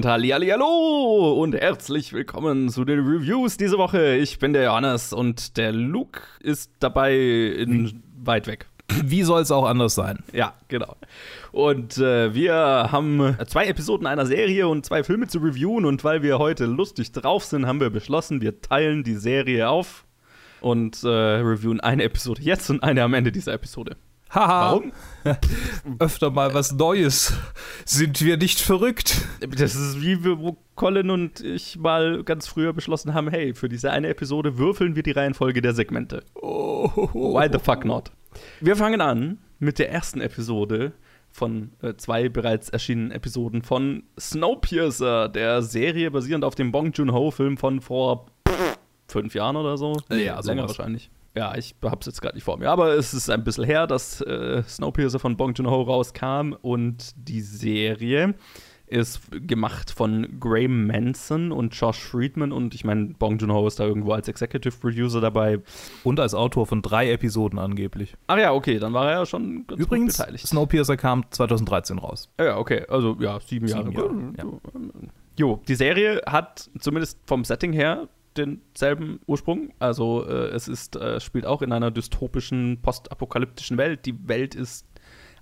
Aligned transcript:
Und 0.00 0.06
hallo 0.06 1.34
und 1.42 1.54
herzlich 1.54 2.14
willkommen 2.14 2.70
zu 2.70 2.86
den 2.86 3.00
Reviews 3.00 3.58
diese 3.58 3.76
Woche. 3.76 4.16
Ich 4.16 4.38
bin 4.38 4.54
der 4.54 4.62
Johannes 4.64 5.12
und 5.12 5.58
der 5.58 5.72
Luke 5.72 6.22
ist 6.40 6.72
dabei 6.80 7.14
in 7.14 8.02
weit 8.16 8.46
weg. 8.46 8.66
Wie 9.04 9.22
soll 9.24 9.42
es 9.42 9.50
auch 9.50 9.66
anders 9.66 9.94
sein? 9.94 10.20
Ja, 10.32 10.54
genau. 10.68 10.96
Und 11.52 11.98
äh, 11.98 12.32
wir 12.32 12.54
haben 12.54 13.36
zwei 13.46 13.66
Episoden 13.66 14.06
einer 14.06 14.24
Serie 14.24 14.68
und 14.68 14.86
zwei 14.86 15.04
Filme 15.04 15.26
zu 15.26 15.38
reviewen. 15.38 15.84
Und 15.84 16.02
weil 16.02 16.22
wir 16.22 16.38
heute 16.38 16.64
lustig 16.64 17.12
drauf 17.12 17.44
sind, 17.44 17.66
haben 17.66 17.80
wir 17.80 17.90
beschlossen, 17.90 18.40
wir 18.40 18.62
teilen 18.62 19.04
die 19.04 19.16
Serie 19.16 19.68
auf 19.68 20.06
und 20.62 21.04
äh, 21.04 21.08
reviewen 21.08 21.80
eine 21.80 22.04
Episode 22.04 22.40
jetzt 22.40 22.70
und 22.70 22.82
eine 22.82 23.02
am 23.02 23.12
Ende 23.12 23.32
dieser 23.32 23.52
Episode. 23.52 23.98
Haha. 24.30 24.72
Warum? 24.72 24.92
Öfter 25.98 26.30
mal 26.30 26.54
was 26.54 26.72
Neues. 26.72 27.34
Sind 27.84 28.24
wir 28.24 28.36
nicht 28.36 28.60
verrückt? 28.60 29.22
Das 29.40 29.74
ist 29.74 30.00
wie 30.00 30.24
wir, 30.24 30.38
wo 30.38 30.56
Colin 30.76 31.10
und 31.10 31.40
ich 31.40 31.76
mal 31.78 32.22
ganz 32.22 32.46
früher 32.46 32.72
beschlossen 32.72 33.12
haben: 33.12 33.28
hey, 33.28 33.54
für 33.54 33.68
diese 33.68 33.90
eine 33.90 34.08
Episode 34.08 34.56
würfeln 34.56 34.94
wir 34.94 35.02
die 35.02 35.10
Reihenfolge 35.10 35.60
der 35.62 35.74
Segmente. 35.74 36.22
Oh. 36.34 36.88
Why 37.12 37.48
the 37.52 37.58
fuck 37.58 37.84
not? 37.84 38.12
Wir 38.60 38.76
fangen 38.76 39.00
an 39.00 39.38
mit 39.58 39.78
der 39.78 39.90
ersten 39.90 40.20
Episode 40.20 40.92
von 41.32 41.70
äh, 41.82 41.94
zwei 41.94 42.28
bereits 42.28 42.68
erschienenen 42.68 43.10
Episoden 43.10 43.62
von 43.62 44.04
Snowpiercer, 44.18 45.28
der 45.28 45.62
Serie 45.62 46.10
basierend 46.10 46.44
auf 46.44 46.54
dem 46.54 46.72
Bong 46.72 46.92
Joon-ho-Film 46.92 47.56
von 47.56 47.80
vor 47.80 48.26
fünf 49.08 49.34
Jahren 49.34 49.56
oder 49.56 49.76
so. 49.76 49.96
Ja, 50.10 50.40
länger 50.40 50.66
wahrscheinlich. 50.68 51.10
Ja, 51.36 51.56
ich 51.56 51.74
hab's 51.82 52.06
jetzt 52.06 52.20
gerade 52.20 52.36
nicht 52.36 52.44
vor 52.44 52.58
mir. 52.58 52.70
Aber 52.70 52.94
es 52.94 53.14
ist 53.14 53.30
ein 53.30 53.44
bisschen 53.44 53.64
her, 53.64 53.86
dass 53.86 54.20
äh, 54.20 54.62
Snowpiercer 54.64 55.18
von 55.18 55.36
Bong 55.36 55.54
Joon-ho 55.54 55.82
rauskam 55.82 56.54
und 56.60 57.12
die 57.16 57.40
Serie 57.40 58.34
ist 58.90 59.20
gemacht 59.46 59.92
von 59.92 60.40
Graham 60.40 60.88
Manson 60.88 61.52
und 61.52 61.74
Josh 61.74 62.00
Friedman 62.00 62.50
und 62.50 62.74
ich 62.74 62.84
meine, 62.84 63.14
Bong 63.18 63.38
Joon-ho 63.38 63.66
ist 63.68 63.78
da 63.78 63.84
irgendwo 63.84 64.12
als 64.12 64.26
Executive 64.26 64.76
Producer 64.78 65.20
dabei. 65.20 65.60
Und 66.02 66.18
als 66.18 66.34
Autor 66.34 66.66
von 66.66 66.82
drei 66.82 67.12
Episoden 67.12 67.58
angeblich. 67.58 68.16
Ach 68.26 68.38
ja, 68.38 68.52
okay, 68.52 68.78
dann 68.78 68.92
war 68.92 69.08
er 69.08 69.18
ja 69.20 69.26
schon 69.26 69.64
ganz 69.66 69.80
Übrigens, 69.80 70.18
beteiligt. 70.18 70.46
Snowpiercer 70.46 70.96
kam 70.96 71.24
2013 71.30 71.98
raus. 71.98 72.28
Ja, 72.40 72.58
okay, 72.58 72.84
also 72.88 73.16
ja, 73.20 73.38
sieben, 73.40 73.68
sieben 73.68 73.92
Jahre. 73.92 74.32
Jahre 74.36 74.52
ja. 74.52 75.08
Jo, 75.38 75.62
die 75.68 75.76
Serie 75.76 76.20
hat 76.26 76.68
zumindest 76.80 77.18
vom 77.26 77.44
Setting 77.44 77.72
her 77.72 78.08
denselben 78.36 79.20
Ursprung. 79.26 79.72
Also 79.78 80.26
äh, 80.26 80.48
es 80.48 80.68
ist, 80.68 80.96
äh, 80.96 81.20
spielt 81.20 81.46
auch 81.46 81.62
in 81.62 81.72
einer 81.72 81.90
dystopischen, 81.90 82.78
postapokalyptischen 82.82 83.78
Welt. 83.78 84.06
Die 84.06 84.28
Welt 84.28 84.54
ist 84.54 84.86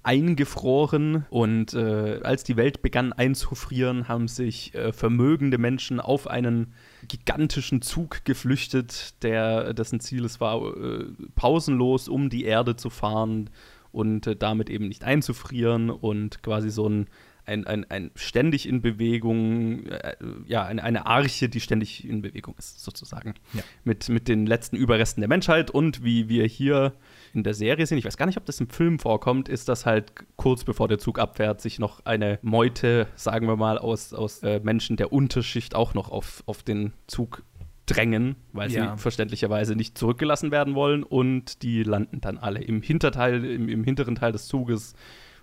eingefroren 0.02 1.26
und 1.28 1.74
äh, 1.74 2.20
als 2.22 2.44
die 2.44 2.56
Welt 2.56 2.82
begann 2.82 3.12
einzufrieren, 3.12 4.08
haben 4.08 4.28
sich 4.28 4.74
äh, 4.74 4.92
vermögende 4.92 5.58
Menschen 5.58 6.00
auf 6.00 6.28
einen 6.28 6.72
gigantischen 7.06 7.82
Zug 7.82 8.24
geflüchtet, 8.24 9.22
der 9.22 9.74
dessen 9.74 10.00
Ziel 10.00 10.24
es 10.24 10.40
war, 10.40 10.62
äh, 10.76 11.06
pausenlos 11.34 12.08
um 12.08 12.30
die 12.30 12.44
Erde 12.44 12.76
zu 12.76 12.90
fahren 12.90 13.50
und 13.92 14.26
äh, 14.26 14.36
damit 14.36 14.70
eben 14.70 14.88
nicht 14.88 15.04
einzufrieren 15.04 15.90
und 15.90 16.42
quasi 16.42 16.70
so 16.70 16.88
ein 16.88 17.08
ein, 17.48 17.66
ein, 17.66 17.90
ein 17.90 18.10
ständig 18.14 18.68
in 18.68 18.82
Bewegung, 18.82 19.86
äh, 19.86 20.14
ja, 20.46 20.64
eine, 20.64 20.82
eine 20.84 21.06
Arche, 21.06 21.48
die 21.48 21.60
ständig 21.60 22.06
in 22.06 22.22
Bewegung 22.22 22.54
ist, 22.58 22.84
sozusagen. 22.84 23.34
Ja. 23.54 23.62
Mit, 23.84 24.08
mit 24.08 24.28
den 24.28 24.46
letzten 24.46 24.76
Überresten 24.76 25.20
der 25.20 25.28
Menschheit 25.28 25.70
und 25.70 26.04
wie 26.04 26.28
wir 26.28 26.46
hier 26.46 26.92
in 27.34 27.42
der 27.42 27.54
Serie 27.54 27.86
sehen, 27.86 27.98
ich 27.98 28.04
weiß 28.04 28.16
gar 28.16 28.26
nicht, 28.26 28.38
ob 28.38 28.44
das 28.44 28.60
im 28.60 28.68
Film 28.68 28.98
vorkommt, 28.98 29.48
ist, 29.48 29.68
dass 29.68 29.86
halt 29.86 30.12
kurz 30.36 30.64
bevor 30.64 30.88
der 30.88 30.98
Zug 30.98 31.18
abfährt, 31.18 31.60
sich 31.60 31.78
noch 31.78 32.04
eine 32.04 32.38
Meute, 32.42 33.08
sagen 33.16 33.48
wir 33.48 33.56
mal, 33.56 33.78
aus, 33.78 34.12
aus 34.12 34.42
äh, 34.42 34.60
Menschen 34.60 34.96
der 34.96 35.12
Unterschicht 35.12 35.74
auch 35.74 35.94
noch 35.94 36.10
auf, 36.10 36.42
auf 36.46 36.62
den 36.62 36.92
Zug 37.06 37.42
drängen, 37.86 38.36
weil 38.52 38.70
ja. 38.70 38.96
sie 38.96 39.02
verständlicherweise 39.02 39.74
nicht 39.74 39.96
zurückgelassen 39.96 40.50
werden 40.50 40.74
wollen 40.74 41.02
und 41.02 41.62
die 41.62 41.82
landen 41.82 42.20
dann 42.20 42.36
alle 42.36 42.62
im 42.62 42.82
Hinterteil, 42.82 43.44
im, 43.44 43.68
im 43.68 43.82
hinteren 43.84 44.14
Teil 44.14 44.32
des 44.32 44.46
Zuges 44.46 44.94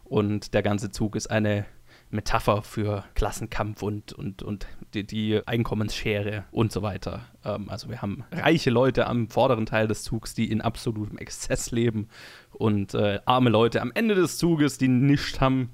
und 0.03 0.53
der 0.53 0.61
ganze 0.61 0.91
Zug 0.91 1.15
ist 1.15 1.27
eine 1.27 1.65
Metapher 2.15 2.61
für 2.61 3.03
Klassenkampf 3.13 3.83
und, 3.83 4.13
und, 4.13 4.41
und 4.41 4.67
die, 4.93 5.05
die 5.05 5.41
Einkommensschere 5.45 6.45
und 6.51 6.71
so 6.71 6.81
weiter. 6.81 7.21
Ähm, 7.43 7.69
also 7.69 7.89
wir 7.89 8.01
haben 8.01 8.23
reiche 8.31 8.69
Leute 8.69 9.07
am 9.07 9.29
vorderen 9.29 9.65
Teil 9.65 9.87
des 9.87 10.03
Zugs, 10.03 10.33
die 10.33 10.49
in 10.49 10.61
absolutem 10.61 11.17
Exzess 11.17 11.71
leben 11.71 12.07
und 12.51 12.93
äh, 12.93 13.19
arme 13.25 13.49
Leute 13.49 13.81
am 13.81 13.91
Ende 13.93 14.15
des 14.15 14.37
Zuges, 14.37 14.77
die 14.77 14.87
nichts 14.87 15.39
haben 15.39 15.69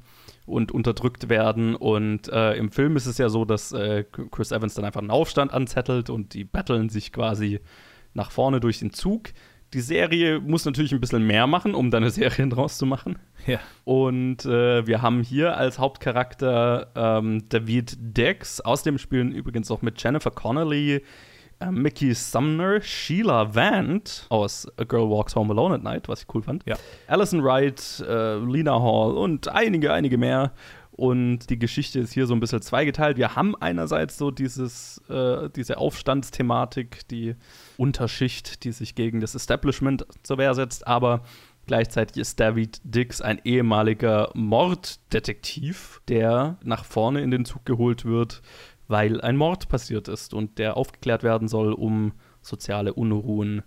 und 0.45 0.71
unterdrückt 0.71 1.29
werden. 1.29 1.75
Und 1.75 2.27
äh, 2.29 2.55
im 2.55 2.71
Film 2.71 2.95
ist 2.95 3.05
es 3.05 3.17
ja 3.17 3.29
so, 3.29 3.45
dass 3.45 3.71
äh, 3.71 4.03
Chris 4.31 4.51
Evans 4.51 4.73
dann 4.73 4.85
einfach 4.85 5.01
einen 5.01 5.11
Aufstand 5.11 5.53
anzettelt 5.53 6.09
und 6.09 6.33
die 6.33 6.43
battlen 6.43 6.89
sich 6.89 7.11
quasi 7.13 7.59
nach 8.13 8.31
vorne 8.31 8.59
durch 8.59 8.79
den 8.79 8.91
Zug. 8.91 9.29
Die 9.73 9.79
Serie 9.79 10.39
muss 10.39 10.65
natürlich 10.65 10.91
ein 10.91 10.99
bisschen 10.99 11.25
mehr 11.25 11.47
machen, 11.47 11.75
um 11.75 11.91
da 11.91 11.97
eine 11.97 12.09
Serie 12.11 12.47
draus 12.47 12.77
zu 12.77 12.85
machen. 12.85 13.17
Ja. 13.47 13.59
Und 13.85 14.45
äh, 14.45 14.85
wir 14.85 15.01
haben 15.01 15.23
hier 15.23 15.57
als 15.57 15.79
Hauptcharakter 15.79 16.91
ähm, 16.95 17.43
David 17.49 17.97
Dex. 17.99 18.61
Außerdem 18.61 18.97
spielen 18.97 19.31
übrigens 19.31 19.71
auch 19.71 19.81
mit 19.81 20.01
Jennifer 20.01 20.31
Connelly, 20.31 21.01
äh, 21.59 21.71
Mickey 21.71 22.13
Sumner, 22.13 22.81
Sheila 22.81 23.55
Vant 23.55 24.25
aus 24.29 24.67
A 24.77 24.83
Girl 24.83 25.09
Walks 25.09 25.35
Home 25.35 25.53
Alone 25.53 25.75
at 25.75 25.83
Night, 25.83 26.09
was 26.09 26.23
ich 26.23 26.35
cool 26.35 26.43
fand. 26.43 26.63
Ja. 26.65 26.75
Alison 27.07 27.43
Wright, 27.43 28.03
äh, 28.07 28.35
Lena 28.37 28.79
Hall 28.81 29.13
und 29.13 29.47
einige, 29.47 29.93
einige 29.93 30.17
mehr. 30.17 30.51
Und 30.91 31.49
die 31.49 31.57
Geschichte 31.57 31.99
ist 31.99 32.13
hier 32.13 32.27
so 32.27 32.33
ein 32.33 32.39
bisschen 32.39 32.61
zweigeteilt. 32.61 33.17
Wir 33.17 33.35
haben 33.35 33.55
einerseits 33.55 34.17
so 34.17 34.29
dieses, 34.29 35.01
äh, 35.09 35.49
diese 35.55 35.77
Aufstandsthematik, 35.77 37.07
die 37.07 37.35
Unterschicht, 37.81 38.63
die 38.63 38.71
sich 38.71 38.93
gegen 38.93 39.19
das 39.19 39.33
Establishment 39.33 40.05
zur 40.23 40.37
Wehr 40.37 40.53
setzt, 40.53 40.87
aber 40.87 41.23
Gleichzeitig 41.67 42.17
ist 42.17 42.39
David 42.39 42.81
Dix 42.83 43.21
ein 43.21 43.39
ehemaliger 43.43 44.31
Morddetektiv, 44.33 46.01
der 46.07 46.57
nach 46.63 46.83
vorne 46.83 47.21
in 47.21 47.31
den 47.31 47.45
Zug 47.45 47.65
geholt 47.65 48.03
wird, 48.03 48.41
weil 48.87 49.21
ein 49.21 49.37
Mord 49.37 49.69
passiert 49.69 50.07
ist 50.07 50.33
und 50.33 50.57
der 50.57 50.75
aufgeklärt 50.75 51.23
werden 51.23 51.47
soll, 51.47 51.71
um 51.71 52.13
soziale 52.41 52.93
Unruhen 52.93 53.61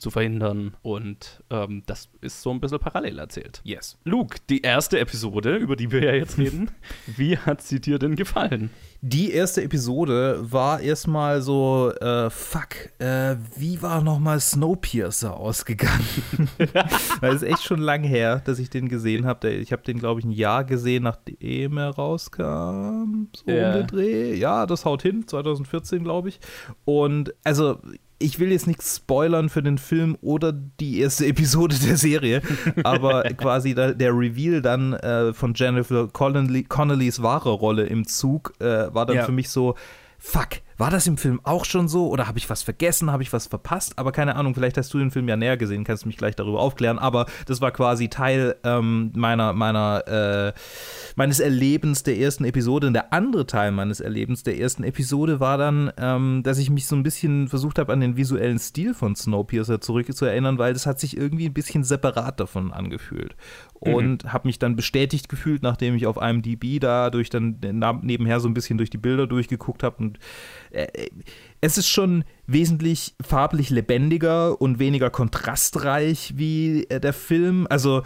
zu 0.00 0.10
verhindern. 0.10 0.76
Und 0.82 1.42
ähm, 1.50 1.82
das 1.86 2.08
ist 2.20 2.42
so 2.42 2.50
ein 2.50 2.60
bisschen 2.60 2.78
parallel 2.78 3.18
erzählt. 3.18 3.60
Yes. 3.64 3.98
Luke, 4.04 4.38
die 4.48 4.62
erste 4.62 4.98
Episode, 4.98 5.56
über 5.56 5.76
die 5.76 5.90
wir 5.92 6.02
ja 6.02 6.12
jetzt 6.12 6.38
reden, 6.38 6.70
wie 7.06 7.36
hat 7.36 7.62
sie 7.62 7.80
dir 7.80 7.98
denn 7.98 8.16
gefallen? 8.16 8.70
Die 9.02 9.32
erste 9.32 9.62
Episode 9.62 10.40
war 10.40 10.80
erstmal 10.80 11.40
so, 11.40 11.90
äh, 12.00 12.28
fuck, 12.28 12.90
äh, 12.98 13.36
wie 13.56 13.80
war 13.80 14.02
nochmal 14.02 14.40
Snowpiercer 14.40 15.36
ausgegangen? 15.36 16.06
das 17.20 17.36
ist 17.36 17.42
echt 17.42 17.62
schon 17.62 17.80
lang 17.80 18.02
her, 18.02 18.42
dass 18.44 18.58
ich 18.58 18.68
den 18.68 18.88
gesehen 18.88 19.24
habe. 19.24 19.50
Ich 19.50 19.72
habe 19.72 19.82
den, 19.82 19.98
glaube 19.98 20.20
ich, 20.20 20.26
ein 20.26 20.32
Jahr 20.32 20.64
gesehen, 20.64 21.04
nachdem 21.04 21.78
er 21.78 21.90
rauskam. 21.90 23.28
So 23.34 23.50
yeah. 23.50 23.68
um 23.68 23.78
den 23.78 23.86
Dreh. 23.86 24.34
Ja, 24.34 24.66
das 24.66 24.84
haut 24.84 25.02
hin, 25.02 25.26
2014, 25.26 26.04
glaube 26.04 26.28
ich. 26.28 26.40
Und 26.84 27.34
also 27.42 27.78
ich 28.20 28.38
will 28.38 28.52
jetzt 28.52 28.66
nichts 28.66 28.96
spoilern 28.96 29.48
für 29.48 29.62
den 29.62 29.78
Film 29.78 30.16
oder 30.20 30.52
die 30.52 31.00
erste 31.00 31.26
Episode 31.26 31.76
der 31.78 31.96
Serie, 31.96 32.42
aber 32.84 33.22
quasi 33.36 33.74
da, 33.74 33.92
der 33.92 34.12
Reveal 34.12 34.62
dann 34.62 34.92
äh, 34.92 35.32
von 35.32 35.54
Jennifer 35.54 36.06
Connelly, 36.08 36.64
Connellys 36.64 37.22
wahre 37.22 37.50
Rolle 37.50 37.86
im 37.86 38.06
Zug 38.06 38.52
äh, 38.60 38.94
war 38.94 39.06
dann 39.06 39.16
ja. 39.16 39.24
für 39.24 39.32
mich 39.32 39.48
so, 39.48 39.74
fuck, 40.18 40.60
war 40.80 40.90
das 40.90 41.06
im 41.06 41.18
Film 41.18 41.40
auch 41.44 41.66
schon 41.66 41.88
so 41.88 42.08
oder 42.08 42.26
habe 42.26 42.38
ich 42.38 42.48
was 42.48 42.62
vergessen, 42.62 43.12
habe 43.12 43.22
ich 43.22 43.34
was 43.34 43.46
verpasst? 43.46 43.98
Aber 43.98 44.12
keine 44.12 44.34
Ahnung, 44.34 44.54
vielleicht 44.54 44.78
hast 44.78 44.92
du 44.94 44.98
den 44.98 45.10
Film 45.10 45.28
ja 45.28 45.36
näher 45.36 45.58
gesehen, 45.58 45.84
kannst 45.84 46.04
du 46.04 46.08
mich 46.08 46.16
gleich 46.16 46.34
darüber 46.34 46.60
aufklären. 46.60 46.98
Aber 46.98 47.26
das 47.44 47.60
war 47.60 47.70
quasi 47.70 48.08
Teil 48.08 48.56
ähm, 48.64 49.12
meiner, 49.14 49.52
meiner, 49.52 50.08
äh, 50.08 50.58
meines 51.16 51.38
Erlebens 51.38 52.02
der 52.02 52.18
ersten 52.18 52.44
Episode. 52.44 52.86
Und 52.86 52.94
der 52.94 53.12
andere 53.12 53.44
Teil 53.44 53.72
meines 53.72 54.00
Erlebens 54.00 54.42
der 54.42 54.58
ersten 54.58 54.82
Episode 54.82 55.38
war 55.38 55.58
dann, 55.58 55.92
ähm, 55.98 56.40
dass 56.44 56.56
ich 56.56 56.70
mich 56.70 56.86
so 56.86 56.96
ein 56.96 57.02
bisschen 57.02 57.48
versucht 57.48 57.78
habe, 57.78 57.92
an 57.92 58.00
den 58.00 58.16
visuellen 58.16 58.58
Stil 58.58 58.94
von 58.94 59.14
Snowpiercer 59.14 59.82
zurückzuerinnern, 59.82 60.56
weil 60.56 60.72
das 60.72 60.86
hat 60.86 60.98
sich 60.98 61.14
irgendwie 61.14 61.44
ein 61.44 61.52
bisschen 61.52 61.84
separat 61.84 62.40
davon 62.40 62.72
angefühlt. 62.72 63.36
Mhm. 63.84 63.94
Und 63.94 64.24
mhm. 64.24 64.32
habe 64.32 64.48
mich 64.48 64.58
dann 64.58 64.76
bestätigt 64.76 65.28
gefühlt, 65.28 65.62
nachdem 65.62 65.94
ich 65.94 66.06
auf 66.06 66.16
einem 66.16 66.40
DB 66.40 66.78
da 66.78 67.10
durch 67.10 67.28
dann 67.28 67.58
nebenher 68.00 68.40
so 68.40 68.48
ein 68.48 68.54
bisschen 68.54 68.78
durch 68.78 68.88
die 68.88 68.96
Bilder 68.96 69.26
durchgeguckt 69.26 69.82
habe 69.82 69.96
und 69.98 70.18
äh, 70.69 70.69
es 71.60 71.78
ist 71.78 71.88
schon 71.88 72.24
wesentlich 72.46 73.14
farblich 73.24 73.70
lebendiger 73.70 74.60
und 74.60 74.78
weniger 74.78 75.10
kontrastreich 75.10 76.34
wie 76.36 76.84
äh, 76.84 77.00
der 77.00 77.12
Film. 77.12 77.66
Also 77.68 78.02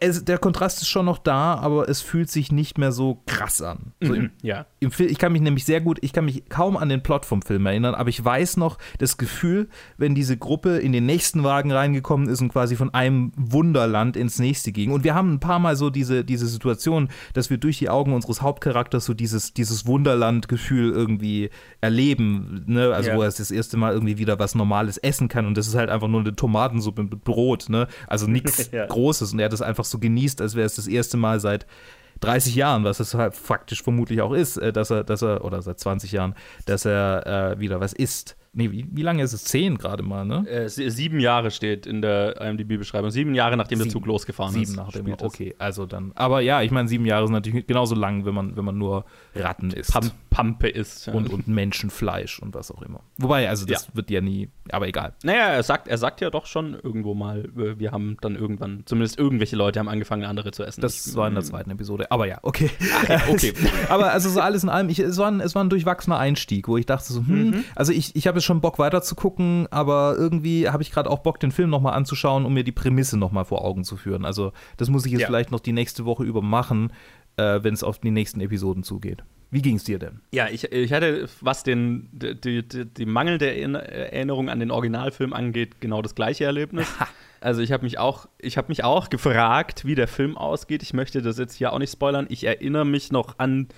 es, 0.00 0.24
der 0.24 0.38
Kontrast 0.38 0.82
ist 0.82 0.88
schon 0.88 1.06
noch 1.06 1.18
da, 1.18 1.54
aber 1.54 1.88
es 1.88 2.00
fühlt 2.00 2.30
sich 2.30 2.50
nicht 2.50 2.78
mehr 2.78 2.90
so 2.90 3.22
krass 3.26 3.62
an. 3.62 3.92
So 4.00 4.12
mhm, 4.12 4.14
im, 4.14 4.30
ja. 4.42 4.66
Im 4.80 4.90
Film, 4.90 5.08
ich 5.08 5.18
kann 5.18 5.32
mich 5.32 5.40
nämlich 5.40 5.64
sehr 5.64 5.80
gut, 5.80 5.98
ich 6.02 6.12
kann 6.12 6.24
mich 6.24 6.48
kaum 6.48 6.76
an 6.76 6.88
den 6.88 7.02
Plot 7.02 7.24
vom 7.24 7.42
Film 7.42 7.64
erinnern, 7.66 7.94
aber 7.94 8.08
ich 8.08 8.24
weiß 8.24 8.56
noch 8.56 8.78
das 8.98 9.18
Gefühl, 9.18 9.68
wenn 9.96 10.16
diese 10.16 10.36
Gruppe 10.36 10.78
in 10.78 10.92
den 10.92 11.06
nächsten 11.06 11.44
Wagen 11.44 11.70
reingekommen 11.70 12.28
ist 12.28 12.40
und 12.40 12.48
quasi 12.48 12.74
von 12.74 12.92
einem 12.92 13.30
Wunderland 13.36 14.16
ins 14.16 14.40
nächste 14.40 14.72
ging. 14.72 14.90
Und 14.90 15.04
wir 15.04 15.14
haben 15.14 15.34
ein 15.34 15.40
paar 15.40 15.60
Mal 15.60 15.76
so 15.76 15.90
diese, 15.90 16.24
diese 16.24 16.48
Situation, 16.48 17.08
dass 17.34 17.48
wir 17.48 17.58
durch 17.58 17.78
die 17.78 17.88
Augen 17.88 18.12
unseres 18.12 18.42
Hauptcharakters 18.42 19.04
so 19.04 19.14
dieses, 19.14 19.54
dieses 19.54 19.86
Wunderland-Gefühl 19.86 20.90
irgendwie 20.90 21.50
erleben. 21.80 22.64
Ne? 22.66 22.92
Also, 22.92 23.10
ja. 23.10 23.16
wo 23.16 23.22
er 23.22 23.30
das 23.30 23.50
erste 23.52 23.76
Mal 23.76 23.92
irgendwie 23.92 24.18
wieder 24.18 24.40
was 24.40 24.56
Normales 24.56 24.98
essen 24.98 25.28
kann 25.28 25.46
und 25.46 25.56
das 25.56 25.68
ist 25.68 25.76
halt 25.76 25.88
einfach 25.88 26.08
nur 26.08 26.20
eine 26.20 26.34
Tomatensuppe 26.34 27.04
mit 27.04 27.22
Brot. 27.22 27.68
Ne? 27.68 27.86
Also 28.08 28.26
nichts 28.28 28.70
ja. 28.72 28.86
Großes 28.86 29.32
und 29.32 29.38
er 29.38 29.48
das 29.48 29.67
einfach 29.68 29.84
so 29.84 29.98
genießt, 29.98 30.40
als 30.40 30.54
wäre 30.54 30.66
es 30.66 30.76
das 30.76 30.88
erste 30.88 31.16
Mal 31.16 31.40
seit 31.40 31.66
30 32.20 32.54
Jahren, 32.56 32.84
was 32.84 33.00
es 33.00 33.14
halt 33.14 33.34
faktisch 33.36 33.82
vermutlich 33.82 34.20
auch 34.20 34.32
ist, 34.32 34.56
äh, 34.56 34.72
dass 34.72 34.90
er, 34.90 35.04
dass 35.04 35.22
er, 35.22 35.44
oder 35.44 35.62
seit 35.62 35.78
20 35.78 36.12
Jahren, 36.12 36.34
dass 36.66 36.84
er 36.84 37.26
äh, 37.52 37.60
wieder 37.60 37.80
was 37.80 37.92
isst. 37.92 38.36
Nee, 38.58 38.72
wie, 38.72 38.88
wie, 38.90 39.02
lange 39.02 39.22
ist 39.22 39.32
es? 39.32 39.44
Zehn 39.44 39.78
gerade 39.78 40.02
mal, 40.02 40.24
ne? 40.24 40.44
Äh, 40.48 40.68
sieben 40.68 41.20
Jahre 41.20 41.52
steht 41.52 41.86
in 41.86 42.02
der 42.02 42.40
IMDb-Beschreibung. 42.40 43.12
Sieben 43.12 43.32
Jahre, 43.36 43.56
nachdem 43.56 43.78
sieben, 43.78 43.88
der 43.88 43.92
Zug 43.92 44.06
losgefahren 44.06 44.52
sieben 44.52 44.64
ist. 44.64 44.70
Sieben 44.70 44.82
nach 44.82 44.90
dem 44.90 45.26
Okay, 45.26 45.54
also 45.58 45.86
dann. 45.86 46.10
Aber 46.16 46.40
ja, 46.40 46.60
ich 46.62 46.72
meine, 46.72 46.88
sieben 46.88 47.06
Jahre 47.06 47.28
sind 47.28 47.34
natürlich 47.34 47.68
genauso 47.68 47.94
lang, 47.94 48.24
wenn 48.24 48.34
man, 48.34 48.56
wenn 48.56 48.64
man 48.64 48.76
nur 48.76 49.04
Ratten 49.36 49.70
isst. 49.70 49.92
Pam 49.92 50.10
Pampe 50.30 50.68
isst. 50.68 51.06
Ja. 51.06 51.14
Und, 51.14 51.30
und 51.30 51.48
Menschenfleisch 51.48 52.40
und 52.40 52.54
was 52.54 52.70
auch 52.70 52.82
immer. 52.82 53.00
Wobei, 53.16 53.48
also 53.48 53.66
das 53.66 53.86
ja. 53.86 53.94
wird 53.94 54.10
ja 54.10 54.20
nie, 54.20 54.48
aber 54.70 54.86
egal. 54.86 55.14
Naja, 55.22 55.48
er 55.48 55.62
sagt, 55.62 55.88
er 55.88 55.98
sagt 55.98 56.20
ja 56.20 56.30
doch 56.30 56.46
schon 56.46 56.74
irgendwo 56.74 57.14
mal, 57.14 57.48
wir 57.54 57.90
haben 57.92 58.16
dann 58.20 58.36
irgendwann, 58.36 58.82
zumindest 58.86 59.18
irgendwelche 59.18 59.56
Leute 59.56 59.80
haben 59.80 59.88
angefangen, 59.88 60.24
andere 60.24 60.52
zu 60.52 60.64
essen. 60.64 60.80
Das 60.80 61.06
ich, 61.06 61.16
war 61.16 61.26
in 61.26 61.34
der 61.34 61.42
zweiten 61.42 61.70
Episode. 61.70 62.10
Aber 62.10 62.26
ja, 62.26 62.38
okay. 62.42 62.70
Ach, 63.08 63.28
okay. 63.28 63.52
aber 63.88 64.12
also 64.12 64.30
so 64.30 64.40
alles 64.40 64.62
in 64.62 64.68
allem, 64.68 64.88
ich, 64.88 64.98
es, 64.98 65.16
war 65.18 65.28
ein, 65.28 65.40
es 65.40 65.54
war 65.54 65.64
ein 65.64 65.70
durchwachsener 65.70 66.18
Einstieg, 66.18 66.68
wo 66.68 66.76
ich 66.76 66.86
dachte 66.86 67.12
so, 67.12 67.20
hm, 67.20 67.50
mhm. 67.50 67.64
also 67.74 67.92
ich, 67.92 68.14
ich 68.14 68.26
habe 68.26 68.38
jetzt 68.38 68.47
schon 68.48 68.60
Bock 68.60 68.80
weiterzugucken 68.80 69.28
gucken, 69.28 69.68
aber 69.70 70.16
irgendwie 70.16 70.68
habe 70.68 70.82
ich 70.82 70.90
gerade 70.90 71.10
auch 71.10 71.20
Bock, 71.20 71.38
den 71.38 71.52
Film 71.52 71.70
nochmal 71.70 71.94
anzuschauen, 71.94 72.44
um 72.44 72.54
mir 72.54 72.64
die 72.64 72.72
Prämisse 72.72 73.18
nochmal 73.18 73.44
vor 73.44 73.64
Augen 73.64 73.84
zu 73.84 73.96
führen. 73.96 74.24
Also 74.24 74.52
das 74.76 74.88
muss 74.88 75.04
ich 75.06 75.12
jetzt 75.12 75.22
ja. 75.22 75.26
vielleicht 75.26 75.50
noch 75.50 75.60
die 75.60 75.72
nächste 75.72 76.04
Woche 76.04 76.24
über 76.24 76.40
machen, 76.40 76.92
äh, 77.36 77.60
wenn 77.62 77.74
es 77.74 77.84
auf 77.84 77.98
die 77.98 78.10
nächsten 78.10 78.40
Episoden 78.40 78.82
zugeht. 78.82 79.22
Wie 79.50 79.62
ging 79.62 79.76
es 79.76 79.84
dir 79.84 79.98
denn? 79.98 80.20
Ja, 80.32 80.48
ich, 80.48 80.72
ich 80.72 80.92
hatte, 80.92 81.28
was 81.40 81.62
den, 81.62 82.08
die, 82.12 82.66
die, 82.66 82.84
die 82.84 83.06
Mangel 83.06 83.38
der 83.38 83.56
Erinnerung 83.56 84.50
an 84.50 84.60
den 84.60 84.70
Originalfilm 84.70 85.32
angeht, 85.32 85.80
genau 85.80 86.02
das 86.02 86.14
gleiche 86.14 86.44
Erlebnis. 86.44 86.88
Also 87.40 87.60
ich 87.62 87.70
habe 87.70 87.84
mich 87.84 87.98
auch, 88.00 88.28
ich 88.38 88.58
habe 88.58 88.66
mich 88.66 88.82
auch 88.82 89.10
gefragt, 89.10 89.84
wie 89.84 89.94
der 89.94 90.08
Film 90.08 90.36
ausgeht. 90.36 90.82
Ich 90.82 90.92
möchte 90.92 91.22
das 91.22 91.38
jetzt 91.38 91.54
hier 91.54 91.72
auch 91.72 91.78
nicht 91.78 91.92
spoilern. 91.92 92.26
Ich 92.30 92.42
erinnere 92.42 92.84
mich 92.84 93.12
noch 93.12 93.38
an 93.38 93.68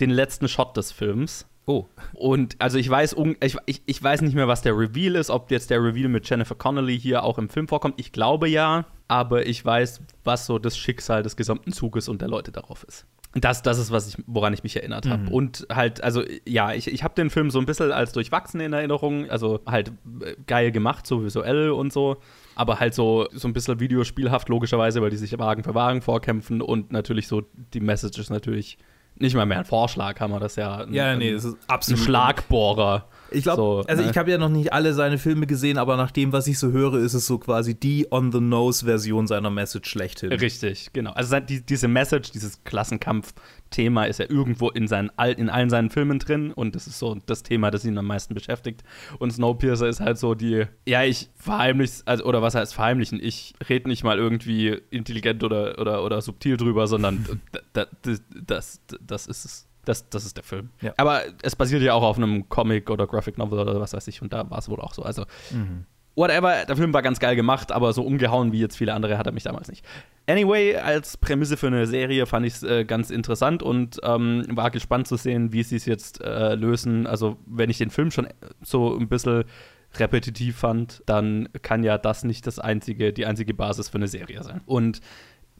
den 0.00 0.08
letzten 0.08 0.48
Shot 0.48 0.74
des 0.74 0.90
Films. 0.90 1.46
Oh. 1.70 1.86
Und 2.14 2.56
also 2.58 2.78
ich 2.78 2.90
weiß, 2.90 3.14
ich, 3.40 3.56
ich, 3.66 3.82
ich 3.86 4.02
weiß 4.02 4.22
nicht 4.22 4.34
mehr, 4.34 4.48
was 4.48 4.62
der 4.62 4.76
Reveal 4.76 5.14
ist, 5.14 5.30
ob 5.30 5.52
jetzt 5.52 5.70
der 5.70 5.80
Reveal 5.80 6.08
mit 6.08 6.28
Jennifer 6.28 6.56
Connelly 6.56 6.98
hier 6.98 7.22
auch 7.22 7.38
im 7.38 7.48
Film 7.48 7.68
vorkommt. 7.68 7.94
Ich 7.98 8.10
glaube 8.10 8.48
ja, 8.48 8.86
aber 9.06 9.46
ich 9.46 9.64
weiß, 9.64 10.00
was 10.24 10.46
so 10.46 10.58
das 10.58 10.76
Schicksal 10.76 11.22
des 11.22 11.36
gesamten 11.36 11.72
Zuges 11.72 12.08
und 12.08 12.22
der 12.22 12.28
Leute 12.28 12.50
darauf 12.50 12.82
ist. 12.82 13.06
Das, 13.34 13.62
das 13.62 13.78
ist, 13.78 13.92
was 13.92 14.08
ich, 14.08 14.16
woran 14.26 14.52
ich 14.52 14.64
mich 14.64 14.74
erinnert 14.74 15.08
habe. 15.08 15.22
Mhm. 15.22 15.28
Und 15.28 15.66
halt, 15.72 16.02
also 16.02 16.24
ja, 16.44 16.72
ich, 16.72 16.88
ich 16.88 17.04
habe 17.04 17.14
den 17.14 17.30
Film 17.30 17.50
so 17.50 17.60
ein 17.60 17.66
bisschen 17.66 17.92
als 17.92 18.10
durchwachsen 18.10 18.58
in 18.58 18.72
Erinnerung. 18.72 19.30
Also 19.30 19.60
halt 19.64 19.92
äh, 20.22 20.34
geil 20.48 20.72
gemacht, 20.72 21.06
so 21.06 21.22
visuell 21.22 21.70
und 21.70 21.92
so. 21.92 22.16
Aber 22.56 22.80
halt 22.80 22.94
so, 22.94 23.28
so 23.32 23.46
ein 23.46 23.52
bisschen 23.52 23.78
videospielhaft, 23.78 24.48
logischerweise, 24.48 25.00
weil 25.00 25.10
die 25.10 25.16
sich 25.16 25.38
Wagen 25.38 25.62
für 25.62 25.76
Wagen 25.76 26.02
vorkämpfen. 26.02 26.60
Und 26.60 26.90
natürlich 26.90 27.28
so, 27.28 27.44
die 27.72 27.78
Message 27.78 28.18
ist 28.18 28.30
natürlich 28.30 28.76
nicht 29.20 29.34
mal 29.34 29.46
mehr 29.46 29.58
ein 29.58 29.64
Vorschlag, 29.64 30.18
haben 30.20 30.32
wir 30.32 30.40
das 30.40 30.56
ja. 30.56 30.84
Ja, 30.90 31.14
nee, 31.14 31.32
das 31.32 31.44
ist 31.44 31.56
absolut. 31.66 32.00
Ein 32.00 32.04
Schlagbohrer. 32.04 33.04
Ich 33.32 33.42
glaube, 33.44 33.56
so, 33.56 33.84
also 33.86 34.02
ne? 34.02 34.10
ich 34.10 34.16
habe 34.16 34.30
ja 34.30 34.38
noch 34.38 34.48
nicht 34.48 34.72
alle 34.72 34.92
seine 34.94 35.18
Filme 35.18 35.46
gesehen, 35.46 35.78
aber 35.78 35.96
nach 35.96 36.10
dem, 36.10 36.32
was 36.32 36.46
ich 36.46 36.58
so 36.58 36.72
höre, 36.72 36.94
ist 36.94 37.14
es 37.14 37.26
so 37.26 37.38
quasi 37.38 37.78
die 37.78 38.06
On-the-Nose-Version 38.10 39.26
seiner 39.26 39.50
Message 39.50 39.88
schlechthin. 39.88 40.32
Richtig, 40.32 40.92
genau. 40.92 41.12
Also 41.12 41.40
die, 41.40 41.64
diese 41.64 41.88
Message, 41.88 42.32
dieses 42.32 42.64
Klassenkampf-Thema 42.64 44.04
ist 44.04 44.18
ja 44.18 44.26
irgendwo 44.28 44.70
in, 44.70 44.88
seinen, 44.88 45.10
in 45.36 45.48
allen 45.50 45.70
seinen 45.70 45.90
Filmen 45.90 46.18
drin 46.18 46.52
und 46.52 46.74
das 46.74 46.86
ist 46.86 46.98
so 46.98 47.16
das 47.26 47.42
Thema, 47.42 47.70
das 47.70 47.84
ihn 47.84 47.96
am 47.98 48.06
meisten 48.06 48.34
beschäftigt. 48.34 48.82
Und 49.18 49.32
Snowpiercer 49.32 49.88
ist 49.88 50.00
halt 50.00 50.18
so 50.18 50.34
die, 50.34 50.66
ja, 50.86 51.04
ich 51.04 51.30
verheimliche, 51.36 52.02
also, 52.06 52.24
oder 52.24 52.42
was 52.42 52.54
heißt 52.54 52.74
verheimlichen? 52.74 53.20
Ich 53.22 53.54
rede 53.68 53.88
nicht 53.88 54.04
mal 54.04 54.18
irgendwie 54.18 54.80
intelligent 54.90 55.44
oder, 55.44 55.78
oder, 55.78 56.04
oder 56.04 56.20
subtil 56.20 56.56
drüber, 56.56 56.86
sondern 56.86 57.40
das, 57.72 57.88
das, 58.44 58.80
das 59.00 59.26
ist 59.26 59.44
es. 59.44 59.69
Das, 59.84 60.08
das 60.08 60.24
ist 60.24 60.36
der 60.36 60.44
Film. 60.44 60.70
Ja. 60.80 60.92
Aber 60.96 61.22
es 61.42 61.56
basiert 61.56 61.82
ja 61.82 61.94
auch 61.94 62.02
auf 62.02 62.16
einem 62.16 62.48
Comic 62.48 62.90
oder 62.90 63.06
Graphic 63.06 63.38
Novel 63.38 63.60
oder 63.60 63.80
was 63.80 63.92
weiß 63.92 64.06
ich. 64.08 64.22
Und 64.22 64.32
da 64.32 64.48
war 64.50 64.58
es 64.58 64.68
wohl 64.68 64.80
auch 64.80 64.92
so. 64.92 65.02
Also, 65.02 65.24
mhm. 65.50 65.86
whatever. 66.14 66.64
Der 66.66 66.76
Film 66.76 66.92
war 66.92 67.02
ganz 67.02 67.18
geil 67.18 67.36
gemacht, 67.36 67.72
aber 67.72 67.92
so 67.92 68.02
umgehauen 68.02 68.52
wie 68.52 68.60
jetzt 68.60 68.76
viele 68.76 68.92
andere 68.92 69.16
hat 69.16 69.26
er 69.26 69.32
mich 69.32 69.44
damals 69.44 69.68
nicht. 69.68 69.84
Anyway, 70.26 70.76
als 70.76 71.16
Prämisse 71.16 71.56
für 71.56 71.68
eine 71.68 71.86
Serie 71.86 72.26
fand 72.26 72.46
ich 72.46 72.54
es 72.54 72.62
äh, 72.62 72.84
ganz 72.84 73.10
interessant 73.10 73.62
und 73.62 73.98
ähm, 74.02 74.44
war 74.50 74.70
gespannt 74.70 75.08
zu 75.08 75.16
sehen, 75.16 75.52
wie 75.52 75.62
sie 75.62 75.76
es 75.76 75.86
jetzt 75.86 76.20
äh, 76.20 76.54
lösen. 76.54 77.06
Also, 77.06 77.38
wenn 77.46 77.70
ich 77.70 77.78
den 77.78 77.90
Film 77.90 78.10
schon 78.10 78.28
so 78.62 78.96
ein 78.96 79.08
bisschen 79.08 79.44
repetitiv 79.98 80.56
fand, 80.56 81.02
dann 81.06 81.48
kann 81.62 81.82
ja 81.82 81.98
das 81.98 82.22
nicht 82.22 82.46
das 82.46 82.58
einzige, 82.58 83.12
die 83.12 83.26
einzige 83.26 83.54
Basis 83.54 83.88
für 83.88 83.96
eine 83.96 84.08
Serie 84.08 84.42
sein. 84.42 84.60
Und 84.66 85.00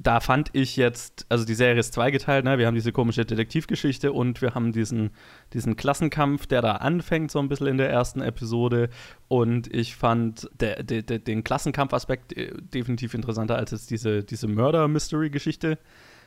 da 0.02 0.20
fand 0.20 0.49
ich 0.55 0.76
jetzt, 0.76 1.26
also 1.29 1.44
die 1.44 1.55
Serie 1.55 1.79
ist 1.79 1.93
zweigeteilt, 1.93 2.44
ne? 2.44 2.56
wir 2.58 2.67
haben 2.67 2.75
diese 2.75 2.93
komische 2.93 3.26
Detektivgeschichte 3.26 4.12
und 4.12 4.41
wir 4.41 4.55
haben 4.55 4.73
diesen, 4.73 5.11
diesen 5.52 5.76
Klassenkampf, 5.76 6.47
der 6.47 6.62
da 6.62 6.76
anfängt, 6.76 7.31
so 7.31 7.38
ein 7.38 7.49
bisschen 7.49 7.67
in 7.67 7.76
der 7.76 7.91
ersten 7.91 8.23
Episode. 8.23 8.88
Und 9.29 9.73
ich 9.75 9.97
fand 9.97 10.49
der, 10.58 10.82
der, 10.82 11.02
der, 11.02 11.19
den 11.19 11.44
Klassenkampfaspekt 11.44 12.37
äh, 12.37 12.52
definitiv 12.61 13.12
interessanter 13.12 13.56
als 13.56 13.73
jetzt 13.73 13.91
diese, 13.91 14.25
diese 14.25 14.49
Murder-Mystery-Geschichte. 14.49 15.79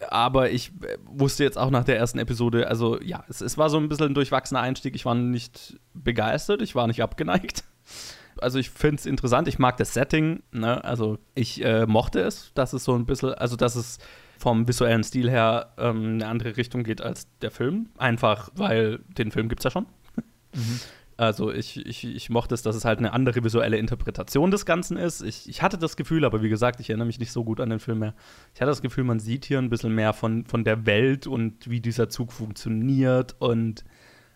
Aber 0.08 0.52
ich 0.52 0.72
äh, 0.84 0.98
wusste 1.06 1.44
jetzt 1.44 1.58
auch 1.58 1.72
nach 1.72 1.84
der 1.84 1.98
ersten 1.98 2.20
Episode, 2.20 2.68
also 2.68 3.02
ja, 3.02 3.24
es, 3.28 3.42
es 3.42 3.58
war 3.58 3.72
so 3.72 3.78
ein 3.78 3.90
bisschen 3.90 4.08
ein 4.08 4.14
durchwachsener 4.14 4.62
Einstieg. 4.62 4.94
Ich 4.94 5.06
war 5.06 5.16
nicht 5.16 5.80
begeistert, 5.96 6.62
ich 6.62 6.76
war 6.76 6.86
nicht 6.86 7.02
abgeneigt 7.02 7.64
also 8.40 8.60
ich 8.60 8.70
finde 8.70 8.96
es 8.96 9.06
interessant, 9.06 9.48
ich 9.48 9.60
mag 9.60 9.78
das 9.78 9.94
Setting, 9.94 10.44
ne? 10.52 10.84
also 10.84 11.20
ich 11.36 11.64
äh, 11.64 11.86
mochte 11.86 12.20
es, 12.22 12.52
dass 12.54 12.74
es 12.74 12.84
so 12.84 12.96
ein 12.96 13.06
bisschen, 13.06 13.34
also 13.34 13.56
dass 13.56 13.76
es 13.76 14.00
vom 14.38 14.68
visuellen 14.68 15.04
Stil 15.04 15.30
her 15.30 15.74
ähm, 15.78 16.16
eine 16.16 16.28
andere 16.28 16.58
Richtung 16.58 16.84
geht 16.84 17.02
als 17.02 17.28
der 17.42 17.52
Film, 17.52 17.90
einfach 17.98 18.50
weil 18.56 19.00
den 19.18 19.32
Film 19.32 19.50
gibt 19.50 19.62
es 19.62 19.64
ja 19.66 19.72
schon. 19.72 19.86
Mhm. 20.54 20.80
Also 21.16 21.52
ich, 21.52 21.86
ich, 21.86 22.04
ich 22.04 22.30
mochte 22.32 22.56
es, 22.56 22.64
dass 22.64 22.76
es 22.76 22.86
halt 22.86 22.98
eine 22.98 23.14
andere 23.14 23.44
visuelle 23.44 23.78
Interpretation 23.78 24.50
des 24.50 24.66
Ganzen 24.66 24.98
ist. 24.98 25.22
Ich, 25.22 25.48
ich 25.48 25.62
hatte 25.62 25.78
das 25.78 25.96
Gefühl, 25.96 26.26
aber 26.26 26.42
wie 26.42 26.50
gesagt, 26.50 26.80
ich 26.80 26.90
erinnere 26.90 27.06
mich 27.06 27.20
nicht 27.20 27.32
so 27.32 27.44
gut 27.44 27.60
an 27.60 27.70
den 27.70 27.80
Film 27.80 28.00
mehr. 28.00 28.16
Ich 28.56 28.62
hatte 28.62 28.72
das 28.72 28.82
Gefühl, 28.82 29.04
man 29.04 29.20
sieht 29.20 29.46
hier 29.46 29.60
ein 29.60 29.70
bisschen 29.70 29.94
mehr 29.94 30.14
von, 30.14 30.46
von 30.46 30.64
der 30.64 30.88
Welt 30.88 31.28
und 31.28 31.70
wie 31.70 31.82
dieser 31.82 32.10
Zug 32.10 32.32
funktioniert 32.32 33.36
und 33.40 33.86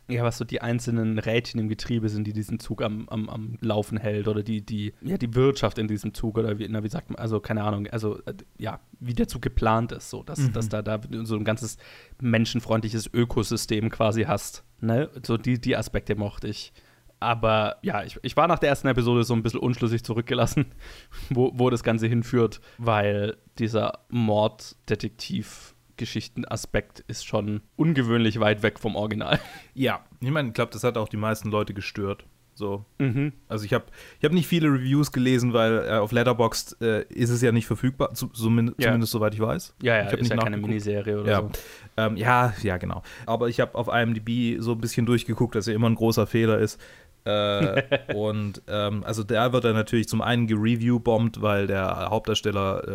ja, 0.10 0.24
was 0.24 0.38
so 0.38 0.46
die 0.46 0.62
einzelnen 0.62 1.20
Rädchen 1.20 1.60
im 1.60 1.68
Getriebe 1.68 2.08
sind, 2.10 2.26
die 2.26 2.34
diesen 2.34 2.60
Zug 2.60 2.82
am, 2.82 3.10
am, 3.10 3.30
am 3.30 3.58
Laufen 3.62 3.98
hält 3.98 4.28
oder 4.28 4.42
die, 4.42 4.66
die, 4.66 4.94
ja, 5.02 5.18
die 5.18 5.36
Wirtschaft 5.36 5.78
in 5.78 5.88
diesem 5.88 6.14
Zug 6.14 6.38
oder 6.38 6.60
wie, 6.60 6.68
na, 6.70 6.84
wie 6.84 6.90
sagt 6.90 7.10
man, 7.10 7.20
also 7.20 7.40
keine 7.40 7.64
Ahnung, 7.64 7.88
also 7.88 8.20
äh, 8.26 8.34
ja, 8.58 8.80
wie 9.00 9.14
der 9.14 9.28
Zug 9.28 9.42
geplant 9.42 9.92
ist, 9.92 10.10
so, 10.10 10.24
dass, 10.24 10.40
mhm. 10.40 10.54
dass 10.54 10.70
da, 10.70 10.82
da 10.82 11.00
so 11.24 11.36
ein 11.36 11.44
ganzes 11.44 11.78
menschenfreundliches 12.22 13.14
Ökosystem 13.14 13.90
quasi 13.90 14.24
hast. 14.24 14.64
Ne? 14.80 15.10
So 15.26 15.38
die, 15.38 15.60
die 15.60 15.76
Aspekte 15.76 16.16
mochte 16.16 16.48
ich. 16.48 16.72
Aber 17.20 17.78
ja, 17.82 18.04
ich, 18.04 18.18
ich 18.22 18.38
war 18.38 18.48
nach 18.48 18.60
der 18.60 18.70
ersten 18.70 18.88
Episode 18.88 19.24
so 19.24 19.34
ein 19.34 19.44
bisschen 19.44 19.60
unschlüssig 19.60 20.04
zurückgelassen, 20.04 20.68
wo, 21.30 21.52
wo 21.54 21.70
das 21.70 21.84
Ganze 21.84 22.08
hinführt, 22.08 22.62
weil 22.78 23.38
dieser 23.58 24.00
Morddetektiv 24.10 25.76
Geschichtenaspekt 25.98 27.04
ist 27.08 27.26
schon 27.26 27.62
ungewöhnlich 27.76 28.40
weit 28.40 28.64
weg 28.64 28.80
vom 28.80 28.96
Original. 28.96 29.40
Ja, 29.74 30.06
ich 30.22 30.32
meine, 30.32 30.48
ich 30.48 30.54
glaube, 30.56 30.72
das 30.72 30.84
hat 30.84 30.98
auch 30.98 31.08
die 31.08 31.18
meisten 31.18 31.52
Leute 31.52 31.76
gestört. 31.76 32.26
So. 32.58 32.86
Mhm. 32.98 33.34
Also 33.48 33.66
ich 33.66 33.74
habe 33.74 33.86
ich 34.18 34.26
hab 34.26 34.32
nicht 34.32 34.48
viele 34.48 34.68
Reviews 34.70 35.12
gelesen, 35.12 35.54
weil 35.54 35.86
äh, 35.88 35.92
auf 35.92 36.12
Letterboxd 36.12 36.82
äh, 36.82 37.04
ist 37.10 37.30
es 37.30 37.44
ja 37.44 37.52
nicht 37.52 37.68
verfügbar, 37.68 38.16
zu, 38.16 38.28
zumindest, 38.30 38.80
ja. 38.80 38.88
zumindest 38.88 39.12
soweit 39.12 39.36
ich 39.36 39.40
weiß. 39.40 39.76
Ja, 39.84 39.98
ja, 39.98 40.12
ich 40.12 40.14
ist 40.14 40.32
ja 40.32 40.38
keine 40.38 40.58
Miniserie 40.58 41.22
oder 41.22 41.32
ja. 41.32 41.42
so. 41.42 41.52
Ähm, 41.98 42.18
ja, 42.18 42.54
ja, 42.64 42.78
genau. 42.78 43.04
Aber 43.28 43.48
ich 43.48 43.60
habe 43.60 43.76
auf 43.76 43.88
IMDb 43.88 44.60
so 44.60 44.72
ein 44.72 44.82
bisschen 44.82 45.06
durchgeguckt, 45.06 45.54
dass 45.54 45.68
ja 45.68 45.74
immer 45.76 45.88
ein 45.88 45.96
großer 45.96 46.26
Fehler 46.26 46.58
ist. 46.58 46.82
äh, 47.28 48.14
und 48.16 48.62
ähm, 48.68 49.04
also 49.04 49.24
da 49.24 49.52
wird 49.54 49.66
er 49.66 49.74
natürlich 49.74 50.08
zum 50.08 50.22
einen 50.22 50.48
gereview-bombt, 50.48 51.42
weil 51.42 51.68
der 51.68 52.10
Hauptdarsteller 52.10 52.88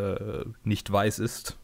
äh, 0.42 0.44
nicht 0.64 0.90
weiß 0.90 1.20
ist. 1.20 1.58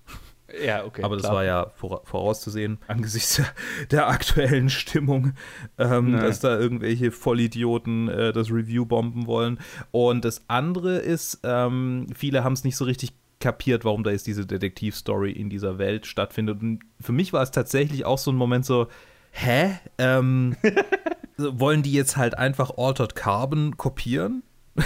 Ja, 0.64 0.84
okay. 0.84 1.02
Aber 1.02 1.16
das 1.16 1.24
klar. 1.24 1.34
war 1.34 1.44
ja 1.44 1.70
vorauszusehen 1.76 2.78
angesichts 2.86 3.42
der, 3.90 4.08
aktuellen 4.08 4.70
Stimmung, 4.70 5.34
ähm, 5.76 6.12
dass 6.12 6.40
da 6.40 6.58
irgendwelche 6.58 7.10
Vollidioten 7.10 8.08
äh, 8.08 8.32
das 8.32 8.50
Review 8.50 8.86
bomben 8.86 9.26
wollen. 9.26 9.58
Und 9.90 10.24
das 10.24 10.42
andere 10.48 10.96
ist, 10.98 11.40
ähm, 11.44 12.06
viele 12.14 12.44
haben 12.44 12.54
es 12.54 12.64
nicht 12.64 12.76
so 12.76 12.84
richtig 12.86 13.12
kapiert, 13.40 13.84
warum 13.84 14.04
da 14.04 14.10
jetzt 14.10 14.26
diese 14.26 14.46
Detektivstory 14.46 15.32
in 15.32 15.50
dieser 15.50 15.78
Welt 15.78 16.06
stattfindet. 16.06 16.62
Und 16.62 16.80
für 17.00 17.12
mich 17.12 17.32
war 17.32 17.42
es 17.42 17.50
tatsächlich 17.50 18.04
auch 18.04 18.18
so 18.18 18.32
ein 18.32 18.36
Moment 18.36 18.64
so, 18.64 18.88
hä? 19.32 19.78
Ähm, 19.98 20.56
wollen 21.36 21.82
die 21.82 21.92
jetzt 21.92 22.16
halt 22.16 22.36
einfach 22.36 22.76
Altered 22.78 23.14
Carbon 23.14 23.76
kopieren? 23.76 24.42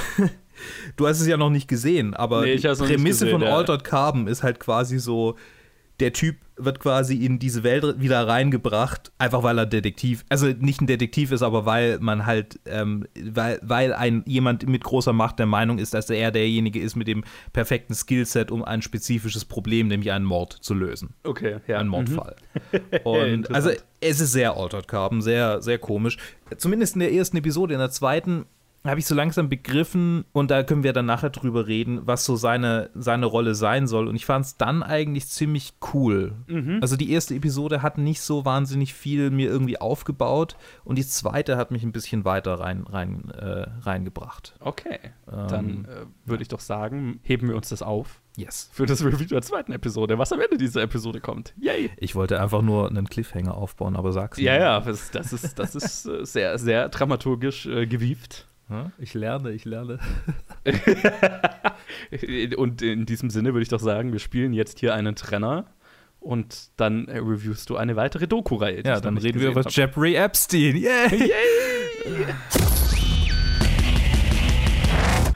du 0.96 1.06
hast 1.06 1.20
es 1.20 1.26
ja 1.26 1.36
noch 1.36 1.50
nicht 1.50 1.68
gesehen, 1.68 2.14
aber 2.14 2.42
Nee, 2.42 2.56
die 2.56 2.68
Prämisse 2.68 3.24
gesehen, 3.26 3.30
von 3.30 3.42
ja. 3.42 3.56
Altered 3.56 3.84
Carbon 3.84 4.26
ist 4.26 4.42
halt 4.42 4.60
quasi 4.60 4.98
so, 4.98 5.36
der 6.00 6.12
Typ 6.12 6.36
wird 6.56 6.80
quasi 6.80 7.24
in 7.24 7.38
diese 7.38 7.62
Welt 7.62 8.00
wieder 8.00 8.26
reingebracht, 8.26 9.12
einfach 9.18 9.42
weil 9.42 9.58
er 9.58 9.66
Detektiv, 9.66 10.24
also 10.28 10.46
nicht 10.46 10.80
ein 10.80 10.86
Detektiv 10.86 11.32
ist, 11.32 11.42
aber 11.42 11.64
weil 11.64 11.98
man 12.00 12.26
halt, 12.26 12.60
ähm, 12.66 13.06
weil, 13.14 13.58
weil 13.62 13.94
ein 13.94 14.22
jemand 14.26 14.66
mit 14.68 14.84
großer 14.84 15.12
Macht 15.12 15.38
der 15.38 15.46
Meinung 15.46 15.78
ist, 15.78 15.94
dass 15.94 16.10
er 16.10 16.30
derjenige 16.30 16.80
ist 16.80 16.96
mit 16.96 17.08
dem 17.08 17.24
perfekten 17.52 17.94
Skillset, 17.94 18.50
um 18.50 18.64
ein 18.64 18.82
spezifisches 18.82 19.44
Problem, 19.44 19.88
nämlich 19.88 20.12
einen 20.12 20.24
Mord 20.24 20.52
zu 20.52 20.74
lösen. 20.74 21.14
Okay, 21.24 21.56
ja. 21.66 21.78
Ein 21.78 21.86
mhm. 21.86 21.90
Mordfall. 21.92 22.36
Und 23.04 23.16
Interessant. 23.16 23.54
also 23.54 23.70
es 24.00 24.20
ist 24.20 24.32
sehr 24.32 24.56
Altered 24.56 24.88
Carbon, 24.88 25.22
sehr, 25.22 25.62
sehr 25.62 25.78
komisch. 25.78 26.18
Zumindest 26.56 26.96
in 26.96 27.00
der 27.00 27.12
ersten 27.12 27.36
Episode, 27.36 27.74
in 27.74 27.80
der 27.80 27.90
zweiten 27.90 28.46
habe 28.84 28.98
ich 28.98 29.06
so 29.06 29.14
langsam 29.14 29.48
begriffen 29.48 30.24
und 30.32 30.50
da 30.50 30.62
können 30.64 30.82
wir 30.82 30.92
dann 30.92 31.06
nachher 31.06 31.30
drüber 31.30 31.66
reden, 31.68 32.00
was 32.04 32.24
so 32.24 32.34
seine, 32.36 32.90
seine 32.94 33.26
Rolle 33.26 33.54
sein 33.54 33.86
soll. 33.86 34.08
Und 34.08 34.16
ich 34.16 34.26
fand 34.26 34.44
es 34.44 34.56
dann 34.56 34.82
eigentlich 34.82 35.28
ziemlich 35.28 35.74
cool. 35.94 36.32
Mhm. 36.48 36.78
Also 36.82 36.96
die 36.96 37.12
erste 37.12 37.34
Episode 37.34 37.82
hat 37.82 37.98
nicht 37.98 38.20
so 38.22 38.44
wahnsinnig 38.44 38.94
viel 38.94 39.30
mir 39.30 39.48
irgendwie 39.48 39.80
aufgebaut 39.80 40.56
und 40.84 40.96
die 40.98 41.06
zweite 41.06 41.56
hat 41.56 41.70
mich 41.70 41.82
ein 41.84 41.92
bisschen 41.92 42.24
weiter 42.24 42.54
rein, 42.54 42.84
rein, 42.88 43.30
äh, 43.30 43.66
reingebracht. 43.82 44.54
Okay, 44.60 44.98
Ähm, 45.30 45.46
dann 45.48 45.84
äh, 45.84 46.06
würde 46.28 46.42
ich 46.42 46.48
doch 46.48 46.60
sagen, 46.60 47.20
heben 47.22 47.48
wir 47.48 47.56
uns 47.56 47.68
das 47.68 47.82
auf 47.82 48.20
Yes. 48.36 48.70
für 48.72 48.86
das 48.86 49.04
Review 49.04 49.26
der 49.26 49.42
zweiten 49.42 49.72
Episode, 49.72 50.18
was 50.18 50.32
am 50.32 50.40
Ende 50.40 50.56
dieser 50.56 50.80
Episode 50.82 51.20
kommt. 51.20 51.52
Yay! 51.60 51.90
Ich 51.98 52.14
wollte 52.14 52.40
einfach 52.40 52.62
nur 52.62 52.88
einen 52.88 53.06
Cliffhanger 53.06 53.54
aufbauen, 53.54 53.94
aber 53.94 54.10
sag's 54.12 54.38
Ja, 54.38 54.52
mir. 54.54 54.58
ja, 54.60 54.80
das, 54.80 55.10
das 55.10 55.32
ist, 55.34 55.58
das 55.58 55.74
ist 55.74 56.06
äh, 56.06 56.24
sehr, 56.24 56.58
sehr 56.58 56.88
dramaturgisch 56.88 57.66
äh, 57.66 57.86
gewieft. 57.86 58.48
Hm? 58.72 58.92
Ich 58.98 59.14
lerne, 59.14 59.52
ich 59.52 59.64
lerne. 59.64 59.98
Und 62.56 62.82
in 62.82 63.06
diesem 63.06 63.30
Sinne 63.30 63.52
würde 63.52 63.62
ich 63.62 63.68
doch 63.68 63.80
sagen, 63.80 64.12
wir 64.12 64.18
spielen 64.18 64.52
jetzt 64.52 64.78
hier 64.78 64.94
einen 64.94 65.14
Trenner 65.14 65.66
und 66.20 66.70
dann 66.76 67.06
reviewst 67.08 67.68
du 67.68 67.76
eine 67.76 67.96
weitere 67.96 68.26
Doku-Reihe. 68.26 68.82
Ja, 68.84 69.00
dann 69.00 69.18
reden 69.18 69.40
wir 69.40 69.50
über 69.50 69.64
hab. 69.64 69.72
Jeffrey 69.72 70.14
Epstein. 70.14 70.76
Yay! 70.76 71.08
Yay! 71.10 72.26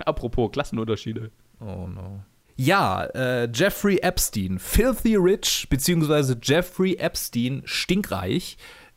Apropos 0.05 0.53
Klassenunterschiede. 0.53 1.31
Oh 1.61 1.89
no. 1.89 2.23
Ja, 2.59 3.05
äh, 3.07 3.49
Jeffrey 3.53 3.99
Epstein, 3.99 4.59
Filthy 4.59 5.17
Rich, 5.17 5.67
beziehungsweise 5.69 6.39
Jeffrey 6.43 6.95
Epstein, 6.95 7.63
Stinkreich, 7.67 8.57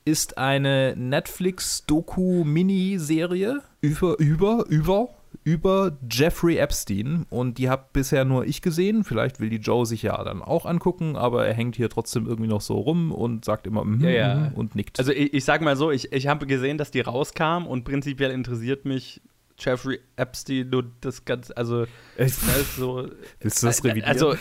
ist 0.10 0.38
eine 0.40 0.96
Netflix-Doku-Miniserie 0.98 3.62
über, 3.82 4.18
über, 4.18 4.66
über, 4.68 5.10
über 5.44 5.96
Jeffrey 6.12 6.58
Epstein. 6.58 7.28
Und 7.30 7.60
die 7.60 7.70
habe 7.70 7.86
bisher 7.94 8.26
nur 8.26 8.46
ich 8.46 8.64
gesehen. 8.64 9.04
Vielleicht 9.04 9.40
will 9.40 9.52
die 9.52 9.58
Joe 9.58 9.86
sich 9.86 10.02
ja 10.02 10.24
dann 10.24 10.42
auch 10.42 10.66
angucken, 10.66 11.16
aber 11.16 11.46
er 11.46 11.54
hängt 11.54 11.76
hier 11.76 11.90
trotzdem 11.90 12.26
irgendwie 12.26 12.50
noch 12.50 12.62
so 12.62 12.80
rum 12.80 13.12
und 13.12 13.46
sagt 13.46 13.68
immer 13.68 13.86
mhm, 13.86 14.04
Ja, 14.04 14.10
ja. 14.10 14.52
und 14.56 14.74
nickt. 14.76 14.98
Also 14.98 15.12
ich, 15.12 15.32
ich 15.34 15.46
sag 15.46 15.62
mal 15.62 15.76
so, 15.76 15.92
ich, 15.92 16.12
ich 16.12 16.26
habe 16.28 16.48
gesehen, 16.48 16.80
dass 16.80 16.90
die 16.90 17.02
rauskam 17.02 17.68
und 17.68 17.84
prinzipiell 17.84 18.32
interessiert 18.32 18.86
mich 18.86 19.22
Jeffrey 19.60 20.00
Epstein 20.16 20.74
und 20.74 20.92
das 21.02 21.26
Ganze, 21.26 21.56
also 21.58 21.86
das 22.18 22.42
ist 22.44 22.76
so. 22.78 23.08
Willst 23.40 23.62
du 23.62 23.68
das 23.68 23.80
Äh, 23.80 23.88
revidieren? 23.90 24.10
Also, 24.10 24.36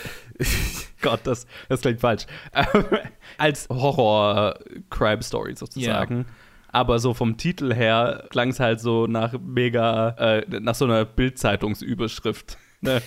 Gott, 1.01 1.21
das, 1.25 1.45
das 1.67 1.81
klingt 1.81 1.99
falsch. 2.01 2.25
Als 3.37 3.67
Horror-Crime-Story 3.69 5.55
sozusagen. 5.55 6.25
Aber 6.71 6.99
so 6.99 7.13
vom 7.13 7.37
Titel 7.37 7.73
her 7.73 8.27
klang 8.29 8.49
es 8.49 8.59
halt 8.59 8.79
so 8.79 9.07
nach 9.07 9.33
mega, 9.39 10.09
äh, 10.19 10.59
nach 10.59 10.75
so 10.75 10.85
einer 10.85 11.05
Bild-Zeitungsüberschrift. 11.05 12.57
Ne? 12.81 13.01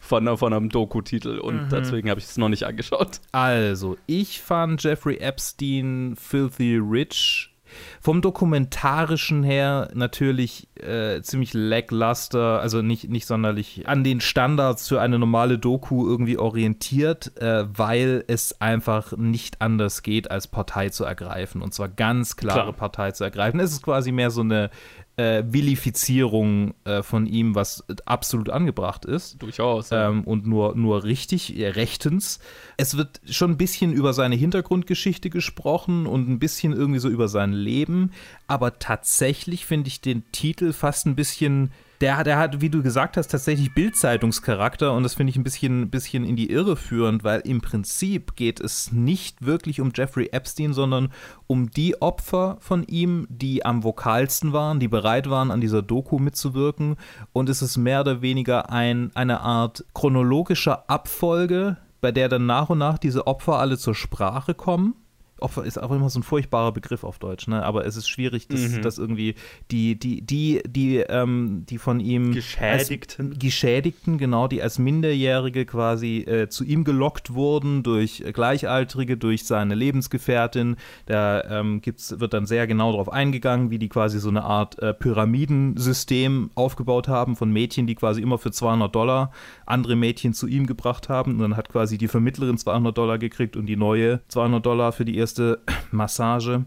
Von, 0.00 0.36
von 0.36 0.52
einem 0.52 0.68
Doku-Titel. 0.68 1.38
Und 1.38 1.70
deswegen 1.70 2.10
habe 2.10 2.20
ich 2.20 2.26
es 2.26 2.36
noch 2.36 2.50
nicht 2.50 2.64
angeschaut. 2.64 3.22
Also, 3.32 3.96
ich 4.06 4.42
fand 4.42 4.82
Jeffrey 4.82 5.16
Epstein 5.16 6.14
Filthy 6.14 6.76
Rich 6.76 7.53
vom 8.00 8.22
dokumentarischen 8.22 9.42
her 9.42 9.90
natürlich 9.94 10.68
äh, 10.76 11.22
ziemlich 11.22 11.54
lackluster, 11.54 12.60
also 12.60 12.82
nicht, 12.82 13.08
nicht 13.08 13.26
sonderlich 13.26 13.88
an 13.88 14.04
den 14.04 14.20
Standards 14.20 14.88
für 14.88 15.00
eine 15.00 15.18
normale 15.18 15.58
Doku 15.58 16.06
irgendwie 16.06 16.38
orientiert, 16.38 17.40
äh, 17.40 17.64
weil 17.66 18.24
es 18.26 18.60
einfach 18.60 19.16
nicht 19.16 19.60
anders 19.60 20.02
geht, 20.02 20.30
als 20.30 20.46
Partei 20.46 20.88
zu 20.88 21.04
ergreifen. 21.04 21.62
Und 21.62 21.74
zwar 21.74 21.88
ganz 21.88 22.36
klare 22.36 22.60
Klar. 22.60 22.72
Partei 22.72 23.12
zu 23.12 23.24
ergreifen. 23.24 23.60
Es 23.60 23.72
ist 23.72 23.82
quasi 23.82 24.12
mehr 24.12 24.30
so 24.30 24.42
eine 24.42 24.70
äh, 25.16 25.44
Vilifizierung 25.46 26.74
äh, 26.84 27.02
von 27.02 27.26
ihm, 27.26 27.54
was 27.54 27.84
absolut 28.04 28.50
angebracht 28.50 29.04
ist 29.04 29.40
Durchaus. 29.40 29.90
ja. 29.90 30.08
ähm, 30.08 30.24
und 30.24 30.46
nur, 30.46 30.74
nur 30.74 31.04
richtig, 31.04 31.56
äh, 31.56 31.68
rechtens. 31.68 32.40
Es 32.76 32.96
wird 32.96 33.20
schon 33.28 33.52
ein 33.52 33.56
bisschen 33.56 33.92
über 33.92 34.12
seine 34.12 34.34
Hintergrundgeschichte 34.34 35.30
gesprochen 35.30 36.06
und 36.06 36.28
ein 36.28 36.38
bisschen 36.38 36.72
irgendwie 36.72 37.00
so 37.00 37.08
über 37.08 37.28
sein 37.28 37.52
Leben, 37.52 38.10
aber 38.48 38.78
tatsächlich 38.78 39.66
finde 39.66 39.88
ich 39.88 40.00
den 40.00 40.24
Titel 40.32 40.72
fast 40.72 41.06
ein 41.06 41.14
bisschen. 41.16 41.70
Der, 42.00 42.24
der 42.24 42.38
hat, 42.38 42.60
wie 42.60 42.70
du 42.70 42.82
gesagt 42.82 43.16
hast, 43.16 43.28
tatsächlich 43.28 43.72
Bildzeitungscharakter 43.72 44.92
und 44.92 45.04
das 45.04 45.14
finde 45.14 45.30
ich 45.30 45.36
ein 45.36 45.44
bisschen, 45.44 45.90
bisschen 45.90 46.24
in 46.24 46.36
die 46.36 46.50
Irre 46.50 46.76
führend, 46.76 47.22
weil 47.22 47.40
im 47.40 47.60
Prinzip 47.60 48.34
geht 48.34 48.60
es 48.60 48.92
nicht 48.92 49.46
wirklich 49.46 49.80
um 49.80 49.92
Jeffrey 49.94 50.28
Epstein, 50.32 50.72
sondern 50.72 51.12
um 51.46 51.70
die 51.70 52.02
Opfer 52.02 52.56
von 52.60 52.82
ihm, 52.84 53.26
die 53.30 53.64
am 53.64 53.84
vokalsten 53.84 54.52
waren, 54.52 54.80
die 54.80 54.88
bereit 54.88 55.30
waren, 55.30 55.50
an 55.50 55.60
dieser 55.60 55.82
Doku 55.82 56.18
mitzuwirken. 56.18 56.96
Und 57.32 57.48
es 57.48 57.62
ist 57.62 57.76
mehr 57.76 58.00
oder 58.00 58.22
weniger 58.22 58.70
ein, 58.70 59.10
eine 59.14 59.40
Art 59.40 59.84
chronologischer 59.94 60.90
Abfolge, 60.90 61.76
bei 62.00 62.12
der 62.12 62.28
dann 62.28 62.46
nach 62.46 62.70
und 62.70 62.78
nach 62.78 62.98
diese 62.98 63.26
Opfer 63.26 63.58
alle 63.58 63.78
zur 63.78 63.94
Sprache 63.94 64.54
kommen. 64.54 64.94
Opfer 65.40 65.64
ist 65.64 65.78
auch 65.82 65.90
immer 65.90 66.08
so 66.10 66.20
ein 66.20 66.22
furchtbarer 66.22 66.72
Begriff 66.72 67.04
auf 67.04 67.18
Deutsch, 67.18 67.48
ne? 67.48 67.64
Aber 67.64 67.84
es 67.86 67.96
ist 67.96 68.08
schwierig, 68.08 68.48
dass, 68.48 68.60
Mhm. 68.60 68.82
dass 68.82 68.98
irgendwie 68.98 69.34
die, 69.70 69.98
die, 69.98 70.22
die, 70.22 70.62
die, 70.66 70.98
ähm, 70.98 71.64
die 71.68 71.78
von 71.78 72.00
ihm 72.00 72.32
Geschädigten. 72.32 73.30
als, 73.32 73.38
Geschädigten, 73.38 74.16
genau, 74.18 74.48
die 74.48 74.62
als 74.62 74.78
Minderjährige 74.78 75.66
quasi 75.66 76.18
äh, 76.20 76.48
zu 76.48 76.64
ihm 76.64 76.84
gelockt 76.84 77.34
wurden 77.34 77.82
durch 77.82 78.22
Gleichaltrige, 78.32 79.16
durch 79.16 79.44
seine 79.44 79.74
Lebensgefährtin. 79.74 80.76
Da 81.06 81.42
ähm, 81.44 81.80
gibt's, 81.80 82.18
wird 82.20 82.32
dann 82.32 82.46
sehr 82.46 82.66
genau 82.66 82.92
darauf 82.92 83.12
eingegangen, 83.12 83.70
wie 83.70 83.78
die 83.78 83.88
quasi 83.88 84.18
so 84.20 84.28
eine 84.28 84.44
Art 84.44 84.78
äh, 84.80 84.94
Pyramidensystem 84.94 86.50
aufgebaut 86.54 87.08
haben 87.08 87.36
von 87.36 87.50
Mädchen, 87.52 87.86
die 87.86 87.94
quasi 87.94 88.22
immer 88.22 88.38
für 88.38 88.50
200 88.50 88.94
Dollar 88.94 89.32
andere 89.66 89.96
Mädchen 89.96 90.32
zu 90.34 90.46
ihm 90.46 90.66
gebracht 90.66 91.08
haben. 91.08 91.32
Und 91.32 91.38
dann 91.40 91.56
hat 91.56 91.68
quasi 91.68 91.98
die 91.98 92.08
Vermittlerin 92.08 92.58
200 92.58 92.96
Dollar 92.96 93.18
gekriegt 93.18 93.56
und 93.56 93.66
die 93.66 93.76
neue 93.76 94.20
200 94.28 94.64
Dollar 94.64 94.92
für 94.92 95.04
die 95.04 95.16
erste 95.24 95.60
Massage. 95.90 96.64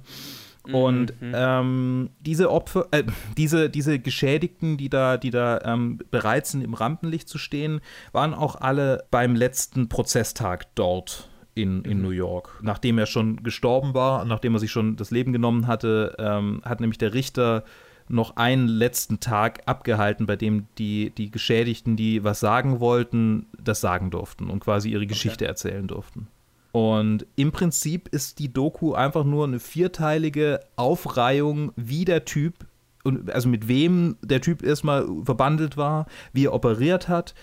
Und 0.72 1.14
ähm, 1.22 2.10
diese 2.20 2.52
Opfer, 2.52 2.88
äh, 2.92 3.04
diese, 3.38 3.70
diese 3.70 4.00
Geschädigten, 4.00 4.76
die 4.76 4.90
da, 4.90 5.16
die 5.16 5.30
da 5.30 5.62
ähm, 5.64 6.00
bereit 6.12 6.46
sind, 6.46 6.62
im 6.62 6.74
Rampenlicht 6.74 7.30
zu 7.30 7.38
stehen, 7.38 7.80
waren 8.12 8.34
auch 8.34 8.60
alle 8.60 9.06
beim 9.10 9.36
letzten 9.36 9.88
Prozesstag 9.88 10.66
dort 10.76 11.30
in, 11.56 11.84
in 11.84 12.02
New 12.02 12.10
York. 12.10 12.60
Nachdem 12.62 12.98
er 12.98 13.06
schon 13.06 13.44
gestorben 13.44 13.94
war, 13.94 14.26
nachdem 14.26 14.56
er 14.56 14.60
sich 14.60 14.72
schon 14.72 14.98
das 14.98 15.10
Leben 15.10 15.32
genommen 15.32 15.68
hatte, 15.68 16.16
ähm, 16.20 16.62
hat 16.66 16.82
nämlich 16.82 16.98
der 16.98 17.14
Richter 17.14 17.64
noch 18.10 18.38
einen 18.38 18.68
letzten 18.68 19.20
Tag 19.20 19.62
abgehalten, 19.66 20.26
bei 20.26 20.36
dem 20.36 20.68
die, 20.78 21.12
die 21.12 21.32
Geschädigten, 21.32 21.96
die 21.96 22.24
was 22.24 22.40
sagen 22.40 22.80
wollten, 22.80 23.48
das 23.62 23.82
sagen 23.82 24.12
durften 24.12 24.50
und 24.50 24.62
quasi 24.62 24.92
ihre 24.92 25.08
Geschichte 25.08 25.46
erzählen 25.46 25.88
durften. 25.88 26.28
Und 26.72 27.26
im 27.36 27.52
Prinzip 27.52 28.10
ist 28.10 28.40
die 28.40 28.52
Doku 28.52 28.94
einfach 28.94 29.24
nur 29.24 29.46
eine 29.46 29.60
vierteilige 29.60 30.60
Aufreihung, 30.76 31.72
wie 31.76 32.06
der 32.06 32.26
Typ, 32.26 32.68
also 33.32 33.48
mit 33.50 33.68
wem 33.68 34.18
der 34.22 34.42
Typ 34.42 34.64
erstmal 34.64 35.08
verbandelt 35.24 35.78
war, 35.78 36.08
wie 36.34 36.46
er 36.46 36.54
operiert 36.54 37.08
hat, 37.08 37.34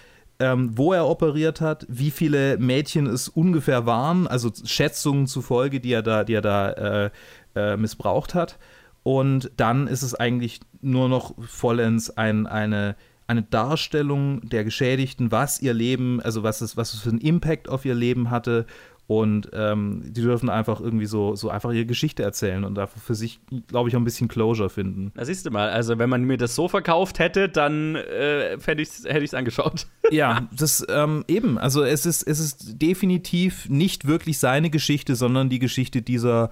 ähm, 0.41 0.77
wo 0.77 0.93
er 0.93 1.07
operiert 1.07 1.61
hat, 1.61 1.87
wie 1.89 2.11
viele 2.11 2.59
Mädchen 2.59 3.07
es 3.07 3.29
ungefähr 3.29 3.87
waren, 3.87 4.27
also 4.27 4.51
Schätzungen 4.65 5.27
zufolge, 5.27 5.81
die 5.81 5.93
er 5.93 6.03
da, 6.03 6.25
die 6.25 6.35
er 6.35 6.43
da 6.43 6.71
äh, 6.71 7.11
äh, 7.55 7.77
missbraucht 7.77 8.35
hat. 8.35 8.59
Und 9.03 9.53
dann 9.57 9.87
ist 9.87 10.03
es 10.03 10.15
eigentlich 10.15 10.61
nur 10.81 11.09
noch 11.09 11.35
vollends 11.47 12.11
ein, 12.11 12.47
eine, 12.47 12.97
eine 13.27 13.43
Darstellung 13.43 14.49
der 14.49 14.65
Geschädigten, 14.65 15.31
was 15.31 15.61
ihr 15.61 15.75
Leben, 15.75 16.21
also 16.21 16.43
was 16.43 16.61
es, 16.63 16.77
was 16.77 16.95
es 16.95 17.01
für 17.01 17.11
einen 17.11 17.19
Impact 17.19 17.69
auf 17.69 17.85
ihr 17.85 17.95
Leben 17.95 18.31
hatte 18.31 18.67
Und 19.07 19.51
ähm, 19.53 20.03
die 20.07 20.23
dürfen 20.23 20.49
einfach 20.49 20.81
irgendwie 20.81 21.05
so, 21.05 21.37
so 21.37 21.51
einfach 21.51 21.73
ihre 21.73 21.85
Geschichte 21.85 22.23
erzählen 22.23 22.65
und 22.65 22.79
einfach 22.79 23.01
für 23.01 23.15
sich, 23.15 23.39
glaube 23.67 23.91
ich, 23.91 23.97
auch 23.97 24.01
ein 24.01 24.05
bisschen 24.05 24.29
Closure 24.29 24.71
finden. 24.71 25.13
Da 25.15 25.27
siehst 25.27 25.45
du 25.45 25.51
mal, 25.51 25.69
also 25.69 25.99
wenn 25.99 26.09
man 26.09 26.25
mir 26.25 26.39
das 26.39 26.55
so 26.55 26.69
verkauft 26.69 27.19
hätte, 27.19 27.51
dann 27.51 27.97
äh, 27.97 28.57
hätte 28.65 28.81
ich 28.81 29.07
es 29.07 29.35
angeschaut. 29.35 29.87
Ja, 30.11 30.49
das 30.53 30.87
ähm, 30.91 31.25
eben. 31.29 31.59
Also 31.59 31.83
es 31.83 32.05
ist, 32.05 32.23
es 32.23 32.39
ist 32.39 32.81
definitiv 32.81 33.69
nicht 33.71 34.07
wirklich 34.07 34.39
seine 34.39 34.69
Geschichte, 34.69 35.17
sondern 35.17 35.49
die 35.49 35.59
Geschichte 35.59 36.03
dieser 36.03 36.51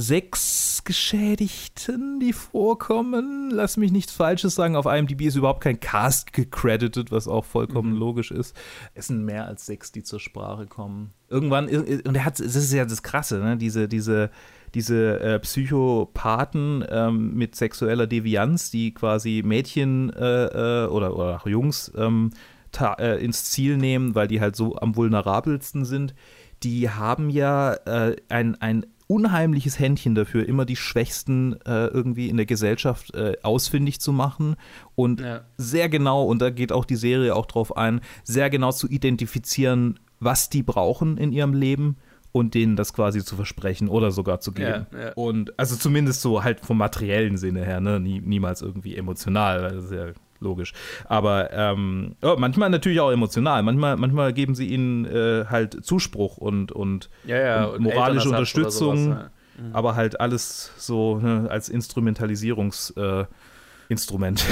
sechs 0.00 0.82
Geschädigten, 0.84 2.20
die 2.20 2.32
vorkommen. 2.32 3.50
Lass 3.50 3.76
mich 3.76 3.92
nichts 3.92 4.12
Falsches 4.12 4.54
sagen. 4.54 4.76
Auf 4.76 4.86
IMDb 4.86 5.22
ist 5.22 5.36
überhaupt 5.36 5.62
kein 5.62 5.78
Cast 5.78 6.32
gecredited, 6.32 7.12
was 7.12 7.28
auch 7.28 7.44
vollkommen 7.44 7.92
mhm. 7.92 7.98
logisch 7.98 8.30
ist. 8.30 8.56
Es 8.94 9.08
sind 9.08 9.24
mehr 9.24 9.46
als 9.46 9.66
sechs, 9.66 9.92
die 9.92 10.02
zur 10.02 10.20
Sprache 10.20 10.66
kommen. 10.66 11.12
Irgendwann, 11.28 11.68
und 11.68 12.14
er 12.14 12.24
hat, 12.24 12.40
das 12.40 12.56
ist 12.56 12.72
ja 12.72 12.84
das 12.84 13.02
Krasse, 13.02 13.38
ne? 13.38 13.56
diese, 13.56 13.86
diese, 13.86 14.30
diese 14.74 15.20
äh, 15.20 15.38
Psychopathen 15.38 16.84
ähm, 16.88 17.34
mit 17.34 17.54
sexueller 17.54 18.06
Devianz, 18.06 18.70
die 18.70 18.92
quasi 18.94 19.42
Mädchen 19.44 20.10
äh, 20.10 20.84
äh, 20.84 20.86
oder, 20.88 21.14
oder 21.14 21.36
auch 21.36 21.46
Jungs 21.46 21.92
ähm, 21.96 22.30
äh, 22.98 23.24
ins 23.24 23.44
Ziel 23.44 23.76
nehmen, 23.76 24.14
weil 24.14 24.28
die 24.28 24.40
halt 24.40 24.56
so 24.56 24.76
am 24.76 24.96
vulnerabelsten 24.96 25.84
sind 25.84 26.14
die 26.62 26.90
haben 26.90 27.30
ja 27.30 27.74
äh, 27.74 28.16
ein, 28.28 28.60
ein 28.60 28.86
unheimliches 29.10 29.80
Händchen 29.80 30.14
dafür, 30.14 30.48
immer 30.48 30.64
die 30.64 30.76
Schwächsten 30.76 31.60
äh, 31.66 31.86
irgendwie 31.86 32.28
in 32.28 32.36
der 32.36 32.46
Gesellschaft 32.46 33.12
äh, 33.16 33.36
ausfindig 33.42 34.00
zu 34.00 34.12
machen 34.12 34.54
und 34.94 35.20
ja. 35.20 35.40
sehr 35.56 35.88
genau, 35.88 36.22
und 36.22 36.40
da 36.40 36.50
geht 36.50 36.70
auch 36.70 36.84
die 36.84 36.94
Serie 36.94 37.34
auch 37.34 37.46
drauf 37.46 37.76
ein, 37.76 38.02
sehr 38.22 38.50
genau 38.50 38.70
zu 38.70 38.88
identifizieren, 38.88 39.98
was 40.20 40.48
die 40.48 40.62
brauchen 40.62 41.18
in 41.18 41.32
ihrem 41.32 41.54
Leben 41.54 41.96
und 42.30 42.54
denen 42.54 42.76
das 42.76 42.92
quasi 42.92 43.24
zu 43.24 43.34
versprechen 43.34 43.88
oder 43.88 44.12
sogar 44.12 44.38
zu 44.38 44.52
geben. 44.52 44.86
Ja, 44.92 45.00
ja. 45.00 45.12
Und 45.14 45.58
also 45.58 45.74
zumindest 45.74 46.20
so 46.20 46.44
halt 46.44 46.60
vom 46.60 46.78
materiellen 46.78 47.36
Sinne 47.36 47.64
her, 47.64 47.80
ne? 47.80 47.98
Nie, 47.98 48.20
niemals 48.20 48.62
irgendwie 48.62 48.94
emotional. 48.94 49.62
Das 49.62 49.86
ist 49.86 49.92
ja 49.92 50.12
logisch. 50.40 50.72
Aber 51.06 51.52
ähm, 51.52 52.16
ja, 52.22 52.36
manchmal 52.36 52.70
natürlich 52.70 53.00
auch 53.00 53.10
emotional. 53.10 53.62
Manchmal, 53.62 53.96
manchmal 53.96 54.32
geben 54.32 54.54
sie 54.54 54.68
ihnen 54.68 55.04
äh, 55.04 55.44
halt 55.46 55.84
Zuspruch 55.84 56.38
und, 56.38 56.72
und, 56.72 57.10
ja, 57.24 57.38
ja, 57.38 57.64
und 57.66 57.82
moralische 57.82 58.28
Unterstützung, 58.28 58.96
sowas, 58.96 59.30
ja. 59.58 59.62
mhm. 59.62 59.74
aber 59.74 59.94
halt 59.94 60.20
alles 60.20 60.72
so 60.76 61.18
ne, 61.18 61.46
als 61.50 61.68
Instrumentalisierungsinstrument. 61.68 64.40
Äh, 64.40 64.44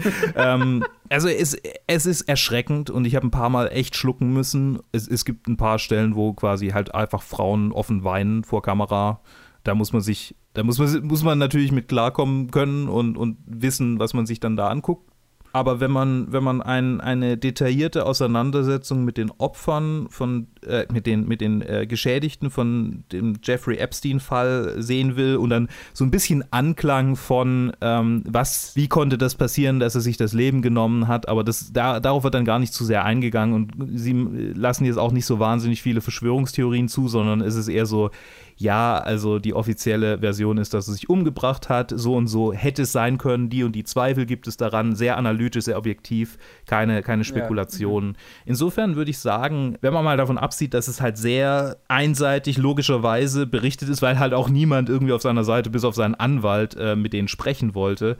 ähm, 0.36 0.84
also 1.08 1.28
es, 1.28 1.56
es 1.86 2.06
ist 2.06 2.22
erschreckend 2.22 2.90
und 2.90 3.04
ich 3.04 3.14
habe 3.14 3.26
ein 3.26 3.30
paar 3.30 3.50
Mal 3.50 3.68
echt 3.68 3.96
schlucken 3.96 4.32
müssen. 4.32 4.78
Es, 4.92 5.08
es 5.08 5.24
gibt 5.24 5.48
ein 5.48 5.56
paar 5.56 5.78
Stellen, 5.78 6.14
wo 6.14 6.32
quasi 6.32 6.68
halt 6.68 6.94
einfach 6.94 7.22
Frauen 7.22 7.72
offen 7.72 8.04
weinen 8.04 8.44
vor 8.44 8.62
Kamera. 8.62 9.20
Da 9.64 9.74
muss 9.74 9.92
man 9.92 10.00
sich, 10.00 10.34
da 10.54 10.62
muss 10.62 10.78
man, 10.78 11.06
muss 11.06 11.22
man 11.22 11.38
natürlich 11.38 11.72
mit 11.72 11.88
klarkommen 11.88 12.50
können 12.50 12.88
und, 12.88 13.16
und 13.16 13.36
wissen, 13.44 13.98
was 13.98 14.14
man 14.14 14.26
sich 14.26 14.40
dann 14.40 14.56
da 14.56 14.68
anguckt. 14.68 15.09
Aber 15.52 15.80
wenn 15.80 15.90
man, 15.90 16.32
wenn 16.32 16.44
man 16.44 16.62
ein, 16.62 17.00
eine 17.00 17.36
detaillierte 17.36 18.06
Auseinandersetzung 18.06 19.04
mit 19.04 19.16
den 19.16 19.32
Opfern 19.38 20.06
von, 20.08 20.46
äh, 20.64 20.86
mit 20.92 21.06
den, 21.06 21.26
mit 21.26 21.40
den 21.40 21.60
äh, 21.62 21.86
Geschädigten 21.88 22.50
von 22.50 23.04
dem 23.10 23.38
Jeffrey 23.42 23.76
Epstein-Fall 23.78 24.80
sehen 24.80 25.16
will 25.16 25.36
und 25.36 25.50
dann 25.50 25.68
so 25.92 26.04
ein 26.04 26.12
bisschen 26.12 26.44
Anklang 26.52 27.16
von, 27.16 27.72
ähm, 27.80 28.22
was, 28.28 28.76
wie 28.76 28.86
konnte 28.86 29.18
das 29.18 29.34
passieren, 29.34 29.80
dass 29.80 29.96
er 29.96 30.00
sich 30.00 30.16
das 30.16 30.32
Leben 30.32 30.62
genommen 30.62 31.08
hat, 31.08 31.28
aber 31.28 31.42
das, 31.42 31.72
da, 31.72 31.98
darauf 31.98 32.22
wird 32.22 32.34
dann 32.34 32.44
gar 32.44 32.60
nicht 32.60 32.72
zu 32.72 32.84
sehr 32.84 33.04
eingegangen 33.04 33.54
und 33.54 33.72
sie 33.98 34.12
lassen 34.54 34.84
jetzt 34.84 34.98
auch 34.98 35.12
nicht 35.12 35.26
so 35.26 35.40
wahnsinnig 35.40 35.82
viele 35.82 36.00
Verschwörungstheorien 36.00 36.88
zu, 36.88 37.08
sondern 37.08 37.40
es 37.40 37.56
ist 37.56 37.68
eher 37.68 37.86
so, 37.86 38.10
ja, 38.60 38.98
also 38.98 39.38
die 39.38 39.54
offizielle 39.54 40.18
Version 40.18 40.58
ist, 40.58 40.74
dass 40.74 40.86
er 40.86 40.92
sich 40.92 41.08
umgebracht 41.08 41.70
hat, 41.70 41.94
so 41.96 42.14
und 42.14 42.26
so 42.26 42.52
hätte 42.52 42.82
es 42.82 42.92
sein 42.92 43.16
können, 43.16 43.48
die 43.48 43.64
und 43.64 43.72
die 43.72 43.84
Zweifel 43.84 44.26
gibt 44.26 44.46
es 44.46 44.58
daran, 44.58 44.94
sehr 44.94 45.16
analytisch, 45.16 45.64
sehr 45.64 45.78
objektiv, 45.78 46.36
keine, 46.66 47.02
keine 47.02 47.24
Spekulationen. 47.24 48.12
Ja. 48.12 48.20
Insofern 48.44 48.96
würde 48.96 49.10
ich 49.10 49.18
sagen, 49.18 49.78
wenn 49.80 49.94
man 49.94 50.04
mal 50.04 50.18
davon 50.18 50.36
absieht, 50.36 50.74
dass 50.74 50.88
es 50.88 51.00
halt 51.00 51.16
sehr 51.16 51.78
einseitig, 51.88 52.58
logischerweise 52.58 53.46
berichtet 53.46 53.88
ist, 53.88 54.02
weil 54.02 54.18
halt 54.18 54.34
auch 54.34 54.50
niemand 54.50 54.90
irgendwie 54.90 55.14
auf 55.14 55.22
seiner 55.22 55.44
Seite, 55.44 55.70
bis 55.70 55.84
auf 55.84 55.94
seinen 55.94 56.14
Anwalt, 56.14 56.76
äh, 56.76 56.96
mit 56.96 57.14
denen 57.14 57.28
sprechen 57.28 57.74
wollte, 57.74 58.18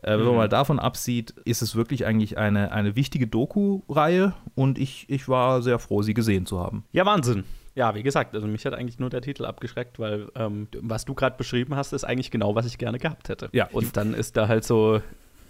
äh, 0.00 0.12
wenn 0.12 0.20
man 0.20 0.28
mhm. 0.28 0.36
mal 0.36 0.48
davon 0.48 0.78
absieht, 0.78 1.34
ist 1.44 1.60
es 1.60 1.76
wirklich 1.76 2.06
eigentlich 2.06 2.38
eine, 2.38 2.72
eine 2.72 2.96
wichtige 2.96 3.26
Doku-Reihe 3.26 4.32
und 4.54 4.78
ich, 4.78 5.04
ich 5.10 5.28
war 5.28 5.60
sehr 5.60 5.78
froh, 5.78 6.00
sie 6.00 6.14
gesehen 6.14 6.46
zu 6.46 6.58
haben. 6.60 6.84
Ja, 6.92 7.04
Wahnsinn. 7.04 7.44
Ja, 7.74 7.94
wie 7.94 8.02
gesagt, 8.02 8.34
also 8.34 8.46
mich 8.46 8.66
hat 8.66 8.74
eigentlich 8.74 8.98
nur 8.98 9.08
der 9.08 9.22
Titel 9.22 9.46
abgeschreckt, 9.46 9.98
weil 9.98 10.28
ähm, 10.34 10.68
was 10.80 11.04
du 11.04 11.14
gerade 11.14 11.36
beschrieben 11.36 11.74
hast, 11.74 11.92
ist 11.92 12.04
eigentlich 12.04 12.30
genau, 12.30 12.54
was 12.54 12.66
ich 12.66 12.76
gerne 12.76 12.98
gehabt 12.98 13.28
hätte. 13.28 13.48
Ja. 13.52 13.68
Und 13.72 13.96
dann 13.96 14.12
ist 14.12 14.36
da 14.36 14.48
halt 14.48 14.64
so 14.64 15.00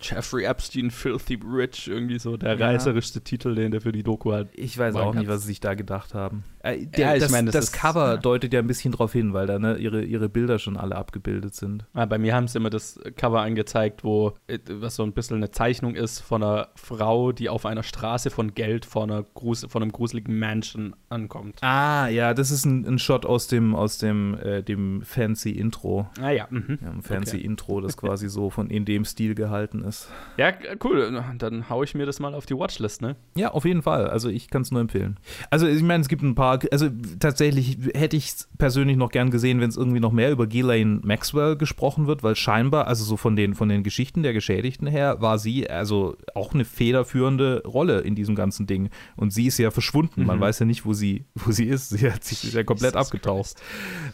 Jeffrey 0.00 0.44
Epstein, 0.44 0.90
Filthy 0.90 1.38
Rich, 1.44 1.88
irgendwie 1.88 2.18
so 2.18 2.36
der 2.36 2.56
ja. 2.56 2.66
reißerischste 2.66 3.22
Titel, 3.22 3.54
den 3.54 3.70
der 3.70 3.80
für 3.80 3.92
die 3.92 4.02
Doku 4.02 4.32
hat. 4.32 4.48
Ich 4.52 4.76
weiß 4.76 4.94
auch 4.96 5.14
nicht, 5.14 5.28
was 5.28 5.42
sie 5.42 5.48
sich 5.48 5.60
da 5.60 5.74
gedacht 5.74 6.14
haben. 6.14 6.44
Äh, 6.62 6.86
der, 6.86 7.06
ja, 7.06 7.14
ich 7.14 7.22
das, 7.22 7.32
mein, 7.32 7.46
das, 7.46 7.54
das 7.54 7.64
ist, 7.66 7.72
Cover 7.72 8.12
ja. 8.12 8.16
deutet 8.16 8.52
ja 8.52 8.60
ein 8.60 8.66
bisschen 8.66 8.92
darauf 8.92 9.12
hin, 9.12 9.32
weil 9.32 9.46
da 9.46 9.58
ne, 9.58 9.76
ihre, 9.76 10.02
ihre 10.04 10.28
Bilder 10.28 10.58
schon 10.58 10.76
alle 10.76 10.96
abgebildet 10.96 11.54
sind. 11.54 11.84
Ja, 11.94 12.06
bei 12.06 12.18
mir 12.18 12.34
haben 12.34 12.46
sie 12.46 12.58
immer 12.58 12.70
das 12.70 13.00
Cover 13.16 13.40
angezeigt, 13.40 14.04
wo 14.04 14.34
äh, 14.46 14.58
was 14.70 14.96
so 14.96 15.02
ein 15.02 15.12
bisschen 15.12 15.38
eine 15.38 15.50
Zeichnung 15.50 15.94
ist 15.94 16.20
von 16.20 16.42
einer 16.42 16.68
Frau, 16.74 17.32
die 17.32 17.48
auf 17.48 17.66
einer 17.66 17.82
Straße 17.82 18.30
von 18.30 18.54
Geld 18.54 18.84
vor, 18.84 19.02
einer 19.04 19.22
Grus 19.22 19.66
von 19.68 19.82
einem 19.82 19.92
gruseligen 19.92 20.38
Mansion 20.38 20.94
ankommt. 21.08 21.58
Ah, 21.62 22.08
ja, 22.08 22.32
das 22.34 22.50
ist 22.50 22.64
ein, 22.64 22.86
ein 22.86 22.98
Shot 22.98 23.26
aus 23.26 23.48
dem, 23.48 23.74
aus 23.74 23.98
dem, 23.98 24.38
äh, 24.38 24.62
dem 24.62 25.02
fancy 25.02 25.50
Intro. 25.50 26.08
Ah 26.20 26.30
ja. 26.30 26.46
Mhm. 26.50 26.78
ja 26.80 26.90
ein 26.90 27.02
fancy 27.02 27.38
okay. 27.38 27.46
Intro, 27.46 27.80
das 27.80 27.96
quasi 27.96 28.28
so 28.28 28.50
von 28.50 28.70
in 28.70 28.84
dem 28.84 29.04
Stil 29.04 29.34
gehalten 29.34 29.82
ist. 29.82 30.08
Ja, 30.36 30.52
cool. 30.84 31.22
Dann 31.38 31.68
haue 31.68 31.84
ich 31.84 31.94
mir 31.94 32.06
das 32.06 32.20
mal 32.20 32.34
auf 32.34 32.46
die 32.46 32.56
Watchlist, 32.56 33.02
ne? 33.02 33.16
Ja, 33.34 33.50
auf 33.50 33.64
jeden 33.64 33.82
Fall. 33.82 34.08
Also 34.08 34.28
ich 34.28 34.48
kann 34.48 34.62
es 34.62 34.70
nur 34.70 34.80
empfehlen. 34.80 35.18
Also 35.50 35.66
ich 35.66 35.82
meine, 35.82 36.02
es 36.02 36.08
gibt 36.08 36.22
ein 36.22 36.34
paar 36.34 36.51
also 36.70 36.88
tatsächlich 37.18 37.78
hätte 37.94 38.16
ich 38.16 38.26
es 38.28 38.48
persönlich 38.58 38.96
noch 38.96 39.10
gern 39.10 39.30
gesehen, 39.30 39.60
wenn 39.60 39.68
es 39.68 39.76
irgendwie 39.76 40.00
noch 40.00 40.12
mehr 40.12 40.30
über 40.30 40.46
Ghislaine 40.46 41.00
Maxwell 41.02 41.56
gesprochen 41.56 42.06
wird, 42.06 42.22
weil 42.22 42.36
scheinbar, 42.36 42.86
also 42.86 43.04
so 43.04 43.16
von 43.16 43.36
den, 43.36 43.54
von 43.54 43.68
den 43.68 43.82
Geschichten 43.82 44.22
der 44.22 44.32
Geschädigten 44.32 44.86
her, 44.86 45.20
war 45.20 45.38
sie 45.38 45.68
also 45.68 46.16
auch 46.34 46.54
eine 46.54 46.64
federführende 46.64 47.62
Rolle 47.64 48.00
in 48.00 48.14
diesem 48.14 48.34
ganzen 48.34 48.66
Ding. 48.66 48.90
Und 49.16 49.32
sie 49.32 49.46
ist 49.46 49.58
ja 49.58 49.70
verschwunden. 49.70 50.22
Mhm. 50.22 50.26
Man 50.26 50.40
weiß 50.40 50.60
ja 50.60 50.66
nicht, 50.66 50.84
wo 50.84 50.92
sie, 50.92 51.26
wo 51.34 51.52
sie 51.52 51.66
ist. 51.66 51.90
Sie 51.90 52.10
hat 52.10 52.24
sich 52.24 52.52
ja 52.52 52.64
komplett 52.64 52.94
Jesus 52.94 53.06
abgetaucht. 53.06 53.56
Christ. 53.56 53.62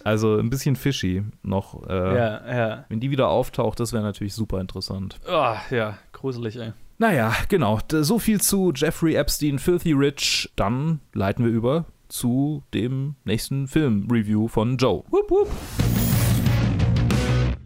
Also 0.05 0.37
ein 0.37 0.51
bisschen 0.51 0.77
fishy 0.77 1.23
noch. 1.43 1.87
Äh, 1.89 2.17
ja, 2.17 2.57
ja. 2.57 2.85
Wenn 2.89 3.01
die 3.01 3.11
wieder 3.11 3.29
auftaucht, 3.29 3.81
das 3.81 3.93
wäre 3.93 4.03
natürlich 4.03 4.35
super 4.35 4.61
interessant. 4.61 5.19
Oh, 5.29 5.55
ja, 5.71 5.99
gruselig, 6.13 6.57
ey. 6.57 6.73
Naja, 6.99 7.33
genau. 7.49 7.79
So 7.89 8.19
viel 8.19 8.41
zu 8.41 8.73
Jeffrey 8.75 9.15
Epstein, 9.15 9.59
Filthy 9.59 9.93
Rich. 9.93 10.51
Dann 10.57 11.01
leiten 11.13 11.45
wir 11.45 11.53
über 11.53 11.87
zu 12.09 12.65
dem 12.75 13.15
nächsten 13.25 13.69
Film-Review 13.69 14.49
von 14.49 14.77
Joe. 14.77 15.05
Wupp, 15.11 15.31
wupp. 15.31 15.49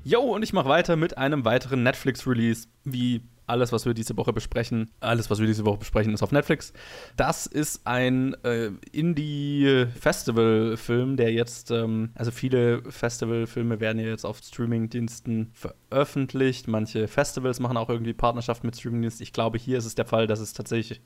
Yo, 0.05 0.21
und 0.21 0.43
ich 0.43 0.53
mache 0.53 0.69
weiter 0.69 0.97
mit 0.97 1.17
einem 1.17 1.45
weiteren 1.45 1.85
Netflix-Release, 1.85 2.67
wie 2.85 3.23
alles, 3.47 3.73
was 3.73 3.87
wir 3.87 3.95
diese 3.95 4.17
Woche 4.17 4.33
besprechen. 4.33 4.91
Alles, 5.01 5.31
was 5.31 5.39
wir 5.39 5.47
diese 5.47 5.65
Woche 5.65 5.79
besprechen, 5.79 6.13
ist 6.15 6.23
auf 6.23 6.33
Netflix. 6.33 6.73
Das 7.17 7.47
ist 7.47 7.87
ein 7.87 8.35
äh, 8.45 8.71
Indie-Festival-Film, 8.93 11.17
der 11.17 11.33
jetzt, 11.33 11.71
ähm, 11.71 12.11
also 12.15 12.31
viele 12.31 12.83
Festival-Filme 12.91 13.81
werden 13.81 13.99
ja 13.99 14.07
jetzt 14.07 14.25
auf 14.25 14.39
Streaming-Diensten 14.39 15.51
veröffentlicht. 15.53 16.69
Manche 16.69 17.09
Festivals 17.09 17.61
machen 17.61 17.77
auch 17.77 17.91
irgendwie 17.91 18.15
Partnerschaften 18.15 18.67
mit 18.67 18.77
Streaming-Diensten. 18.77 19.23
Ich 19.23 19.33
glaube, 19.33 19.59
hier 19.59 19.79
ist 19.79 19.87
es 19.87 19.95
der 19.95 20.07
Fall, 20.07 20.27
dass 20.27 20.41
es 20.41 20.53
tatsächlich 20.53 21.01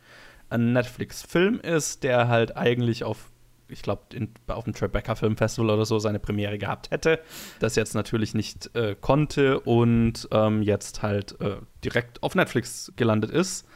ein 0.49 0.73
Netflix-Film 0.73 1.61
ist, 1.61 2.03
der 2.03 2.29
halt 2.29 2.57
eigentlich 2.57 3.05
auf, 3.05 3.31
ich 3.69 3.83
glaube, 3.83 4.03
auf 4.49 4.65
dem 4.65 4.75
Tribeca 4.75 5.15
Film 5.15 5.37
Festival 5.37 5.71
oder 5.71 5.85
so 5.85 5.99
seine 5.99 6.19
Premiere 6.19 6.59
gehabt 6.59 6.91
hätte, 6.91 7.21
das 7.61 7.77
jetzt 7.77 7.95
natürlich 7.95 8.35
nicht 8.35 8.75
äh, 8.77 8.97
konnte 9.01 9.61
und 9.61 10.29
ähm, 10.31 10.63
jetzt 10.63 11.03
halt 11.03 11.41
äh, 11.41 11.57
direkt 11.85 12.23
auf 12.23 12.35
Netflix 12.35 12.93
gelandet 12.97 13.31
ist. 13.31 13.67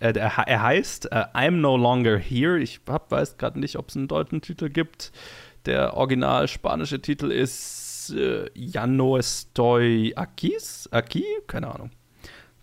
Äh, 0.00 0.12
er, 0.18 0.62
heißt 0.62 1.12
äh, 1.12 1.24
I'm 1.34 1.52
No 1.52 1.76
Longer 1.76 2.18
Here. 2.18 2.58
Ich 2.58 2.80
hab, 2.88 3.10
weiß 3.10 3.38
gerade 3.38 3.60
nicht, 3.60 3.76
ob 3.76 3.88
es 3.88 3.96
einen 3.96 4.08
deutschen 4.08 4.42
Titel 4.42 4.68
gibt. 4.68 5.12
Der 5.66 5.96
original 5.96 6.46
spanische 6.48 7.00
Titel 7.00 7.30
ist 7.30 8.12
äh, 8.14 8.50
Ya 8.54 8.86
no 8.86 9.16
estoy 9.16 10.12
aquí. 10.14 10.56
Aquí? 10.90 11.24
Keine 11.46 11.74
Ahnung. 11.74 11.90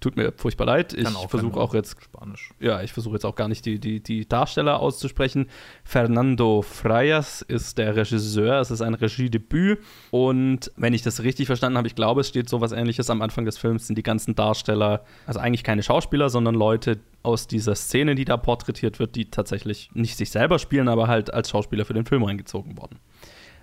Tut 0.01 0.17
mir 0.17 0.33
furchtbar 0.35 0.65
leid. 0.65 0.93
Ich 0.93 1.07
versuche 1.07 1.59
auch 1.59 1.75
jetzt 1.75 1.95
Spanisch. 2.01 2.49
Ja, 2.59 2.81
ich 2.81 2.91
versuche 2.91 3.13
jetzt 3.13 3.25
auch 3.25 3.35
gar 3.35 3.47
nicht 3.47 3.67
die, 3.67 3.79
die, 3.79 4.01
die 4.01 4.27
Darsteller 4.27 4.79
auszusprechen. 4.79 5.45
Fernando 5.83 6.63
Freias 6.63 7.43
ist 7.43 7.77
der 7.77 7.95
Regisseur. 7.95 8.59
Es 8.59 8.71
ist 8.71 8.81
ein 8.81 8.95
Regiedebüt. 8.95 9.77
Und 10.09 10.71
wenn 10.75 10.95
ich 10.95 11.03
das 11.03 11.21
richtig 11.21 11.45
verstanden 11.45 11.77
habe, 11.77 11.87
ich 11.87 11.93
glaube, 11.93 12.21
es 12.21 12.29
steht 12.29 12.49
so 12.49 12.61
was 12.61 12.71
ähnliches 12.71 13.11
am 13.11 13.21
Anfang 13.21 13.45
des 13.45 13.59
Films, 13.59 13.85
sind 13.85 13.95
die 13.95 14.01
ganzen 14.01 14.33
Darsteller, 14.33 15.05
also 15.27 15.39
eigentlich 15.39 15.63
keine 15.63 15.83
Schauspieler, 15.83 16.31
sondern 16.31 16.55
Leute 16.55 16.97
aus 17.21 17.45
dieser 17.45 17.75
Szene, 17.75 18.15
die 18.15 18.25
da 18.25 18.37
porträtiert 18.37 18.97
wird, 18.97 19.15
die 19.15 19.29
tatsächlich 19.29 19.91
nicht 19.93 20.17
sich 20.17 20.31
selber 20.31 20.57
spielen, 20.57 20.87
aber 20.87 21.09
halt 21.09 21.31
als 21.31 21.51
Schauspieler 21.51 21.85
für 21.85 21.93
den 21.93 22.07
Film 22.07 22.23
reingezogen 22.23 22.75
worden. 22.79 22.97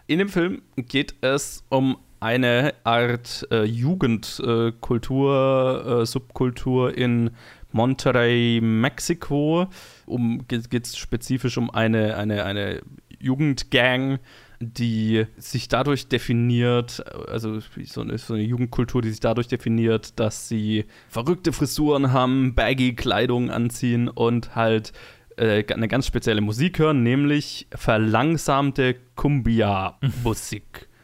In 0.06 0.20
dem 0.20 0.28
Film 0.28 0.62
geht 0.76 1.16
es 1.20 1.64
um 1.68 1.98
eine 2.20 2.74
Art 2.84 3.48
äh, 3.50 3.64
Jugendkultur, 3.64 6.02
äh, 6.02 6.06
Subkultur 6.06 6.96
in 6.96 7.30
Monterrey, 7.72 8.60
Mexiko. 8.62 9.66
Um, 10.06 10.46
geht 10.48 10.86
es 10.86 10.96
spezifisch 10.96 11.58
um 11.58 11.70
eine, 11.70 12.16
eine, 12.16 12.44
eine 12.44 12.80
Jugendgang, 13.20 14.18
die 14.60 15.26
sich 15.36 15.68
dadurch 15.68 16.08
definiert, 16.08 17.04
also 17.28 17.60
so 17.84 18.00
eine, 18.00 18.18
so 18.18 18.34
eine, 18.34 18.42
Jugendkultur, 18.42 19.02
die 19.02 19.10
sich 19.10 19.20
dadurch 19.20 19.48
definiert, 19.48 20.18
dass 20.18 20.48
sie 20.48 20.86
verrückte 21.08 21.52
Frisuren 21.52 22.12
haben, 22.12 22.54
baggy 22.54 22.94
Kleidung 22.94 23.50
anziehen 23.50 24.08
und 24.08 24.56
halt 24.56 24.92
äh, 25.36 25.64
eine 25.72 25.88
ganz 25.88 26.06
spezielle 26.06 26.40
Musik 26.40 26.80
hören, 26.80 27.02
nämlich 27.02 27.68
verlangsamte 27.74 28.96
Cumbia-Musik. 29.14 30.88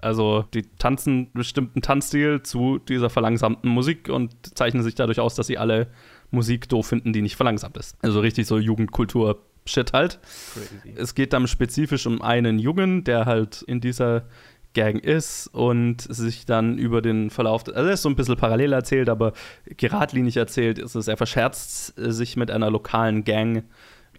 Also 0.00 0.44
die 0.54 0.62
tanzen 0.78 1.12
einen 1.12 1.32
bestimmten 1.32 1.82
Tanzstil 1.82 2.42
zu 2.42 2.78
dieser 2.78 3.10
verlangsamten 3.10 3.70
Musik 3.70 4.08
und 4.08 4.56
zeichnen 4.56 4.82
sich 4.82 4.94
dadurch 4.94 5.20
aus, 5.20 5.34
dass 5.34 5.46
sie 5.46 5.58
alle 5.58 5.88
Musik 6.30 6.68
doof 6.68 6.86
finden, 6.86 7.12
die 7.12 7.22
nicht 7.22 7.36
verlangsamt 7.36 7.76
ist. 7.76 7.96
Also 8.02 8.20
richtig 8.20 8.46
so 8.46 8.58
Jugendkultur 8.58 9.42
Shit 9.68 9.92
halt. 9.92 10.18
Crazy. 10.54 10.94
Es 10.96 11.14
geht 11.14 11.32
dann 11.32 11.46
spezifisch 11.46 12.06
um 12.06 12.22
einen 12.22 12.58
Jungen, 12.58 13.04
der 13.04 13.26
halt 13.26 13.62
in 13.62 13.80
dieser 13.80 14.24
Gang 14.74 15.02
ist 15.02 15.48
und 15.48 16.02
sich 16.02 16.46
dann 16.46 16.78
über 16.78 17.02
den 17.02 17.30
Verlauf, 17.30 17.66
also 17.66 17.88
er 17.88 17.94
ist 17.94 18.02
so 18.02 18.08
ein 18.08 18.16
bisschen 18.16 18.36
parallel 18.36 18.72
erzählt, 18.72 19.08
aber 19.08 19.32
geradlinig 19.64 20.36
erzählt 20.36 20.78
ist 20.78 20.94
es, 20.94 21.08
er 21.08 21.16
verscherzt 21.16 21.94
sich 21.96 22.36
mit 22.36 22.50
einer 22.50 22.70
lokalen 22.70 23.24
Gang, 23.24 23.64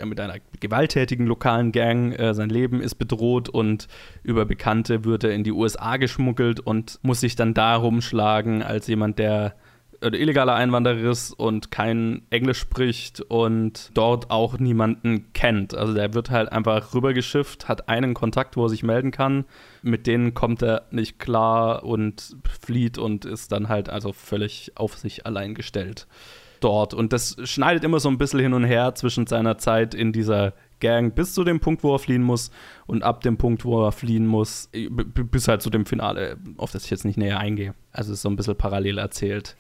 mit 0.06 0.20
einer 0.20 0.38
gewalttätigen 0.60 1.26
lokalen 1.26 1.72
Gang, 1.72 2.14
äh, 2.14 2.34
sein 2.34 2.50
Leben 2.50 2.82
ist 2.82 2.96
bedroht 2.96 3.50
und 3.50 3.88
über 4.24 4.46
Bekannte 4.46 5.06
wird 5.06 5.24
er 5.24 5.32
in 5.32 5.44
die 5.44 5.52
USA 5.52 5.98
geschmuggelt 5.98 6.60
und 6.60 7.00
muss 7.02 7.20
sich 7.22 7.36
dann 7.36 7.54
da 7.54 7.76
rumschlagen 7.76 8.64
als 8.64 8.88
jemand, 8.88 9.20
der 9.20 9.56
äh, 10.02 10.08
illegaler 10.16 10.56
Einwanderer 10.56 11.10
ist 11.10 11.34
und 11.34 11.72
kein 11.72 12.22
Englisch 12.30 12.60
spricht 12.60 13.22
und 13.22 13.92
dort 13.94 14.32
auch 14.32 14.58
niemanden 14.58 15.34
kennt. 15.34 15.76
Also 15.76 15.94
der 15.94 16.14
wird 16.14 16.30
halt 16.30 16.52
einfach 16.52 16.94
rübergeschifft, 16.94 17.68
hat 17.68 17.90
einen 17.90 18.14
Kontakt, 18.14 18.56
wo 18.56 18.66
er 18.66 18.70
sich 18.70 18.84
melden 18.84 19.12
kann. 19.12 19.46
Mit 19.82 20.08
denen 20.08 20.34
kommt 20.34 20.62
er 20.62 20.84
nicht 20.92 21.20
klar 21.20 21.84
und 21.84 22.36
flieht 22.62 22.98
und 22.98 23.26
ist 23.26 23.52
dann 23.52 23.68
halt 23.68 23.90
also 23.90 24.14
völlig 24.14 24.72
auf 24.76 24.98
sich 24.98 25.26
allein 25.26 25.54
gestellt 25.54 26.08
dort. 26.60 26.94
Und 26.94 27.14
das 27.14 27.38
schneidet 27.44 27.84
immer 27.84 28.00
so 28.00 28.10
ein 28.10 28.18
bisschen 28.18 28.40
hin 28.40 28.54
und 28.54 28.64
her 28.64 28.96
zwischen 28.96 29.28
seiner 29.28 29.58
Zeit 29.58 29.94
in 29.94 30.12
dieser 30.12 30.54
Gang 30.80 31.14
bis 31.14 31.34
zu 31.34 31.44
dem 31.44 31.60
Punkt, 31.60 31.84
wo 31.84 31.94
er 31.94 32.00
fliehen 32.00 32.24
muss 32.24 32.52
und 32.88 33.04
ab 33.04 33.22
dem 33.22 33.38
Punkt, 33.38 33.66
wo 33.66 33.86
er 33.86 33.92
fliehen 33.92 34.26
muss, 34.26 34.70
bis 34.72 35.48
halt 35.48 35.62
zu 35.62 35.70
dem 35.70 35.86
Finale, 35.86 36.38
auf 36.58 36.72
das 36.72 36.86
ich 36.86 36.92
jetzt 36.92 37.06
nicht 37.06 37.18
näher 37.18 37.40
eingehe. 37.40 37.74
Also 37.92 38.14
ist 38.14 38.22
so 38.22 38.30
ein 38.30 38.36
bisschen 38.36 38.56
parallel 38.56 38.98
erzählt. 38.98 39.56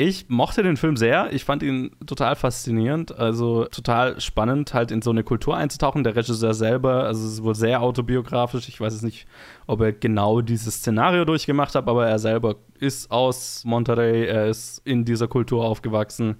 Ich 0.00 0.28
mochte 0.28 0.62
den 0.62 0.76
Film 0.76 0.96
sehr. 0.96 1.32
Ich 1.32 1.42
fand 1.42 1.60
ihn 1.60 1.90
total 2.06 2.36
faszinierend. 2.36 3.18
Also 3.18 3.64
total 3.64 4.20
spannend, 4.20 4.72
halt 4.72 4.92
in 4.92 5.02
so 5.02 5.10
eine 5.10 5.24
Kultur 5.24 5.56
einzutauchen. 5.56 6.04
Der 6.04 6.14
Regisseur 6.14 6.54
selber, 6.54 7.02
also 7.02 7.26
es 7.26 7.32
ist 7.32 7.42
wohl 7.42 7.56
sehr 7.56 7.82
autobiografisch. 7.82 8.68
Ich 8.68 8.80
weiß 8.80 8.92
jetzt 8.92 9.02
nicht, 9.02 9.26
ob 9.66 9.80
er 9.80 9.92
genau 9.92 10.40
dieses 10.40 10.76
Szenario 10.76 11.24
durchgemacht 11.24 11.74
hat, 11.74 11.88
aber 11.88 12.06
er 12.06 12.20
selber 12.20 12.54
ist 12.78 13.10
aus 13.10 13.64
Monterrey. 13.64 14.26
Er 14.26 14.46
ist 14.46 14.82
in 14.84 15.04
dieser 15.04 15.26
Kultur 15.26 15.64
aufgewachsen 15.64 16.36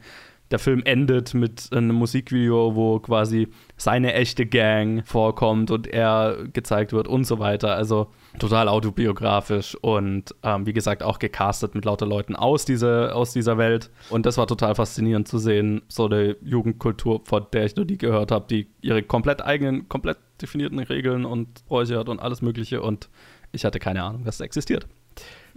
der 0.51 0.59
Film 0.59 0.83
endet 0.85 1.35
mit 1.35 1.69
einem 1.73 1.95
Musikvideo, 1.97 2.75
wo 2.75 2.99
quasi 3.01 3.49
seine 3.77 4.15
echte 4.15 4.47
Gang 4.47 5.07
vorkommt 5.07 5.71
und 5.71 5.87
er 5.87 6.37
gezeigt 6.53 6.93
wird 6.93 7.07
und 7.07 7.25
so 7.25 7.39
weiter. 7.39 7.75
Also 7.75 8.09
total 8.39 8.69
autobiografisch 8.69 9.75
und 9.77 10.35
ähm, 10.43 10.67
wie 10.67 10.73
gesagt 10.73 11.03
auch 11.03 11.19
gecastet 11.19 11.75
mit 11.75 11.85
lauter 11.85 12.07
Leuten 12.07 12.35
aus, 12.37 12.65
diese, 12.65 13.15
aus 13.15 13.33
dieser 13.33 13.59
Welt. 13.59 13.91
Und 14.11 14.27
das 14.27 14.39
war 14.39 14.47
total 14.47 14.75
faszinierend 14.75 15.29
zu 15.29 15.39
sehen, 15.39 15.83
so 15.89 16.07
eine 16.07 16.37
Jugendkultur, 16.43 17.21
von 17.25 17.47
der 17.53 17.67
ich 17.67 17.77
nur 17.77 17.85
die 17.85 17.99
gehört 17.99 18.31
habe, 18.31 18.47
die 18.49 18.69
ihre 18.81 19.03
komplett 19.03 19.43
eigenen, 19.43 19.89
komplett 19.89 20.19
definierten 20.41 20.79
Regeln 20.79 21.25
und 21.25 21.67
Bräuche 21.67 21.99
hat 21.99 22.09
und 22.09 22.21
alles 22.21 22.43
Mögliche 22.43 22.81
und 22.81 23.09
ich 23.53 23.65
hatte 23.65 23.79
keine 23.79 24.03
Ahnung, 24.03 24.25
dass 24.25 24.37
es 24.37 24.41
existiert. 24.41 24.87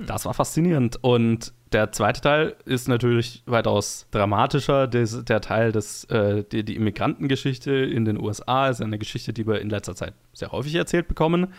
Das 0.08 0.26
war 0.26 0.34
faszinierend. 0.34 0.98
Und 1.02 1.54
der 1.72 1.92
zweite 1.92 2.22
Teil 2.22 2.56
ist 2.66 2.88
natürlich 2.88 3.44
weitaus 3.46 4.08
dramatischer. 4.12 4.88
Des, 4.88 5.24
der 5.24 5.42
Teil 5.42 5.72
des, 5.72 6.04
äh, 6.06 6.44
die, 6.52 6.64
die 6.64 6.76
Immigrantengeschichte 6.76 7.72
in 7.72 8.06
den 8.06 8.20
USA 8.20 8.70
ist 8.70 8.82
eine 8.82 8.98
Geschichte, 8.98 9.34
die 9.34 9.48
wir 9.48 9.62
in 9.62 9.70
letzter 9.70 9.96
Zeit 9.96 10.14
sehr 10.34 10.52
häufig 10.52 10.76
erzählt 10.76 11.08
bekommen, 11.08 11.54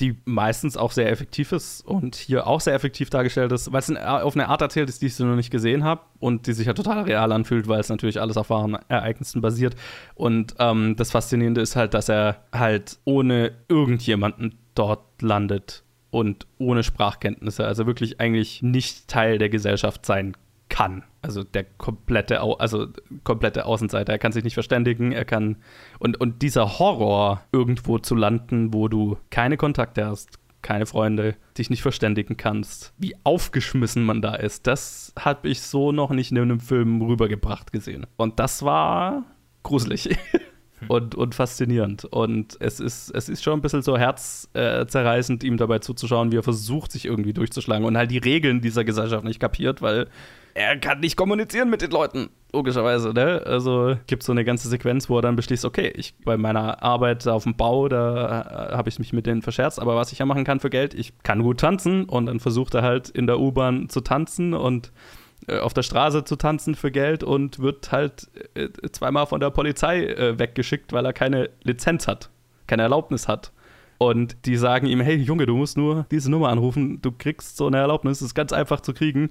die 0.00 0.16
meistens 0.24 0.76
auch 0.76 0.92
sehr 0.92 1.10
effektiv 1.10 1.52
ist 1.52 1.84
und 1.84 2.14
hier 2.14 2.46
auch 2.46 2.60
sehr 2.60 2.74
effektiv 2.74 3.10
dargestellt 3.10 3.50
ist, 3.52 3.72
weil 3.72 3.80
es 3.80 3.90
auf 3.90 4.34
eine 4.34 4.48
Art 4.48 4.62
erzählt 4.62 4.88
ist, 4.88 5.02
die 5.02 5.06
ich 5.06 5.18
noch 5.18 5.34
nicht 5.34 5.50
gesehen 5.50 5.82
habe 5.82 6.02
und 6.20 6.46
die 6.46 6.52
sich 6.52 6.66
ja 6.66 6.72
total 6.72 7.02
real 7.02 7.32
anfühlt, 7.32 7.66
weil 7.66 7.80
es 7.80 7.88
natürlich 7.88 8.20
alles 8.20 8.36
auf 8.36 8.48
wahren 8.50 8.78
Ereignissen 8.88 9.42
basiert. 9.42 9.74
Und 10.14 10.54
ähm, 10.60 10.94
das 10.96 11.10
Faszinierende 11.10 11.60
ist 11.60 11.74
halt, 11.74 11.94
dass 11.94 12.08
er 12.08 12.44
halt 12.52 12.98
ohne 13.04 13.52
irgendjemanden 13.68 14.56
dort 14.74 15.20
landet 15.20 15.82
und 16.10 16.46
ohne 16.58 16.82
Sprachkenntnisse, 16.82 17.66
also 17.66 17.86
wirklich 17.86 18.20
eigentlich 18.20 18.62
nicht 18.62 19.08
Teil 19.08 19.38
der 19.38 19.48
Gesellschaft 19.48 20.06
sein 20.06 20.36
kann. 20.68 21.02
Also 21.22 21.42
der 21.42 21.64
komplette, 21.64 22.40
also 22.40 22.88
komplette 23.24 23.66
Außenseiter. 23.66 24.12
Er 24.12 24.18
kann 24.18 24.32
sich 24.32 24.44
nicht 24.44 24.54
verständigen, 24.54 25.12
er 25.12 25.24
kann. 25.24 25.56
Und, 25.98 26.20
und 26.20 26.42
dieser 26.42 26.78
Horror, 26.78 27.42
irgendwo 27.52 27.98
zu 27.98 28.14
landen, 28.14 28.72
wo 28.72 28.88
du 28.88 29.18
keine 29.30 29.56
Kontakte 29.56 30.06
hast, 30.06 30.38
keine 30.62 30.86
Freunde, 30.86 31.36
dich 31.56 31.70
nicht 31.70 31.82
verständigen 31.82 32.36
kannst, 32.36 32.92
wie 32.98 33.14
aufgeschmissen 33.24 34.04
man 34.04 34.22
da 34.22 34.34
ist, 34.34 34.66
das 34.66 35.12
habe 35.18 35.48
ich 35.48 35.62
so 35.62 35.92
noch 35.92 36.10
nicht 36.10 36.32
in 36.32 36.38
einem 36.38 36.60
Film 36.60 37.00
rübergebracht 37.02 37.72
gesehen. 37.72 38.06
Und 38.16 38.38
das 38.38 38.62
war 38.62 39.24
gruselig. 39.62 40.10
Hm. 40.80 40.90
und, 40.90 41.14
und 41.14 41.34
faszinierend. 41.34 42.04
Und 42.04 42.56
es 42.60 42.80
ist, 42.80 43.10
es 43.10 43.28
ist 43.28 43.42
schon 43.42 43.58
ein 43.58 43.62
bisschen 43.62 43.82
so 43.82 43.96
herzzerreißend, 43.96 45.44
ihm 45.44 45.56
dabei 45.56 45.78
zuzuschauen, 45.80 46.32
wie 46.32 46.36
er 46.36 46.42
versucht, 46.42 46.92
sich 46.92 47.04
irgendwie 47.04 47.32
durchzuschlagen 47.32 47.84
und 47.84 47.96
halt 47.96 48.10
die 48.10 48.18
Regeln 48.18 48.60
dieser 48.60 48.84
Gesellschaft 48.84 49.24
nicht 49.24 49.40
kapiert, 49.40 49.82
weil 49.82 50.08
er 50.54 50.76
kann 50.76 51.00
nicht 51.00 51.16
kommunizieren 51.16 51.70
mit 51.70 51.82
den 51.82 51.90
Leuten, 51.90 52.30
logischerweise. 52.52 53.12
Ne? 53.12 53.42
Also 53.46 53.96
gibt 54.06 54.22
es 54.22 54.26
so 54.26 54.32
eine 54.32 54.44
ganze 54.44 54.68
Sequenz, 54.68 55.08
wo 55.08 55.18
er 55.18 55.22
dann 55.22 55.36
beschließt, 55.36 55.64
okay, 55.64 55.92
ich 55.94 56.14
bei 56.24 56.36
meiner 56.36 56.82
Arbeit 56.82 57.26
auf 57.28 57.44
dem 57.44 57.54
Bau, 57.54 57.88
da 57.88 58.70
äh, 58.72 58.76
habe 58.76 58.88
ich 58.88 58.98
mich 58.98 59.12
mit 59.12 59.26
denen 59.26 59.42
verscherzt, 59.42 59.80
aber 59.80 59.94
was 59.94 60.10
ich 60.12 60.18
ja 60.18 60.26
machen 60.26 60.44
kann 60.44 60.58
für 60.58 60.70
Geld, 60.70 60.94
ich 60.94 61.12
kann 61.22 61.42
gut 61.42 61.60
tanzen 61.60 62.04
und 62.04 62.26
dann 62.26 62.40
versucht 62.40 62.74
er 62.74 62.82
halt 62.82 63.08
in 63.08 63.26
der 63.26 63.38
U-Bahn 63.38 63.88
zu 63.88 64.00
tanzen 64.00 64.52
und 64.52 64.90
auf 65.60 65.74
der 65.74 65.82
Straße 65.82 66.24
zu 66.24 66.36
tanzen 66.36 66.74
für 66.74 66.90
Geld 66.90 67.22
und 67.22 67.58
wird 67.58 67.92
halt 67.92 68.28
äh, 68.54 68.68
zweimal 68.90 69.26
von 69.26 69.40
der 69.40 69.50
Polizei 69.50 70.04
äh, 70.04 70.38
weggeschickt, 70.38 70.92
weil 70.92 71.04
er 71.04 71.12
keine 71.12 71.50
Lizenz 71.62 72.06
hat, 72.06 72.30
keine 72.66 72.82
Erlaubnis 72.82 73.28
hat. 73.28 73.52
Und 73.98 74.46
die 74.46 74.56
sagen 74.56 74.86
ihm, 74.86 75.00
hey 75.00 75.16
Junge, 75.16 75.46
du 75.46 75.56
musst 75.56 75.76
nur 75.76 76.06
diese 76.10 76.30
Nummer 76.30 76.50
anrufen, 76.50 77.02
du 77.02 77.10
kriegst 77.10 77.56
so 77.56 77.66
eine 77.66 77.78
Erlaubnis, 77.78 78.20
das 78.20 78.26
ist 78.26 78.34
ganz 78.34 78.52
einfach 78.52 78.80
zu 78.80 78.94
kriegen. 78.94 79.30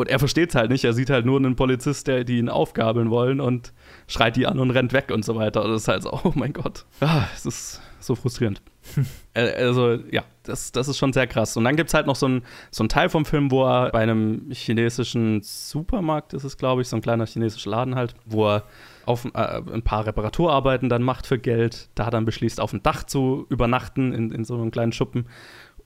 Und 0.00 0.08
er 0.08 0.20
versteht 0.20 0.50
es 0.50 0.54
halt 0.54 0.70
nicht, 0.70 0.84
er 0.84 0.92
sieht 0.92 1.10
halt 1.10 1.26
nur 1.26 1.38
einen 1.38 1.56
Polizist, 1.56 2.06
der 2.06 2.22
die 2.22 2.38
ihn 2.38 2.48
aufgabeln 2.48 3.10
wollen 3.10 3.40
und 3.40 3.72
schreit 4.06 4.36
die 4.36 4.46
an 4.46 4.60
und 4.60 4.70
rennt 4.70 4.92
weg 4.92 5.10
und 5.12 5.24
so 5.24 5.34
weiter. 5.34 5.64
Und 5.64 5.72
das 5.72 5.82
ist 5.82 5.88
halt 5.88 6.04
so, 6.04 6.12
oh 6.22 6.32
mein 6.36 6.52
Gott. 6.52 6.86
Ah, 7.00 7.24
es 7.34 7.44
ist 7.44 7.82
so 7.98 8.14
frustrierend. 8.14 8.62
Äh, 9.34 9.66
also, 9.66 9.98
ja, 10.10 10.24
das, 10.44 10.72
das 10.72 10.88
ist 10.88 10.96
schon 10.96 11.12
sehr 11.12 11.26
krass. 11.26 11.56
Und 11.56 11.64
dann 11.64 11.76
gibt 11.76 11.88
es 11.88 11.94
halt 11.94 12.06
noch 12.06 12.16
so 12.16 12.24
einen 12.26 12.42
so 12.70 12.84
Teil 12.86 13.10
vom 13.10 13.26
Film, 13.26 13.50
wo 13.50 13.64
er 13.66 13.90
bei 13.90 13.98
einem 13.98 14.50
chinesischen 14.50 15.42
Supermarkt, 15.42 16.32
ist 16.32 16.44
es 16.44 16.56
glaube 16.56 16.80
ich, 16.80 16.88
so 16.88 16.96
ein 16.96 17.02
kleiner 17.02 17.26
chinesischer 17.26 17.70
Laden 17.70 17.94
halt, 17.94 18.14
wo 18.24 18.48
er 18.48 18.64
auf 19.04 19.26
äh, 19.26 19.62
ein 19.72 19.82
paar 19.82 20.06
Reparaturarbeiten 20.06 20.88
dann 20.88 21.02
macht 21.02 21.26
für 21.26 21.38
Geld, 21.38 21.90
da 21.94 22.08
dann 22.08 22.24
beschließt, 22.24 22.60
auf 22.60 22.70
dem 22.70 22.82
Dach 22.82 23.04
zu 23.04 23.46
übernachten 23.50 24.14
in, 24.14 24.32
in 24.32 24.44
so 24.44 24.54
einem 24.54 24.70
kleinen 24.70 24.92
Schuppen 24.92 25.26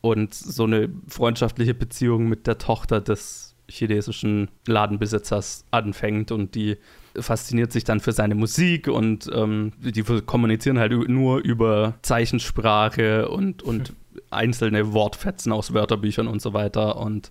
und 0.01 0.33
so 0.33 0.65
eine 0.65 0.89
freundschaftliche 1.09 1.75
Beziehung 1.75 2.29
mit 2.29 2.47
der 2.47 2.59
Tochter 2.59 3.01
des 3.01 3.52
chinesischen 3.69 4.51
Ladenbesitzers 4.67 5.65
anfängt 5.71 6.31
und 6.31 6.55
die 6.55 6.77
fasziniert 7.17 7.73
sich 7.73 7.85
dann 7.85 8.01
für 8.01 8.13
seine 8.13 8.35
Musik 8.35 8.89
und 8.89 9.31
ähm, 9.33 9.73
die 9.79 10.03
kommunizieren 10.03 10.79
halt 10.79 10.93
nur 11.09 11.39
über 11.39 11.95
Zeichensprache 12.03 13.29
und, 13.29 13.63
und 13.63 13.95
einzelne 14.31 14.93
Wortfetzen 14.93 15.53
aus 15.53 15.75
Wörterbüchern 15.75 16.27
und 16.27 16.41
so 16.43 16.53
weiter 16.53 16.97
und 16.97 17.31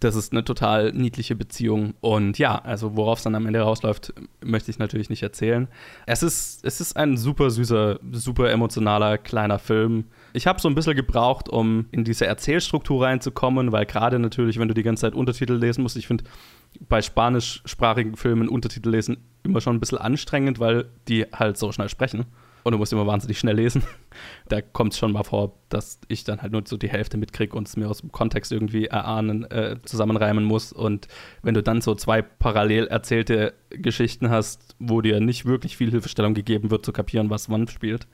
Das 0.00 0.16
ist 0.16 0.32
eine 0.32 0.44
total 0.44 0.92
niedliche 0.92 1.34
Beziehung. 1.34 1.94
Und 2.00 2.38
ja, 2.38 2.58
also 2.58 2.96
worauf 2.96 3.18
es 3.18 3.24
dann 3.24 3.34
am 3.34 3.46
Ende 3.46 3.60
rausläuft, 3.60 4.12
möchte 4.44 4.70
ich 4.70 4.78
natürlich 4.78 5.08
nicht 5.08 5.22
erzählen. 5.22 5.68
Es 6.06 6.22
ist, 6.22 6.64
es 6.64 6.80
ist 6.80 6.96
ein 6.96 7.16
super 7.16 7.48
süßer, 7.48 8.00
super 8.12 8.50
emotionaler 8.50 9.16
kleiner 9.16 9.58
Film. 9.58 10.04
Ich 10.36 10.48
habe 10.48 10.60
so 10.60 10.68
ein 10.68 10.74
bisschen 10.74 10.96
gebraucht, 10.96 11.48
um 11.48 11.86
in 11.92 12.02
diese 12.02 12.26
Erzählstruktur 12.26 13.04
reinzukommen, 13.04 13.70
weil 13.70 13.86
gerade 13.86 14.18
natürlich, 14.18 14.58
wenn 14.58 14.66
du 14.66 14.74
die 14.74 14.82
ganze 14.82 15.02
Zeit 15.02 15.14
Untertitel 15.14 15.54
lesen 15.54 15.82
musst, 15.82 15.96
ich 15.96 16.08
finde 16.08 16.24
bei 16.88 17.00
spanischsprachigen 17.02 18.16
Filmen 18.16 18.48
Untertitel 18.48 18.90
lesen 18.90 19.18
immer 19.44 19.60
schon 19.60 19.76
ein 19.76 19.80
bisschen 19.80 19.98
anstrengend, 19.98 20.58
weil 20.58 20.86
die 21.06 21.22
halt 21.32 21.56
so 21.56 21.70
schnell 21.70 21.88
sprechen 21.88 22.26
und 22.64 22.72
du 22.72 22.78
musst 22.78 22.92
immer 22.92 23.06
wahnsinnig 23.06 23.38
schnell 23.38 23.54
lesen. 23.54 23.84
da 24.48 24.60
kommt 24.60 24.94
es 24.94 24.98
schon 24.98 25.12
mal 25.12 25.22
vor, 25.22 25.52
dass 25.68 26.00
ich 26.08 26.24
dann 26.24 26.42
halt 26.42 26.50
nur 26.50 26.62
so 26.64 26.76
die 26.76 26.88
Hälfte 26.88 27.16
mitkriege 27.16 27.56
und 27.56 27.68
es 27.68 27.76
mir 27.76 27.88
aus 27.88 28.00
dem 28.00 28.10
Kontext 28.10 28.50
irgendwie 28.50 28.86
erahnen, 28.86 29.48
äh, 29.50 29.76
zusammenreimen 29.84 30.44
muss. 30.44 30.72
Und 30.72 31.06
wenn 31.42 31.54
du 31.54 31.62
dann 31.62 31.80
so 31.80 31.94
zwei 31.94 32.22
parallel 32.22 32.86
erzählte 32.86 33.54
Geschichten 33.70 34.30
hast, 34.30 34.74
wo 34.78 35.00
dir 35.00 35.20
nicht 35.20 35.44
wirklich 35.46 35.76
viel 35.76 35.90
Hilfestellung 35.90 36.34
gegeben 36.34 36.70
wird, 36.70 36.84
zu 36.84 36.92
kapieren, 36.92 37.30
was 37.30 37.50
wann 37.50 37.68
spielt, 37.68 38.08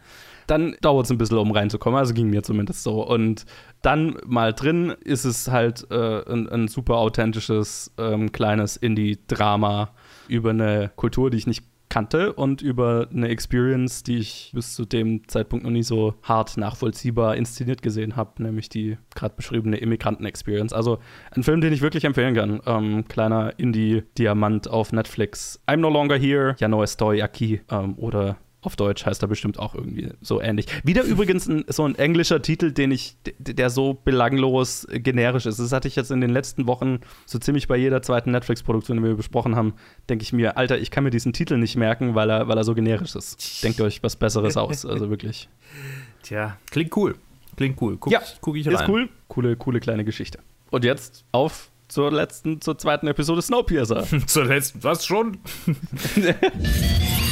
dann 0.50 0.76
dauert 0.80 1.06
es 1.06 1.12
ein 1.12 1.18
bisschen, 1.18 1.38
um 1.38 1.52
reinzukommen. 1.52 1.98
Also 1.98 2.12
ging 2.12 2.28
mir 2.28 2.42
zumindest 2.42 2.82
so. 2.82 3.06
Und 3.06 3.44
dann 3.82 4.16
mal 4.26 4.52
drin 4.52 4.94
ist 5.04 5.24
es 5.24 5.50
halt 5.50 5.86
äh, 5.90 6.22
ein, 6.30 6.48
ein, 6.48 6.68
super 6.68 6.96
authentisches, 6.96 7.92
ähm, 7.98 8.32
kleines 8.32 8.76
Indie-Drama 8.76 9.90
über 10.28 10.50
eine 10.50 10.90
Kultur, 10.96 11.30
die 11.30 11.38
ich 11.38 11.46
nicht 11.46 11.64
kannte 11.88 12.32
und 12.32 12.62
über 12.62 13.08
eine 13.12 13.28
Experience, 13.28 14.02
die 14.02 14.18
ich 14.18 14.52
bis 14.54 14.74
zu 14.74 14.84
dem 14.84 15.26
Zeitpunkt 15.28 15.64
noch 15.64 15.72
nie 15.72 15.82
so 15.82 16.14
hart 16.22 16.56
nachvollziehbar 16.56 17.36
inszeniert 17.36 17.82
gesehen 17.82 18.16
habe, 18.16 18.42
nämlich 18.42 18.68
die 18.68 18.96
gerade 19.14 19.34
beschriebene 19.36 19.76
Immigranten-Experience. 19.76 20.72
Also 20.72 20.98
ein 21.32 21.42
Film, 21.42 21.60
den 21.60 21.72
ich 21.72 21.82
wirklich 21.82 22.04
empfehlen 22.04 22.34
kann. 22.34 22.60
Ähm, 22.64 23.04
kleiner 23.08 23.58
Indie-Diamant 23.58 24.68
auf 24.68 24.92
Netflix. 24.92 25.60
I'm 25.66 25.78
no 25.78 25.90
longer 25.90 26.16
here, 26.16 26.54
ya 26.58 26.68
no 26.68 26.82
estoy 26.82 27.22
aquí 27.22 27.60
ähm, 27.70 27.98
oder 27.98 28.36
auf 28.62 28.76
Deutsch 28.76 29.06
heißt 29.06 29.22
er 29.22 29.28
bestimmt 29.28 29.58
auch 29.58 29.74
irgendwie 29.74 30.10
so 30.20 30.40
ähnlich. 30.40 30.66
Wieder 30.84 31.02
übrigens 31.02 31.48
ein, 31.48 31.64
so 31.68 31.84
ein 31.84 31.94
englischer 31.94 32.42
Titel, 32.42 32.72
den 32.72 32.90
ich, 32.90 33.16
der 33.38 33.70
so 33.70 33.94
belanglos 33.94 34.86
generisch 34.90 35.46
ist. 35.46 35.58
Das 35.58 35.72
hatte 35.72 35.88
ich 35.88 35.96
jetzt 35.96 36.10
in 36.10 36.20
den 36.20 36.30
letzten 36.30 36.66
Wochen 36.66 37.00
so 37.24 37.38
ziemlich 37.38 37.68
bei 37.68 37.76
jeder 37.76 38.02
zweiten 38.02 38.32
Netflix-Produktion, 38.32 38.98
die 38.98 39.02
wir 39.02 39.14
besprochen 39.14 39.56
haben, 39.56 39.74
denke 40.08 40.22
ich 40.22 40.32
mir, 40.32 40.56
Alter, 40.56 40.78
ich 40.78 40.90
kann 40.90 41.04
mir 41.04 41.10
diesen 41.10 41.32
Titel 41.32 41.56
nicht 41.56 41.76
merken, 41.76 42.14
weil 42.14 42.30
er, 42.30 42.48
weil 42.48 42.56
er 42.56 42.64
so 42.64 42.74
generisch 42.74 43.14
ist. 43.14 43.62
Denkt 43.64 43.80
euch 43.80 44.02
was 44.02 44.16
Besseres 44.16 44.56
aus, 44.56 44.84
also 44.84 45.08
wirklich. 45.08 45.48
Tja, 46.22 46.58
klingt 46.70 46.94
cool. 46.96 47.16
Klingt 47.56 47.80
cool. 47.80 47.96
Guck, 47.98 48.12
ja, 48.12 48.20
guck 48.40 48.56
ich 48.56 48.66
rein. 48.66 48.74
Ist 48.74 48.88
cool. 48.88 49.08
Coole, 49.28 49.56
coole 49.56 49.80
kleine 49.80 50.04
Geschichte. 50.04 50.38
Und 50.70 50.84
jetzt 50.84 51.24
auf 51.32 51.70
zur 51.88 52.12
letzten, 52.12 52.60
zur 52.60 52.78
zweiten 52.78 53.06
Episode 53.06 53.42
Snowpiercer. 53.42 54.06
zur 54.26 54.44
letzten, 54.44 54.82
was 54.84 55.06
schon? 55.06 55.38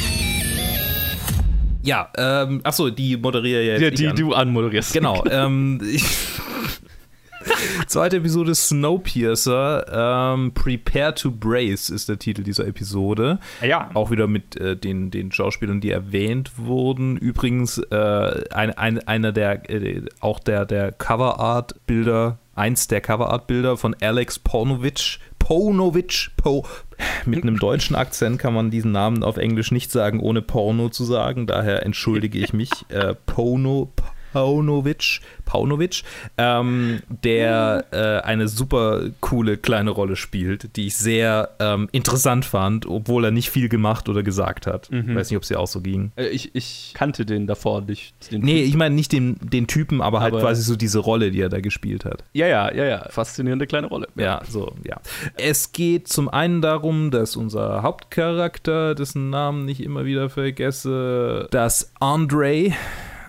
Ja, 1.89 2.07
ähm, 2.17 2.61
achso, 2.63 2.91
die 2.91 3.17
moderiere 3.17 3.63
jetzt. 3.63 3.81
Ja, 3.81 3.89
die 3.89 4.07
an. 4.07 4.15
du 4.15 4.33
anmoderierst. 4.33 4.93
Genau. 4.93 5.23
ähm, 5.31 5.81
Zweite 7.87 8.17
Episode 8.17 8.53
Snowpiercer. 8.53 10.35
Ähm, 10.35 10.53
Prepare 10.53 11.15
to 11.15 11.31
Brace 11.31 11.89
ist 11.89 12.07
der 12.07 12.19
Titel 12.19 12.43
dieser 12.43 12.67
Episode. 12.67 13.39
Ja. 13.65 13.89
Auch 13.95 14.11
wieder 14.11 14.27
mit 14.27 14.55
äh, 14.57 14.77
den, 14.77 15.09
den 15.09 15.31
Schauspielern, 15.31 15.81
die 15.81 15.89
erwähnt 15.89 16.51
wurden. 16.57 17.17
Übrigens, 17.17 17.79
äh, 17.79 18.43
ein, 18.51 18.77
ein, 18.77 18.99
einer 19.07 19.31
der, 19.31 19.67
äh, 19.71 20.03
auch 20.19 20.37
der, 20.37 20.67
der 20.67 20.91
Coverart-Bilder, 20.91 22.37
eins 22.53 22.87
der 22.87 23.01
Coverart-Bilder 23.01 23.77
von 23.77 23.95
Alex 23.99 24.37
Pornovich 24.37 25.19
Ponovic, 25.49 26.29
po, 26.37 26.63
mit 27.25 27.41
einem 27.41 27.57
deutschen 27.57 27.95
Akzent 27.95 28.37
kann 28.37 28.53
man 28.53 28.69
diesen 28.69 28.91
Namen 28.91 29.23
auf 29.23 29.37
Englisch 29.37 29.71
nicht 29.71 29.91
sagen, 29.91 30.19
ohne 30.19 30.43
Porno 30.43 30.89
zu 30.89 31.05
sagen. 31.05 31.47
Daher 31.47 31.83
entschuldige 31.87 32.37
ich 32.37 32.53
mich. 32.53 32.69
Äh, 32.89 33.15
Pono, 33.25 33.91
Paunovic, 34.33 35.21
Paunovic, 35.45 36.03
ähm, 36.37 36.99
der 37.09 37.85
äh, 37.91 38.25
eine 38.25 38.47
super 38.47 39.09
coole 39.19 39.57
kleine 39.57 39.91
Rolle 39.91 40.15
spielt, 40.15 40.75
die 40.75 40.87
ich 40.87 40.97
sehr 40.97 41.49
ähm, 41.59 41.89
interessant 41.91 42.45
fand, 42.45 42.85
obwohl 42.85 43.25
er 43.25 43.31
nicht 43.31 43.49
viel 43.49 43.69
gemacht 43.69 44.09
oder 44.09 44.23
gesagt 44.23 44.67
hat. 44.67 44.91
Mhm. 44.91 45.15
Weiß 45.15 45.29
nicht, 45.29 45.37
ob 45.37 45.43
es 45.43 45.49
dir 45.49 45.59
auch 45.59 45.67
so 45.67 45.81
ging. 45.81 46.11
Äh, 46.15 46.27
ich, 46.27 46.53
ich, 46.55 46.93
kannte 46.93 47.25
den 47.25 47.47
davor 47.47 47.81
nicht. 47.81 48.13
Den 48.31 48.41
nee, 48.41 48.61
ich 48.61 48.75
meine 48.75 48.95
nicht 48.95 49.11
den, 49.11 49.37
den 49.41 49.67
Typen, 49.67 50.01
aber, 50.01 50.19
halt 50.19 50.33
aber 50.33 50.41
halt 50.41 50.47
quasi 50.47 50.63
so 50.63 50.75
diese 50.75 50.99
Rolle, 50.99 51.31
die 51.31 51.41
er 51.41 51.49
da 51.49 51.59
gespielt 51.59 52.05
hat. 52.05 52.23
Ja, 52.33 52.47
ja, 52.47 52.73
ja, 52.73 52.85
ja. 52.85 53.07
Faszinierende 53.09 53.67
kleine 53.67 53.87
Rolle. 53.87 54.07
Ja, 54.15 54.41
so, 54.47 54.73
ja. 54.87 54.97
Es 55.37 55.71
geht 55.71 56.07
zum 56.07 56.29
einen 56.29 56.61
darum, 56.61 57.11
dass 57.11 57.35
unser 57.35 57.81
Hauptcharakter, 57.81 58.95
dessen 58.95 59.29
Namen 59.29 59.67
ich 59.67 59.83
immer 59.83 60.05
wieder 60.05 60.29
vergesse, 60.29 61.47
dass 61.51 61.91
Andre 61.99 62.73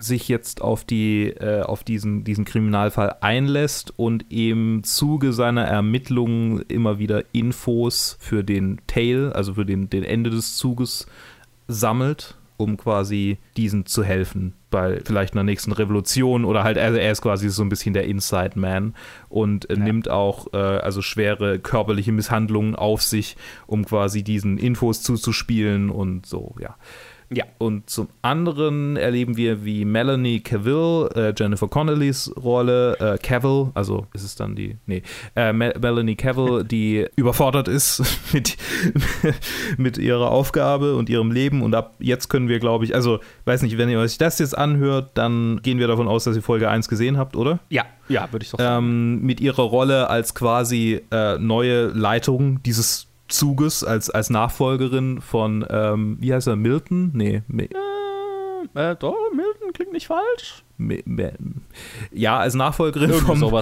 sich 0.03 0.27
jetzt 0.27 0.61
auf, 0.61 0.83
die, 0.83 1.27
äh, 1.27 1.61
auf 1.61 1.83
diesen, 1.83 2.23
diesen 2.23 2.45
Kriminalfall 2.45 3.15
einlässt 3.21 3.93
und 3.97 4.25
im 4.29 4.83
Zuge 4.83 5.33
seiner 5.33 5.65
Ermittlungen 5.65 6.63
immer 6.67 6.99
wieder 6.99 7.23
Infos 7.33 8.17
für 8.19 8.43
den 8.43 8.81
Tail, 8.87 9.31
also 9.33 9.53
für 9.53 9.65
den, 9.65 9.89
den 9.89 10.03
Ende 10.03 10.29
des 10.29 10.55
Zuges, 10.55 11.07
sammelt, 11.67 12.37
um 12.57 12.77
quasi 12.77 13.37
diesen 13.57 13.85
zu 13.85 14.03
helfen 14.03 14.53
bei 14.69 15.01
vielleicht 15.03 15.33
einer 15.33 15.43
nächsten 15.43 15.71
Revolution 15.71 16.45
oder 16.45 16.63
halt, 16.63 16.77
also 16.77 16.97
er 16.97 17.11
ist 17.11 17.21
quasi 17.21 17.49
so 17.49 17.61
ein 17.61 17.69
bisschen 17.69 17.93
der 17.93 18.05
Inside 18.05 18.51
Man 18.55 18.95
und 19.29 19.69
äh, 19.69 19.73
ja. 19.73 19.79
nimmt 19.83 20.09
auch 20.09 20.53
äh, 20.53 20.57
also 20.57 21.01
schwere 21.01 21.59
körperliche 21.59 22.11
Misshandlungen 22.11 22.75
auf 22.75 23.01
sich, 23.01 23.35
um 23.67 23.85
quasi 23.85 24.23
diesen 24.23 24.57
Infos 24.57 25.03
zuzuspielen 25.03 25.89
und 25.89 26.25
so, 26.25 26.55
ja. 26.59 26.75
Ja. 27.33 27.45
Und 27.59 27.89
zum 27.89 28.09
anderen 28.21 28.97
erleben 28.97 29.37
wir, 29.37 29.63
wie 29.63 29.85
Melanie 29.85 30.41
Cavill, 30.41 31.09
äh, 31.15 31.33
Jennifer 31.37 31.69
Connellys 31.69 32.29
Rolle, 32.35 32.97
äh, 32.99 33.17
Cavill, 33.17 33.71
also 33.73 34.05
ist 34.13 34.23
es 34.23 34.35
dann 34.35 34.55
die, 34.55 34.77
nee, 34.85 35.01
äh, 35.35 35.53
Melanie 35.53 36.15
Cavill, 36.15 36.63
die 36.69 37.07
überfordert 37.15 37.69
ist 37.69 38.03
mit, 38.33 38.57
mit 39.77 39.97
ihrer 39.97 40.29
Aufgabe 40.29 40.95
und 40.97 41.09
ihrem 41.09 41.31
Leben. 41.31 41.61
Und 41.61 41.73
ab 41.73 41.95
jetzt 41.99 42.27
können 42.27 42.49
wir, 42.49 42.59
glaube 42.59 42.83
ich, 42.83 42.93
also, 42.93 43.19
weiß 43.45 43.61
nicht, 43.61 43.77
wenn 43.77 43.89
ihr 43.89 43.99
euch 43.99 44.17
das 44.17 44.39
jetzt 44.39 44.57
anhört, 44.57 45.11
dann 45.13 45.61
gehen 45.63 45.79
wir 45.79 45.87
davon 45.87 46.09
aus, 46.09 46.25
dass 46.25 46.35
ihr 46.35 46.43
Folge 46.43 46.69
1 46.69 46.89
gesehen 46.89 47.17
habt, 47.17 47.37
oder? 47.37 47.59
Ja, 47.69 47.85
ja, 48.09 48.27
würde 48.31 48.43
ich 48.43 48.51
doch 48.51 48.59
sagen. 48.59 48.85
Ähm, 48.85 49.21
mit 49.21 49.39
ihrer 49.39 49.63
Rolle 49.63 50.09
als 50.09 50.35
quasi 50.35 51.01
äh, 51.11 51.37
neue 51.37 51.87
Leitung 51.87 52.61
dieses 52.63 53.10
Zuges 53.31 53.83
als, 53.83 54.09
als 54.09 54.29
Nachfolgerin 54.29 55.21
von, 55.21 55.65
ähm, 55.69 56.17
wie 56.19 56.33
heißt 56.33 56.47
er, 56.47 56.55
Milton? 56.55 57.11
Nee. 57.13 57.41
Äh, 58.75 58.91
äh, 58.91 58.95
doch, 58.95 59.15
Milton 59.33 59.73
klingt 59.73 59.93
nicht 59.93 60.07
falsch 60.07 60.63
ja, 62.11 62.39
als 62.39 62.53
Nachfolgerin 62.53 63.11
vom, 63.11 63.53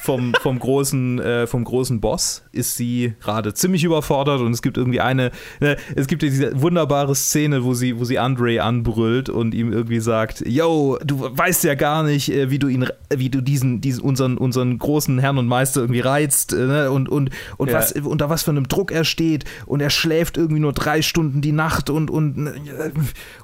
vom, 0.00 0.34
vom, 0.40 0.58
großen, 0.58 1.18
äh, 1.20 1.46
vom 1.46 1.64
großen 1.64 2.00
Boss 2.00 2.42
ist 2.52 2.76
sie 2.76 3.14
gerade 3.20 3.54
ziemlich 3.54 3.84
überfordert 3.84 4.40
und 4.40 4.52
es 4.52 4.62
gibt 4.62 4.76
irgendwie 4.76 5.00
eine, 5.00 5.30
äh, 5.60 5.76
es 5.94 6.06
gibt 6.06 6.22
diese 6.22 6.60
wunderbare 6.60 7.14
Szene, 7.14 7.64
wo 7.64 7.74
sie, 7.74 7.98
wo 7.98 8.04
sie 8.04 8.18
Andre 8.18 8.62
anbrüllt 8.62 9.28
und 9.28 9.54
ihm 9.54 9.72
irgendwie 9.72 10.00
sagt, 10.00 10.46
yo, 10.46 10.98
du 11.04 11.36
weißt 11.36 11.64
ja 11.64 11.74
gar 11.74 12.02
nicht, 12.02 12.30
äh, 12.30 12.50
wie 12.50 12.58
du 12.58 12.68
ihn, 12.68 12.86
wie 13.14 13.30
du 13.30 13.40
diesen, 13.40 13.80
diesen 13.80 14.02
unseren, 14.02 14.38
unseren 14.38 14.78
großen 14.78 15.18
Herrn 15.18 15.38
und 15.38 15.46
Meister 15.46 15.80
irgendwie 15.82 16.00
reizt 16.00 16.52
äh, 16.52 16.66
ne? 16.66 16.90
und, 16.90 17.08
und, 17.08 17.30
und 17.56 17.70
ja. 17.70 17.78
was, 17.78 17.92
unter 17.92 18.30
was 18.30 18.42
für 18.42 18.50
einem 18.50 18.68
Druck 18.68 18.92
er 18.92 19.04
steht 19.04 19.44
und 19.66 19.80
er 19.80 19.90
schläft 19.90 20.36
irgendwie 20.36 20.60
nur 20.60 20.72
drei 20.72 21.02
Stunden 21.02 21.40
die 21.40 21.52
Nacht 21.52 21.90
und, 21.90 22.10
und, 22.10 22.46
äh, 22.46 22.90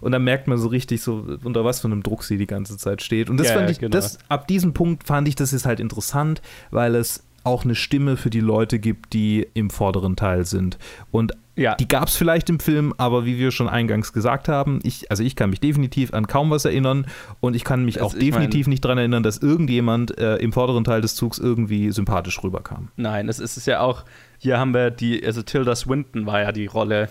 und 0.00 0.12
dann 0.12 0.24
merkt 0.24 0.48
man 0.48 0.58
so 0.58 0.68
richtig 0.68 1.02
so, 1.02 1.24
unter 1.44 1.64
was 1.64 1.80
für 1.80 1.88
einem 1.88 2.02
Druck 2.02 2.24
sie 2.24 2.38
die 2.38 2.46
ganze 2.46 2.76
Zeit 2.76 3.02
steht 3.02 3.15
steht. 3.16 3.30
Und 3.30 3.38
das 3.38 3.48
ja, 3.48 3.54
fand 3.54 3.70
ich, 3.70 3.78
genau. 3.78 3.90
das, 3.90 4.18
ab 4.28 4.46
diesem 4.46 4.72
Punkt 4.72 5.04
fand 5.04 5.28
ich, 5.28 5.34
das 5.34 5.52
ist 5.52 5.66
halt 5.66 5.80
interessant, 5.80 6.42
weil 6.70 6.94
es 6.94 7.24
auch 7.44 7.64
eine 7.64 7.76
Stimme 7.76 8.16
für 8.16 8.28
die 8.28 8.40
Leute 8.40 8.80
gibt, 8.80 9.12
die 9.12 9.46
im 9.54 9.70
vorderen 9.70 10.16
Teil 10.16 10.44
sind. 10.44 10.78
Und 11.12 11.32
ja. 11.54 11.76
die 11.76 11.86
gab 11.86 12.08
es 12.08 12.16
vielleicht 12.16 12.50
im 12.50 12.58
Film, 12.58 12.92
aber 12.98 13.24
wie 13.24 13.38
wir 13.38 13.52
schon 13.52 13.68
eingangs 13.68 14.12
gesagt 14.12 14.48
haben, 14.48 14.80
ich, 14.82 15.10
also 15.12 15.22
ich 15.22 15.36
kann 15.36 15.50
mich 15.50 15.60
definitiv 15.60 16.12
an 16.12 16.26
kaum 16.26 16.50
was 16.50 16.64
erinnern 16.64 17.06
und 17.38 17.54
ich 17.54 17.62
kann 17.62 17.84
mich 17.84 18.02
also 18.02 18.16
auch 18.16 18.18
definitiv 18.18 18.66
mein, 18.66 18.72
nicht 18.72 18.84
daran 18.84 18.98
erinnern, 18.98 19.22
dass 19.22 19.38
irgendjemand 19.38 20.18
äh, 20.18 20.36
im 20.36 20.52
vorderen 20.52 20.82
Teil 20.82 21.00
des 21.00 21.14
Zugs 21.14 21.38
irgendwie 21.38 21.92
sympathisch 21.92 22.42
rüberkam. 22.42 22.88
Nein, 22.96 23.28
es 23.28 23.38
ist 23.38 23.64
ja 23.64 23.78
auch, 23.78 24.04
hier 24.38 24.58
haben 24.58 24.74
wir 24.74 24.90
die, 24.90 25.24
also 25.24 25.42
Tilda 25.42 25.76
Swinton 25.76 26.26
war 26.26 26.42
ja 26.42 26.50
die 26.50 26.66
Rolle 26.66 27.08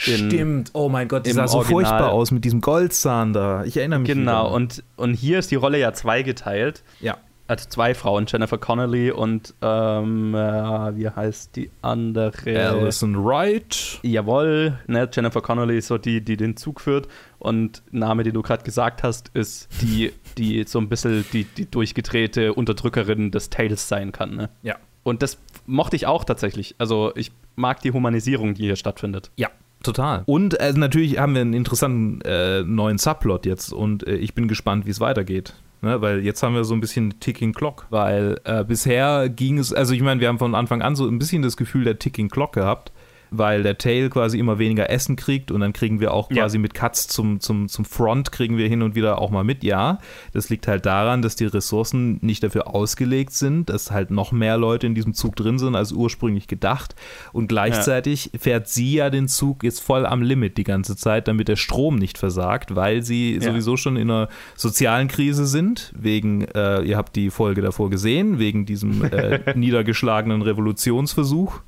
Stimmt, 0.00 0.70
oh 0.72 0.88
mein 0.88 1.08
Gott, 1.08 1.26
die 1.26 1.32
sah 1.32 1.46
so 1.46 1.58
Original. 1.58 1.84
furchtbar 1.84 2.12
aus 2.12 2.30
mit 2.30 2.44
diesem 2.44 2.60
Goldzahn 2.60 3.32
da. 3.32 3.64
Ich 3.64 3.76
erinnere 3.76 4.00
mich. 4.00 4.08
Genau, 4.08 4.54
und, 4.54 4.82
und 4.96 5.14
hier 5.14 5.38
ist 5.38 5.50
die 5.50 5.56
Rolle 5.56 5.78
ja 5.78 5.92
zweigeteilt. 5.92 6.82
Ja. 7.00 7.18
Also 7.48 7.68
zwei 7.68 7.94
Frauen, 7.94 8.26
Jennifer 8.28 8.58
Connelly 8.58 9.10
und 9.10 9.54
ähm, 9.60 10.36
äh, 10.36 10.38
wie 10.38 11.08
heißt 11.08 11.56
die 11.56 11.68
andere? 11.82 12.70
Alison 12.70 13.24
Wright. 13.24 13.98
Jawohl, 14.02 14.78
ne, 14.86 15.08
Jennifer 15.12 15.40
Connelly 15.40 15.78
ist 15.78 15.88
so 15.88 15.98
die, 15.98 16.20
die 16.20 16.36
den 16.36 16.56
Zug 16.56 16.80
führt. 16.80 17.08
Und 17.40 17.82
Name, 17.90 18.22
den 18.22 18.34
du 18.34 18.42
gerade 18.42 18.62
gesagt 18.62 19.02
hast, 19.02 19.30
ist 19.34 19.68
die, 19.82 20.12
die 20.38 20.62
so 20.62 20.78
ein 20.78 20.88
bisschen 20.88 21.24
die, 21.32 21.42
die 21.42 21.68
durchgedrehte 21.68 22.54
Unterdrückerin 22.54 23.32
des 23.32 23.50
Tales 23.50 23.88
sein 23.88 24.12
kann. 24.12 24.36
Ne? 24.36 24.48
Ja. 24.62 24.76
Und 25.02 25.22
das 25.22 25.36
mochte 25.66 25.96
ich 25.96 26.06
auch 26.06 26.24
tatsächlich. 26.24 26.76
Also 26.78 27.10
ich 27.16 27.32
mag 27.56 27.80
die 27.80 27.90
Humanisierung, 27.90 28.54
die 28.54 28.62
hier 28.62 28.76
stattfindet. 28.76 29.32
Ja, 29.34 29.48
Total. 29.82 30.22
Und 30.26 30.60
äh, 30.60 30.72
natürlich 30.74 31.18
haben 31.18 31.34
wir 31.34 31.40
einen 31.40 31.54
interessanten 31.54 32.20
äh, 32.22 32.62
neuen 32.62 32.98
Subplot 32.98 33.46
jetzt 33.46 33.72
und 33.72 34.06
äh, 34.06 34.16
ich 34.16 34.34
bin 34.34 34.46
gespannt, 34.46 34.86
wie 34.86 34.90
es 34.90 35.00
weitergeht. 35.00 35.54
Ne, 35.82 36.02
weil 36.02 36.22
jetzt 36.22 36.42
haben 36.42 36.54
wir 36.54 36.64
so 36.64 36.74
ein 36.74 36.80
bisschen 36.82 37.20
Ticking 37.20 37.54
Clock, 37.54 37.86
weil 37.88 38.38
äh, 38.44 38.64
bisher 38.64 39.30
ging 39.30 39.56
es, 39.56 39.72
also 39.72 39.94
ich 39.94 40.02
meine, 40.02 40.20
wir 40.20 40.28
haben 40.28 40.38
von 40.38 40.54
Anfang 40.54 40.82
an 40.82 40.94
so 40.94 41.06
ein 41.06 41.18
bisschen 41.18 41.40
das 41.40 41.56
Gefühl 41.56 41.84
der 41.84 41.98
Ticking 41.98 42.28
Clock 42.28 42.52
gehabt, 42.52 42.92
weil 43.30 43.62
der 43.62 43.78
Tail 43.78 44.10
quasi 44.10 44.38
immer 44.38 44.58
weniger 44.58 44.90
Essen 44.90 45.16
kriegt 45.16 45.50
und 45.50 45.60
dann 45.60 45.72
kriegen 45.72 46.00
wir 46.00 46.12
auch 46.12 46.28
quasi 46.28 46.56
ja. 46.56 46.62
mit 46.62 46.74
Cuts 46.74 47.08
zum, 47.08 47.40
zum, 47.40 47.68
zum 47.68 47.84
Front, 47.84 48.32
kriegen 48.32 48.56
wir 48.56 48.68
hin 48.68 48.82
und 48.82 48.94
wieder 48.94 49.18
auch 49.18 49.30
mal 49.30 49.44
mit. 49.44 49.62
Ja, 49.64 49.98
das 50.32 50.48
liegt 50.50 50.66
halt 50.66 50.86
daran, 50.86 51.22
dass 51.22 51.36
die 51.36 51.46
Ressourcen 51.46 52.18
nicht 52.22 52.42
dafür 52.42 52.74
ausgelegt 52.74 53.32
sind, 53.32 53.70
dass 53.70 53.90
halt 53.90 54.10
noch 54.10 54.32
mehr 54.32 54.56
Leute 54.56 54.86
in 54.86 54.94
diesem 54.94 55.14
Zug 55.14 55.36
drin 55.36 55.58
sind 55.58 55.76
als 55.76 55.92
ursprünglich 55.92 56.48
gedacht 56.48 56.94
und 57.32 57.48
gleichzeitig 57.48 58.30
ja. 58.32 58.38
fährt 58.38 58.68
sie 58.68 58.94
ja 58.94 59.10
den 59.10 59.28
Zug 59.28 59.62
jetzt 59.62 59.80
voll 59.80 60.06
am 60.06 60.22
Limit 60.22 60.58
die 60.58 60.64
ganze 60.64 60.96
Zeit, 60.96 61.28
damit 61.28 61.48
der 61.48 61.56
Strom 61.56 61.96
nicht 61.96 62.18
versagt, 62.18 62.74
weil 62.74 63.02
sie 63.02 63.34
ja. 63.34 63.42
sowieso 63.42 63.76
schon 63.76 63.96
in 63.96 64.10
einer 64.10 64.28
sozialen 64.56 65.08
Krise 65.08 65.46
sind, 65.46 65.92
wegen, 65.96 66.42
äh, 66.42 66.82
ihr 66.82 66.96
habt 66.96 67.16
die 67.16 67.30
Folge 67.30 67.62
davor 67.62 67.90
gesehen, 67.90 68.38
wegen 68.38 68.66
diesem 68.66 69.04
äh, 69.04 69.54
niedergeschlagenen 69.54 70.42
Revolutionsversuch 70.42 71.60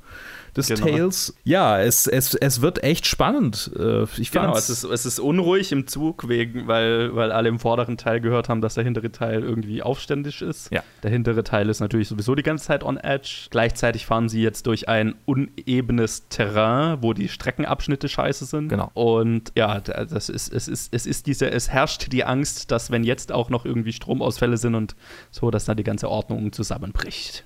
des 0.55 0.67
genau. 0.67 0.85
Tales. 0.85 1.35
Ja, 1.43 1.79
es, 1.79 2.07
es, 2.07 2.35
es 2.35 2.61
wird 2.61 2.83
echt 2.83 3.05
spannend. 3.05 3.71
Äh, 3.77 4.03
ich 4.17 4.31
genau, 4.31 4.55
es 4.55 4.69
ist, 4.69 4.83
es 4.83 5.05
ist 5.05 5.19
unruhig 5.19 5.71
im 5.71 5.87
Zug, 5.87 6.27
wegen, 6.27 6.67
weil, 6.67 7.15
weil 7.15 7.31
alle 7.31 7.49
im 7.49 7.59
vorderen 7.59 7.97
Teil 7.97 8.21
gehört 8.21 8.49
haben, 8.49 8.61
dass 8.61 8.75
der 8.75 8.83
hintere 8.83 9.11
Teil 9.11 9.43
irgendwie 9.43 9.81
aufständisch 9.81 10.41
ist. 10.41 10.71
Ja. 10.71 10.83
Der 11.01 11.11
hintere 11.11 11.43
Teil 11.43 11.69
ist 11.69 11.79
natürlich 11.79 12.07
sowieso 12.07 12.35
die 12.35 12.43
ganze 12.43 12.65
Zeit 12.65 12.83
on 12.83 12.97
edge. 12.97 13.47
Gleichzeitig 13.49 14.05
fahren 14.05 14.29
sie 14.29 14.41
jetzt 14.41 14.67
durch 14.67 14.87
ein 14.87 15.15
unebenes 15.25 16.27
Terrain, 16.29 16.97
wo 17.01 17.13
die 17.13 17.29
Streckenabschnitte 17.29 18.07
scheiße 18.07 18.45
sind. 18.45 18.69
Genau. 18.69 18.91
Und 18.93 19.51
ja, 19.55 19.79
das 19.79 20.29
ist, 20.29 20.53
es 20.53 20.67
ist, 20.67 20.93
es 20.93 21.05
ist 21.05 21.27
diese, 21.27 21.49
es 21.49 21.69
herrscht 21.69 22.11
die 22.11 22.23
Angst, 22.23 22.71
dass 22.71 22.91
wenn 22.91 23.03
jetzt 23.03 23.31
auch 23.31 23.49
noch 23.49 23.65
irgendwie 23.65 23.93
Stromausfälle 23.93 24.57
sind 24.57 24.75
und 24.75 24.95
so, 25.31 25.51
dass 25.51 25.65
da 25.65 25.75
die 25.75 25.83
ganze 25.83 26.09
Ordnung 26.09 26.51
zusammenbricht. 26.51 27.45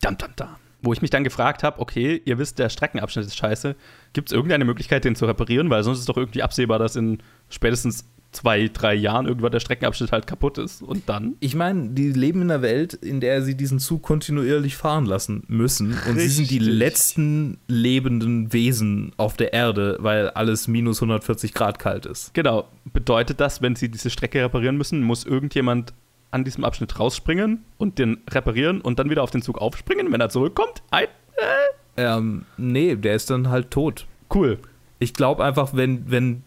Dam, 0.00 0.18
dam, 0.18 0.32
dam. 0.36 0.56
Wo 0.84 0.92
ich 0.92 1.02
mich 1.02 1.10
dann 1.10 1.24
gefragt 1.24 1.62
habe, 1.62 1.80
okay, 1.80 2.20
ihr 2.24 2.38
wisst, 2.38 2.58
der 2.58 2.68
Streckenabschnitt 2.68 3.26
ist 3.26 3.36
scheiße. 3.36 3.74
Gibt 4.12 4.28
es 4.28 4.32
irgendeine 4.32 4.64
Möglichkeit, 4.64 5.04
den 5.04 5.16
zu 5.16 5.24
reparieren? 5.26 5.70
Weil 5.70 5.82
sonst 5.82 6.00
ist 6.00 6.08
doch 6.08 6.16
irgendwie 6.16 6.42
absehbar, 6.42 6.78
dass 6.78 6.94
in 6.94 7.18
spätestens 7.48 8.04
zwei, 8.34 8.68
drei 8.68 8.94
Jahren 8.94 9.26
irgendwann 9.26 9.52
der 9.52 9.60
Streckenabschnitt 9.60 10.12
halt 10.12 10.26
kaputt 10.26 10.58
ist. 10.58 10.82
Und 10.82 11.08
dann? 11.08 11.36
Ich 11.40 11.54
meine, 11.54 11.90
die 11.90 12.12
leben 12.12 12.42
in 12.42 12.50
einer 12.50 12.62
Welt, 12.62 12.92
in 12.92 13.20
der 13.20 13.42
sie 13.42 13.56
diesen 13.56 13.78
Zug 13.78 14.02
kontinuierlich 14.02 14.76
fahren 14.76 15.06
lassen 15.06 15.44
müssen. 15.46 15.92
Und 15.92 16.16
Richtig. 16.16 16.22
sie 16.22 16.28
sind 16.28 16.50
die 16.50 16.58
letzten 16.58 17.58
lebenden 17.68 18.52
Wesen 18.52 19.12
auf 19.16 19.36
der 19.36 19.52
Erde, 19.52 19.96
weil 20.00 20.30
alles 20.30 20.68
minus 20.68 20.98
140 20.98 21.54
Grad 21.54 21.78
kalt 21.78 22.06
ist. 22.06 22.34
Genau. 22.34 22.68
Bedeutet 22.92 23.40
das, 23.40 23.62
wenn 23.62 23.76
sie 23.76 23.88
diese 23.88 24.10
Strecke 24.10 24.42
reparieren 24.42 24.76
müssen, 24.76 25.02
muss 25.02 25.24
irgendjemand 25.24 25.94
an 26.34 26.44
diesem 26.44 26.64
Abschnitt 26.64 26.98
rausspringen 26.98 27.64
und 27.78 27.98
den 27.98 28.18
reparieren 28.28 28.80
und 28.80 28.98
dann 28.98 29.08
wieder 29.08 29.22
auf 29.22 29.30
den 29.30 29.40
Zug 29.40 29.58
aufspringen, 29.58 30.12
wenn 30.12 30.20
er 30.20 30.28
zurückkommt? 30.28 30.82
Ein, 30.90 31.06
äh. 31.96 32.02
ähm, 32.02 32.44
nee, 32.56 32.96
der 32.96 33.14
ist 33.14 33.30
dann 33.30 33.48
halt 33.48 33.70
tot. 33.70 34.06
Cool. 34.34 34.58
Ich 34.98 35.14
glaube 35.14 35.44
einfach, 35.44 35.74
wenn, 35.74 36.10
wenn. 36.10 36.42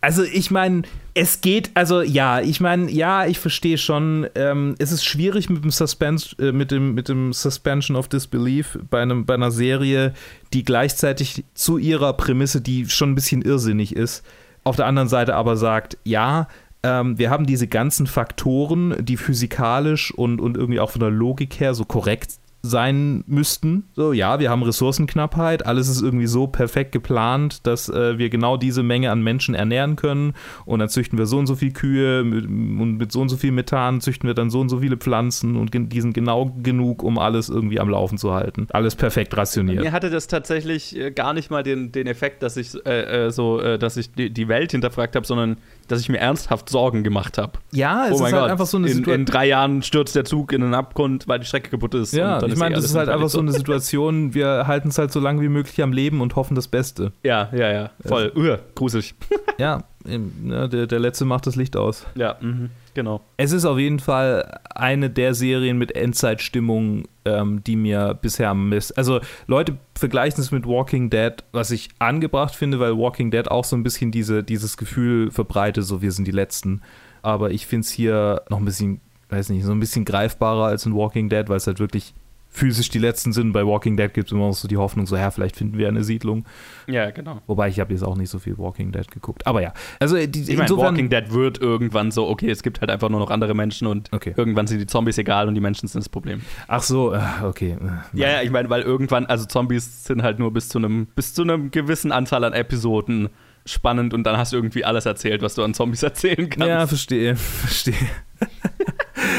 Also 0.00 0.22
ich 0.22 0.50
meine, 0.50 0.82
es 1.14 1.40
geht, 1.40 1.70
also 1.74 2.02
ja, 2.02 2.40
ich 2.40 2.60
meine, 2.60 2.90
ja, 2.90 3.26
ich 3.26 3.38
verstehe 3.38 3.78
schon, 3.78 4.28
ähm, 4.34 4.74
es 4.78 4.92
ist 4.92 5.04
schwierig 5.04 5.48
mit 5.48 5.64
dem 5.64 5.70
Suspense, 5.70 6.36
äh, 6.38 6.52
mit 6.52 6.70
dem, 6.70 6.94
mit 6.94 7.08
dem 7.08 7.32
Suspension 7.32 7.96
of 7.96 8.08
Disbelief 8.08 8.78
bei, 8.90 9.00
einem, 9.00 9.24
bei 9.24 9.34
einer 9.34 9.50
Serie, 9.50 10.12
die 10.52 10.62
gleichzeitig 10.62 11.44
zu 11.54 11.78
ihrer 11.78 12.12
Prämisse, 12.12 12.60
die 12.60 12.88
schon 12.88 13.12
ein 13.12 13.14
bisschen 13.14 13.42
irrsinnig 13.42 13.96
ist, 13.96 14.24
auf 14.62 14.76
der 14.76 14.86
anderen 14.86 15.08
Seite 15.08 15.34
aber 15.36 15.56
sagt, 15.56 15.98
ja, 16.04 16.48
ähm, 16.84 17.18
wir 17.18 17.30
haben 17.30 17.46
diese 17.46 17.66
ganzen 17.66 18.06
Faktoren, 18.06 18.94
die 19.00 19.16
physikalisch 19.16 20.12
und, 20.12 20.40
und 20.40 20.56
irgendwie 20.56 20.80
auch 20.80 20.90
von 20.90 21.00
der 21.00 21.10
Logik 21.10 21.58
her 21.58 21.74
so 21.74 21.84
korrekt 21.84 22.38
sein 22.64 23.22
müssten. 23.26 23.84
So, 23.92 24.14
ja, 24.14 24.40
wir 24.40 24.48
haben 24.48 24.62
Ressourcenknappheit, 24.62 25.66
alles 25.66 25.88
ist 25.88 26.00
irgendwie 26.00 26.26
so 26.26 26.46
perfekt 26.46 26.92
geplant, 26.92 27.66
dass 27.66 27.90
äh, 27.90 28.16
wir 28.16 28.30
genau 28.30 28.56
diese 28.56 28.82
Menge 28.82 29.10
an 29.10 29.22
Menschen 29.22 29.54
ernähren 29.54 29.96
können 29.96 30.32
und 30.64 30.78
dann 30.78 30.88
züchten 30.88 31.18
wir 31.18 31.26
so 31.26 31.38
und 31.38 31.46
so 31.46 31.56
viel 31.56 31.72
Kühe 31.72 32.24
mit, 32.24 32.46
und 32.46 32.96
mit 32.96 33.12
so 33.12 33.20
und 33.20 33.28
so 33.28 33.36
viel 33.36 33.52
Methan 33.52 34.00
züchten 34.00 34.26
wir 34.26 34.34
dann 34.34 34.48
so 34.48 34.60
und 34.60 34.70
so 34.70 34.78
viele 34.78 34.96
Pflanzen 34.96 35.56
und 35.56 35.72
die 35.74 36.00
sind 36.00 36.14
genau 36.14 36.56
genug, 36.62 37.02
um 37.02 37.18
alles 37.18 37.50
irgendwie 37.50 37.80
am 37.80 37.90
Laufen 37.90 38.16
zu 38.16 38.32
halten. 38.32 38.66
Alles 38.70 38.96
perfekt 38.96 39.36
rationiert. 39.36 39.82
Mir 39.82 39.92
hatte 39.92 40.08
das 40.08 40.26
tatsächlich 40.26 40.98
äh, 40.98 41.10
gar 41.10 41.34
nicht 41.34 41.50
mal 41.50 41.62
den, 41.62 41.92
den 41.92 42.06
Effekt, 42.06 42.42
dass 42.42 42.56
ich 42.56 42.74
äh, 42.86 43.26
äh 43.26 43.30
so, 43.30 43.60
äh, 43.60 43.78
dass 43.78 43.98
ich 43.98 44.12
die, 44.12 44.30
die 44.30 44.48
Welt 44.48 44.70
hinterfragt 44.70 45.16
habe, 45.16 45.26
sondern 45.26 45.58
dass 45.86 46.00
ich 46.00 46.08
mir 46.08 46.18
ernsthaft 46.18 46.68
Sorgen 46.68 47.04
gemacht 47.04 47.38
habe. 47.38 47.52
Ja, 47.72 48.06
es 48.06 48.12
oh 48.12 48.14
ist 48.16 48.22
halt 48.22 48.34
Gott, 48.34 48.50
einfach 48.50 48.66
so 48.66 48.76
eine 48.76 48.88
Situation. 48.88 49.14
In, 49.14 49.20
in 49.20 49.26
drei 49.26 49.46
Jahren 49.46 49.82
stürzt 49.82 50.16
der 50.16 50.24
Zug 50.24 50.52
in 50.52 50.60
den 50.60 50.74
Abgrund, 50.74 51.28
weil 51.28 51.38
die 51.38 51.46
Strecke 51.46 51.70
kaputt 51.70 51.94
ist. 51.94 52.12
Ja, 52.12 52.42
ich 52.42 52.56
meine, 52.56 52.74
das 52.74 52.84
ist 52.84 52.94
halt 52.94 53.08
einfach 53.08 53.28
so 53.28 53.40
eine 53.40 53.52
Situation, 53.52 54.34
wir 54.34 54.66
halten 54.66 54.88
es 54.88 54.98
halt 54.98 55.12
so 55.12 55.20
lange 55.20 55.40
wie 55.42 55.48
möglich 55.48 55.82
am 55.82 55.92
Leben 55.92 56.20
und 56.20 56.36
hoffen 56.36 56.54
das 56.54 56.68
Beste. 56.68 57.12
Ja, 57.22 57.48
ja, 57.52 57.72
ja, 57.72 57.90
voll. 58.04 58.32
Ja. 58.36 58.54
Uh, 58.54 58.58
gruselig. 58.74 59.14
ja, 59.58 59.84
ne, 60.04 60.68
der, 60.68 60.86
der 60.86 60.98
Letzte 60.98 61.24
macht 61.24 61.46
das 61.46 61.56
Licht 61.56 61.76
aus. 61.76 62.06
Ja, 62.14 62.36
mhm. 62.40 62.70
Genau. 62.94 63.20
Es 63.36 63.52
ist 63.52 63.64
auf 63.64 63.78
jeden 63.78 63.98
Fall 63.98 64.60
eine 64.74 65.10
der 65.10 65.34
Serien 65.34 65.78
mit 65.78 65.96
Endzeitstimmung, 65.96 67.04
ähm, 67.24 67.62
die 67.64 67.76
mir 67.76 68.14
bisher 68.20 68.50
am 68.50 68.68
Mist. 68.68 68.96
Also, 68.96 69.20
Leute 69.46 69.76
vergleichen 69.94 70.40
es 70.40 70.52
mit 70.52 70.66
Walking 70.66 71.10
Dead, 71.10 71.32
was 71.52 71.70
ich 71.70 71.88
angebracht 71.98 72.54
finde, 72.54 72.78
weil 72.78 72.96
Walking 72.96 73.30
Dead 73.30 73.50
auch 73.50 73.64
so 73.64 73.76
ein 73.76 73.82
bisschen 73.82 74.10
diese, 74.12 74.44
dieses 74.44 74.76
Gefühl 74.76 75.30
verbreitet, 75.30 75.84
so 75.84 76.02
wir 76.02 76.12
sind 76.12 76.26
die 76.26 76.32
Letzten. 76.32 76.82
Aber 77.22 77.50
ich 77.50 77.66
finde 77.66 77.84
es 77.84 77.90
hier 77.90 78.42
noch 78.48 78.58
ein 78.58 78.64
bisschen, 78.64 79.00
weiß 79.30 79.48
nicht, 79.48 79.64
so 79.64 79.72
ein 79.72 79.80
bisschen 79.80 80.04
greifbarer 80.04 80.66
als 80.66 80.86
in 80.86 80.94
Walking 80.94 81.28
Dead, 81.28 81.48
weil 81.48 81.56
es 81.56 81.66
halt 81.66 81.80
wirklich 81.80 82.14
physisch 82.54 82.88
die 82.88 83.00
letzten 83.00 83.32
sind. 83.32 83.52
Bei 83.52 83.66
Walking 83.66 83.96
Dead 83.96 84.14
gibt 84.14 84.28
es 84.28 84.32
immer 84.32 84.46
noch 84.46 84.54
so 84.54 84.68
die 84.68 84.76
Hoffnung, 84.76 85.06
so, 85.06 85.16
ja, 85.16 85.30
vielleicht 85.32 85.56
finden 85.56 85.76
wir 85.76 85.88
eine 85.88 86.04
Siedlung. 86.04 86.44
Ja, 86.86 87.10
genau. 87.10 87.40
Wobei 87.48 87.68
ich 87.68 87.80
habe 87.80 87.92
jetzt 87.92 88.02
auch 88.02 88.16
nicht 88.16 88.30
so 88.30 88.38
viel 88.38 88.56
Walking 88.58 88.92
Dead 88.92 89.10
geguckt. 89.10 89.46
Aber 89.46 89.60
ja, 89.60 89.74
also 89.98 90.16
die, 90.16 90.50
ich 90.50 90.56
mein, 90.56 90.70
Walking 90.70 91.10
Dead 91.10 91.32
wird 91.32 91.60
irgendwann 91.60 92.12
so, 92.12 92.28
okay, 92.28 92.48
es 92.48 92.62
gibt 92.62 92.80
halt 92.80 92.90
einfach 92.90 93.08
nur 93.08 93.18
noch 93.18 93.30
andere 93.30 93.54
Menschen 93.54 93.88
und 93.88 94.12
okay. 94.12 94.34
irgendwann 94.36 94.68
sind 94.68 94.78
die 94.78 94.86
Zombies 94.86 95.18
egal 95.18 95.48
und 95.48 95.56
die 95.56 95.60
Menschen 95.60 95.88
sind 95.88 96.00
das 96.00 96.08
Problem. 96.08 96.42
Ach 96.68 96.82
so, 96.82 97.12
äh, 97.12 97.20
okay. 97.42 97.76
Ja, 98.12 98.30
ja, 98.30 98.42
ich 98.42 98.50
meine, 98.50 98.70
weil 98.70 98.82
irgendwann, 98.82 99.26
also 99.26 99.46
Zombies 99.46 100.04
sind 100.04 100.22
halt 100.22 100.38
nur 100.38 100.52
bis 100.52 100.68
zu 100.68 100.78
einem, 100.78 101.08
bis 101.16 101.34
zu 101.34 101.42
einem 101.42 101.72
gewissen 101.72 102.12
Anzahl 102.12 102.44
an 102.44 102.52
Episoden 102.52 103.30
spannend 103.66 104.14
und 104.14 104.24
dann 104.24 104.36
hast 104.36 104.52
du 104.52 104.56
irgendwie 104.56 104.84
alles 104.84 105.06
erzählt, 105.06 105.42
was 105.42 105.56
du 105.56 105.64
an 105.64 105.74
Zombies 105.74 106.02
erzählen 106.04 106.48
kannst. 106.48 106.68
Ja, 106.68 106.86
verstehe, 106.86 107.34
verstehe. 107.36 107.94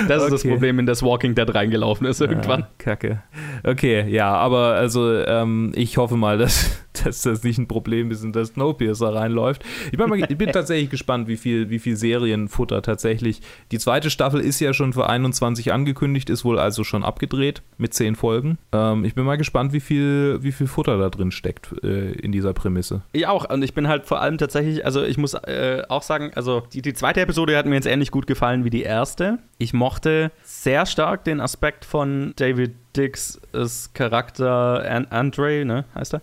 Das 0.08 0.24
okay. 0.24 0.36
ist 0.36 0.44
das 0.44 0.52
Problem, 0.52 0.80
in 0.80 0.86
das 0.86 1.04
Walking 1.04 1.36
Dead 1.36 1.54
reingelaufen 1.54 2.08
ist 2.08 2.22
irgendwann. 2.22 2.62
Ja, 2.62 2.68
Kacke. 2.78 3.24
Okay, 3.64 4.06
ja, 4.10 4.34
aber 4.34 4.76
also 4.76 5.14
ähm, 5.14 5.72
ich 5.76 5.98
hoffe 5.98 6.16
mal, 6.16 6.38
dass, 6.38 6.85
dass 7.04 7.22
das 7.22 7.44
nicht 7.44 7.58
ein 7.58 7.68
Problem 7.68 8.12
ist 8.12 8.24
und 8.24 8.36
dass 8.36 8.50
Snowpiercer 8.50 9.14
reinläuft. 9.14 9.64
Ich 9.92 9.98
bin, 9.98 10.10
mal, 10.10 10.20
ich 10.20 10.38
bin 10.38 10.52
tatsächlich 10.54 10.90
gespannt, 10.90 11.28
wie 11.28 11.38
viel, 11.38 11.70
wie 11.70 11.80
viel 11.80 11.96
Serienfutter 11.96 12.82
tatsächlich. 12.82 13.42
Die 13.72 13.80
zweite 13.80 14.10
Staffel 14.10 14.40
ist 14.40 14.60
ja 14.60 14.74
schon 14.74 14.94
für 14.94 15.10
21 15.10 15.74
angekündigt, 15.74 16.30
ist 16.30 16.46
wohl 16.46 16.60
also 16.60 16.84
schon 16.84 17.04
abgedreht 17.04 17.62
mit 17.78 17.94
10 17.94 18.16
Folgen. 18.16 18.58
Ähm, 18.72 19.06
ich 19.06 19.16
bin 19.16 19.26
mal 19.26 19.38
gespannt, 19.38 19.74
wie 19.74 19.80
viel, 19.80 20.40
wie 20.42 20.52
viel 20.52 20.68
Futter 20.68 20.98
da 20.98 21.10
drin 21.10 21.32
steckt 21.32 21.74
äh, 21.84 22.12
in 22.14 22.32
dieser 22.32 22.54
Prämisse. 22.54 23.04
Ich 23.12 23.28
auch. 23.28 23.50
Und 23.50 23.64
ich 23.64 23.74
bin 23.74 23.88
halt 23.88 24.06
vor 24.06 24.22
allem 24.22 24.38
tatsächlich, 24.38 24.86
also 24.86 25.04
ich 25.04 25.18
muss 25.18 25.34
äh, 25.34 25.84
auch 25.90 26.04
sagen, 26.04 26.32
also 26.36 26.64
die, 26.74 26.82
die 26.82 26.94
zweite 26.94 27.22
Episode 27.22 27.58
hat 27.58 27.66
mir 27.66 27.76
jetzt 27.76 27.88
ähnlich 27.88 28.12
gut 28.12 28.28
gefallen 28.28 28.64
wie 28.64 28.70
die 28.70 28.84
erste. 28.84 29.40
Ich 29.58 29.74
mochte 29.74 30.32
sehr 30.44 30.86
stark 30.86 31.24
den 31.24 31.40
Aspekt 31.40 31.86
von 31.86 32.34
David 32.36 32.76
Dix' 32.96 33.40
Charakter 33.94 35.06
Andre, 35.10 35.66
ne, 35.66 35.86
heißt 35.94 36.16
er, 36.16 36.22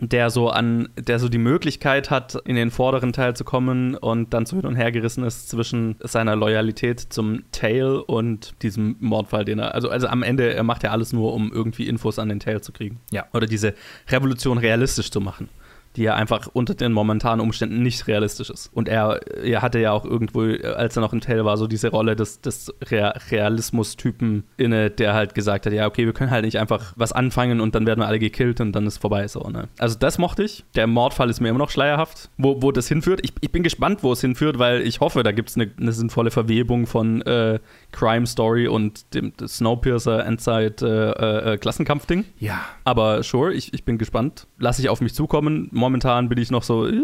der 0.00 0.30
so 0.30 0.50
an, 0.50 0.88
der 0.98 1.18
so 1.18 1.28
die 1.28 1.38
Möglichkeit 1.38 2.10
hat, 2.10 2.36
in 2.44 2.54
den 2.54 2.70
vorderen 2.70 3.12
Teil 3.12 3.34
zu 3.34 3.44
kommen 3.44 3.94
und 3.94 4.34
dann 4.34 4.44
so 4.44 4.56
hin 4.56 4.66
und 4.66 4.76
her 4.76 4.92
gerissen 4.92 5.24
ist 5.24 5.48
zwischen 5.48 5.96
seiner 6.00 6.36
Loyalität 6.36 7.00
zum 7.00 7.44
Tail 7.52 8.02
und 8.06 8.54
diesem 8.62 8.96
Mordfall, 9.00 9.44
den 9.44 9.58
er, 9.58 9.74
also, 9.74 9.88
also 9.88 10.06
am 10.08 10.22
Ende, 10.22 10.52
er 10.52 10.64
macht 10.64 10.82
ja 10.82 10.90
alles 10.90 11.12
nur, 11.12 11.32
um 11.32 11.52
irgendwie 11.52 11.88
Infos 11.88 12.18
an 12.18 12.28
den 12.28 12.40
Tail 12.40 12.60
zu 12.60 12.72
kriegen. 12.72 13.00
Ja. 13.10 13.24
Oder 13.32 13.46
diese 13.46 13.74
Revolution 14.08 14.58
realistisch 14.58 15.10
zu 15.10 15.20
machen 15.20 15.48
die 15.96 16.02
ja 16.02 16.14
einfach 16.14 16.48
unter 16.52 16.74
den 16.74 16.92
momentanen 16.92 17.40
Umständen 17.40 17.82
nicht 17.82 18.06
realistisch 18.06 18.50
ist. 18.50 18.70
Und 18.72 18.88
er, 18.88 19.20
er 19.42 19.62
hatte 19.62 19.78
ja 19.78 19.92
auch 19.92 20.04
irgendwo, 20.04 20.42
als 20.42 20.96
er 20.96 21.00
noch 21.00 21.12
im 21.12 21.20
Tail 21.20 21.44
war, 21.44 21.56
so 21.56 21.66
diese 21.66 21.88
Rolle 21.88 22.16
des, 22.16 22.40
des 22.40 22.72
Realismus-Typen 22.90 24.44
inne, 24.56 24.90
der 24.90 25.14
halt 25.14 25.34
gesagt 25.34 25.66
hat, 25.66 25.72
ja, 25.72 25.86
okay, 25.86 26.06
wir 26.06 26.12
können 26.12 26.30
halt 26.30 26.44
nicht 26.44 26.58
einfach 26.58 26.92
was 26.96 27.12
anfangen 27.12 27.60
und 27.60 27.74
dann 27.74 27.86
werden 27.86 28.00
wir 28.00 28.06
alle 28.06 28.18
gekillt 28.18 28.60
und 28.60 28.72
dann 28.72 28.86
ist 28.86 28.98
vorbei 28.98 29.26
so, 29.28 29.40
ne? 29.40 29.68
Also 29.78 29.98
das 29.98 30.18
mochte 30.18 30.44
ich. 30.44 30.64
Der 30.74 30.86
Mordfall 30.86 31.30
ist 31.30 31.40
mir 31.40 31.48
immer 31.48 31.58
noch 31.58 31.70
schleierhaft, 31.70 32.30
wo, 32.36 32.62
wo 32.62 32.72
das 32.72 32.88
hinführt. 32.88 33.20
Ich, 33.22 33.32
ich 33.40 33.50
bin 33.50 33.62
gespannt, 33.62 34.02
wo 34.02 34.12
es 34.12 34.20
hinführt, 34.20 34.58
weil 34.58 34.82
ich 34.82 35.00
hoffe, 35.00 35.22
da 35.22 35.32
gibt 35.32 35.50
es 35.50 35.56
eine, 35.56 35.70
eine, 35.78 35.92
sinnvolle 35.92 36.30
Verwebung 36.30 36.86
von 36.86 37.22
äh, 37.22 37.58
Crime 37.92 38.26
Story 38.26 38.68
und 38.68 39.14
dem 39.14 39.32
Snowpiercer 39.46 40.26
Endzeit 40.26 40.82
äh, 40.82 41.10
äh, 41.10 41.54
äh, 41.54 41.58
Klassenkampf-Ding. 41.58 42.24
Ja. 42.38 42.60
Aber 42.84 43.22
sure, 43.22 43.52
ich, 43.52 43.72
ich 43.72 43.84
bin 43.84 43.98
gespannt. 43.98 44.46
Lass 44.58 44.78
ich 44.78 44.88
auf 44.88 45.00
mich 45.00 45.14
zukommen. 45.14 45.68
Momentan 45.86 46.28
bin 46.28 46.38
ich 46.38 46.50
noch 46.50 46.64
so, 46.64 46.88
I 46.88 47.00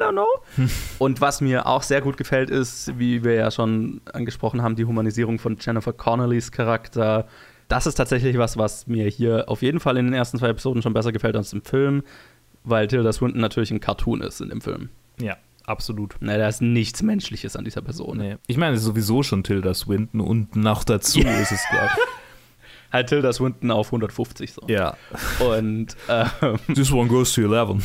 don't 0.00 0.10
know. 0.10 0.26
und 0.98 1.20
was 1.20 1.40
mir 1.40 1.66
auch 1.66 1.84
sehr 1.84 2.00
gut 2.00 2.16
gefällt, 2.16 2.50
ist, 2.50 2.98
wie 2.98 3.22
wir 3.22 3.34
ja 3.34 3.52
schon 3.52 4.00
angesprochen 4.12 4.62
haben, 4.62 4.74
die 4.74 4.84
Humanisierung 4.84 5.38
von 5.38 5.56
Jennifer 5.60 5.92
Connellys 5.92 6.50
Charakter. 6.50 7.28
Das 7.68 7.86
ist 7.86 7.94
tatsächlich 7.94 8.36
was, 8.36 8.56
was 8.56 8.88
mir 8.88 9.08
hier 9.08 9.44
auf 9.46 9.62
jeden 9.62 9.78
Fall 9.78 9.96
in 9.96 10.06
den 10.06 10.14
ersten 10.14 10.38
zwei 10.38 10.48
Episoden 10.48 10.82
schon 10.82 10.92
besser 10.92 11.12
gefällt 11.12 11.36
als 11.36 11.52
im 11.52 11.62
Film, 11.62 12.02
weil 12.64 12.88
Tilda 12.88 13.12
Swinton 13.12 13.40
natürlich 13.40 13.70
ein 13.70 13.78
Cartoon 13.78 14.22
ist 14.22 14.40
in 14.40 14.48
dem 14.48 14.60
Film. 14.60 14.88
Ja. 15.20 15.36
Absolut. 15.66 16.16
Na, 16.18 16.36
da 16.36 16.48
ist 16.48 16.62
nichts 16.62 17.02
Menschliches 17.02 17.54
an 17.54 17.64
dieser 17.64 17.82
Person. 17.82 18.18
Nee. 18.18 18.36
Ich 18.48 18.56
meine, 18.56 18.74
es 18.74 18.80
ist 18.80 18.86
sowieso 18.86 19.22
schon 19.22 19.44
Tilda 19.44 19.72
Swinton 19.72 20.20
und 20.20 20.56
noch 20.56 20.82
dazu 20.82 21.20
yeah. 21.20 21.40
ist 21.40 21.52
es 21.52 21.62
geil. 21.70 21.90
halt 22.92 23.08
Tilda 23.08 23.32
Swinton 23.32 23.70
auf 23.70 23.88
150 23.88 24.52
so. 24.52 24.62
Ja. 24.68 24.96
Und 25.40 25.96
ähm, 26.08 26.58
This 26.74 26.92
one 26.92 27.08
goes 27.08 27.32
to 27.34 27.42
11. 27.42 27.82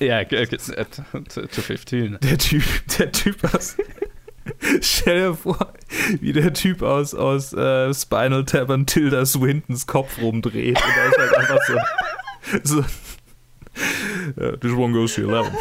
Ja, 0.00 0.24
to 0.24 1.62
15. 1.62 2.18
Der 2.20 2.38
Typ, 2.38 2.62
der 2.98 3.12
Typ 3.12 3.54
aus. 3.54 3.76
Stell 4.80 5.20
dir 5.20 5.34
vor, 5.34 5.72
wie 6.20 6.32
der 6.32 6.52
Typ 6.52 6.82
aus, 6.82 7.14
aus 7.14 7.54
uh, 7.54 7.92
Spinal 7.94 8.44
Tap 8.44 8.70
an 8.70 8.86
Tilda 8.86 9.24
Swintons 9.24 9.86
Kopf 9.86 10.20
rumdreht. 10.20 10.76
Und 10.76 10.96
da 10.96 11.04
ist 11.04 11.18
halt 11.18 11.36
einfach 11.36 11.58
so. 11.66 11.78
so 12.82 12.84
this 14.60 14.72
one 14.72 14.92
goes 14.92 15.14
to 15.14 15.22
11. 15.22 15.52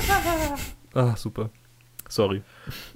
Ah, 0.93 1.15
super. 1.15 1.49
Sorry. 2.11 2.41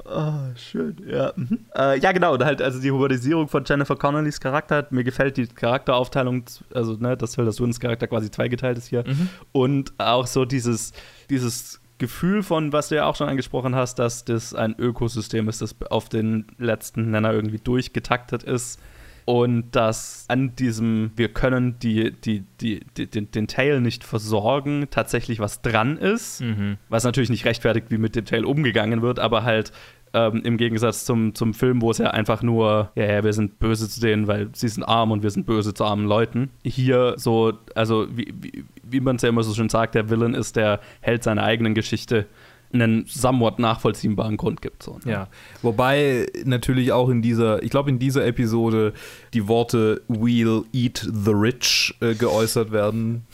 Oh, 0.04 0.34
schön, 0.56 0.98
ja. 1.08 1.32
Mhm. 1.38 1.60
Äh, 1.74 2.00
ja, 2.00 2.12
genau, 2.12 2.38
halt, 2.38 2.62
also 2.62 2.82
die 2.82 2.92
Humanisierung 2.92 3.48
von 3.48 3.64
Jennifer 3.66 3.96
Connellys 3.96 4.42
Charakter. 4.42 4.86
Mir 4.90 5.06
gefällt 5.06 5.38
die 5.38 5.48
Charakteraufteilung, 5.48 6.44
also, 6.74 6.98
ne, 6.98 7.16
dass 7.16 7.36
Hilda 7.36 7.54
Swintons 7.54 7.80
Charakter 7.80 8.08
quasi 8.08 8.30
zweigeteilt 8.30 8.78
ist 8.78 8.88
hier. 8.88 9.06
Mhm. 9.08 9.30
Und 9.54 9.94
auch 10.00 10.28
so 10.28 10.44
dieses, 10.44 10.92
dieses 11.30 11.80
Gefühl 11.98 12.44
von, 12.44 12.74
was 12.74 12.90
du 12.90 12.96
ja 12.96 13.06
auch 13.06 13.16
schon 13.16 13.30
angesprochen 13.30 13.74
hast, 13.74 14.00
dass 14.00 14.26
das 14.26 14.54
ein 14.54 14.76
Ökosystem 14.78 15.48
ist, 15.48 15.62
das 15.62 15.76
auf 15.90 16.10
den 16.10 16.48
letzten 16.58 17.12
Nenner 17.12 17.32
irgendwie 17.32 17.60
durchgetaktet 17.60 18.44
ist 18.44 18.82
und 19.26 19.72
dass 19.72 20.26
an 20.28 20.56
diesem, 20.56 21.12
wir 21.16 21.30
können 21.30 21.80
die, 21.80 22.12
die, 22.12 22.44
die, 22.62 22.82
die 22.96 23.08
den, 23.08 23.32
den 23.32 23.48
Tail 23.48 23.82
nicht 23.82 24.04
versorgen, 24.04 24.88
tatsächlich 24.92 25.40
was 25.40 25.64
dran 25.64 25.98
ist, 25.98 26.42
mhm. 26.42 26.78
was 26.90 27.04
natürlich 27.04 27.32
nicht 27.32 27.46
rechtfertigt, 27.46 27.88
wie 27.90 27.98
mit 27.98 28.16
dem 28.16 28.26
Tail 28.26 28.46
umgegangen 28.46 29.02
wird, 29.02 29.20
aber 29.20 29.44
halt 29.44 29.72
ähm, 30.14 30.42
im 30.44 30.58
Gegensatz 30.58 31.06
zum, 31.06 31.34
zum 31.34 31.54
Film, 31.54 31.82
wo 31.82 31.92
es 31.92 31.98
ja 31.98 32.12
einfach 32.12 32.44
nur, 32.44 32.92
ja, 32.96 33.06
ja, 33.06 33.24
wir 33.24 33.34
sind 33.34 33.60
böse 33.60 33.90
zu 33.90 34.00
denen, 34.00 34.28
weil 34.28 34.50
sie 34.54 34.70
sind 34.70 34.84
arm 34.84 35.12
und 35.12 35.24
wir 35.24 35.32
sind 35.32 35.46
böse 35.46 35.74
zu 35.74 35.84
armen 35.84 36.06
Leuten. 36.06 36.52
Hier 36.64 37.16
so, 37.18 37.54
also 37.74 38.08
wie, 38.16 38.34
wie, 38.40 38.64
wie 38.84 39.00
man 39.02 39.18
es 39.18 39.24
ja 39.24 39.30
immer 39.30 39.44
so 39.44 39.54
schön 39.54 39.70
sagt, 39.70 39.96
der 39.96 40.10
Villain 40.10 40.36
ist 40.36 40.56
der 40.56 40.80
Held 41.02 41.24
seiner 41.24 41.44
eigenen 41.44 41.74
Geschichte 41.74 42.28
einen 42.74 43.06
somewhat 43.08 43.60
nachvollziehbaren 43.60 44.38
Grund 44.38 44.62
gibt. 44.62 44.84
So, 44.84 45.00
ne? 45.06 45.12
Ja, 45.12 45.28
wobei 45.62 46.28
natürlich 46.44 46.92
auch 46.92 47.10
in 47.10 47.22
dieser, 47.22 47.64
ich 47.64 47.70
glaube 47.70 47.90
in 47.90 48.00
dieser 48.00 48.26
Episode 48.26 48.94
die 49.34 49.48
Worte 49.48 50.02
We'll 50.10 50.66
eat 50.74 51.08
the 51.12 51.32
rich 51.32 51.96
äh, 52.02 52.16
geäußert 52.16 52.72
werden. 52.72 53.26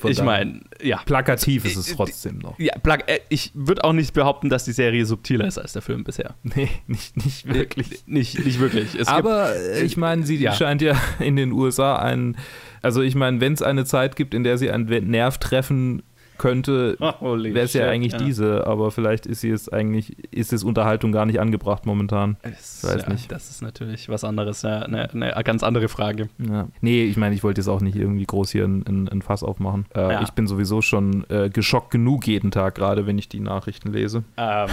Von 0.00 0.10
ich 0.10 0.22
meine, 0.22 0.60
ja. 0.80 1.02
Plakativ 1.04 1.66
ist 1.66 1.76
es 1.76 1.92
äh, 1.92 1.94
trotzdem 1.94 2.38
noch. 2.38 2.58
Ja, 2.58 2.72
äh, 3.06 3.20
ich 3.28 3.50
würde 3.52 3.84
auch 3.84 3.92
nicht 3.92 4.14
behaupten, 4.14 4.48
dass 4.48 4.64
die 4.64 4.72
Serie 4.72 5.04
subtiler 5.04 5.46
ist 5.46 5.58
als 5.58 5.74
der 5.74 5.82
Film 5.82 6.04
bisher. 6.04 6.36
Nee, 6.42 6.70
nicht, 6.86 7.16
nicht 7.22 7.46
wirklich. 7.46 8.06
Nicht, 8.06 8.42
nicht 8.44 8.60
wirklich. 8.60 8.94
Es 8.94 9.08
Aber 9.08 9.52
gibt, 9.52 9.84
ich 9.84 9.98
meine, 9.98 10.24
sie 10.24 10.36
ja. 10.36 10.54
scheint 10.54 10.80
ja 10.80 10.98
in 11.18 11.36
den 11.36 11.52
USA 11.52 11.96
ein. 11.96 12.38
Also 12.80 13.02
ich 13.02 13.14
meine, 13.14 13.42
wenn 13.42 13.52
es 13.52 13.60
eine 13.60 13.84
Zeit 13.84 14.16
gibt, 14.16 14.32
in 14.32 14.42
der 14.42 14.56
sie 14.56 14.70
einen 14.70 15.10
Nerv 15.10 15.36
treffen 15.36 16.02
könnte, 16.40 16.96
wäre 17.20 17.60
es 17.60 17.74
ja 17.74 17.86
eigentlich 17.88 18.14
ja. 18.14 18.18
diese, 18.18 18.66
aber 18.66 18.90
vielleicht 18.90 19.26
ist 19.26 19.42
sie 19.42 19.50
jetzt 19.50 19.70
eigentlich, 19.72 20.16
ist 20.34 20.54
es 20.54 20.64
Unterhaltung 20.64 21.12
gar 21.12 21.26
nicht 21.26 21.38
angebracht 21.38 21.84
momentan. 21.84 22.38
Es, 22.40 22.82
weiß 22.82 23.02
ja, 23.02 23.12
nicht. 23.12 23.30
Das 23.30 23.50
ist 23.50 23.60
natürlich 23.60 24.08
was 24.08 24.24
anderes, 24.24 24.62
ja, 24.62 24.80
eine, 24.80 25.10
eine 25.10 25.44
ganz 25.44 25.62
andere 25.62 25.88
Frage. 25.88 26.30
Ja. 26.38 26.68
Nee, 26.80 27.04
ich 27.04 27.18
meine, 27.18 27.34
ich 27.34 27.44
wollte 27.44 27.60
jetzt 27.60 27.68
auch 27.68 27.82
nicht 27.82 27.94
irgendwie 27.94 28.24
groß 28.24 28.50
hier 28.52 28.64
ein, 28.64 29.06
ein 29.12 29.20
Fass 29.20 29.42
aufmachen. 29.42 29.84
Äh, 29.94 30.00
ja. 30.00 30.22
Ich 30.22 30.30
bin 30.30 30.46
sowieso 30.46 30.80
schon 30.80 31.26
äh, 31.28 31.50
geschockt 31.50 31.90
genug 31.90 32.26
jeden 32.26 32.50
Tag, 32.50 32.74
gerade 32.74 33.06
wenn 33.06 33.18
ich 33.18 33.28
die 33.28 33.40
Nachrichten 33.40 33.92
lese. 33.92 34.24
Ähm. 34.38 34.68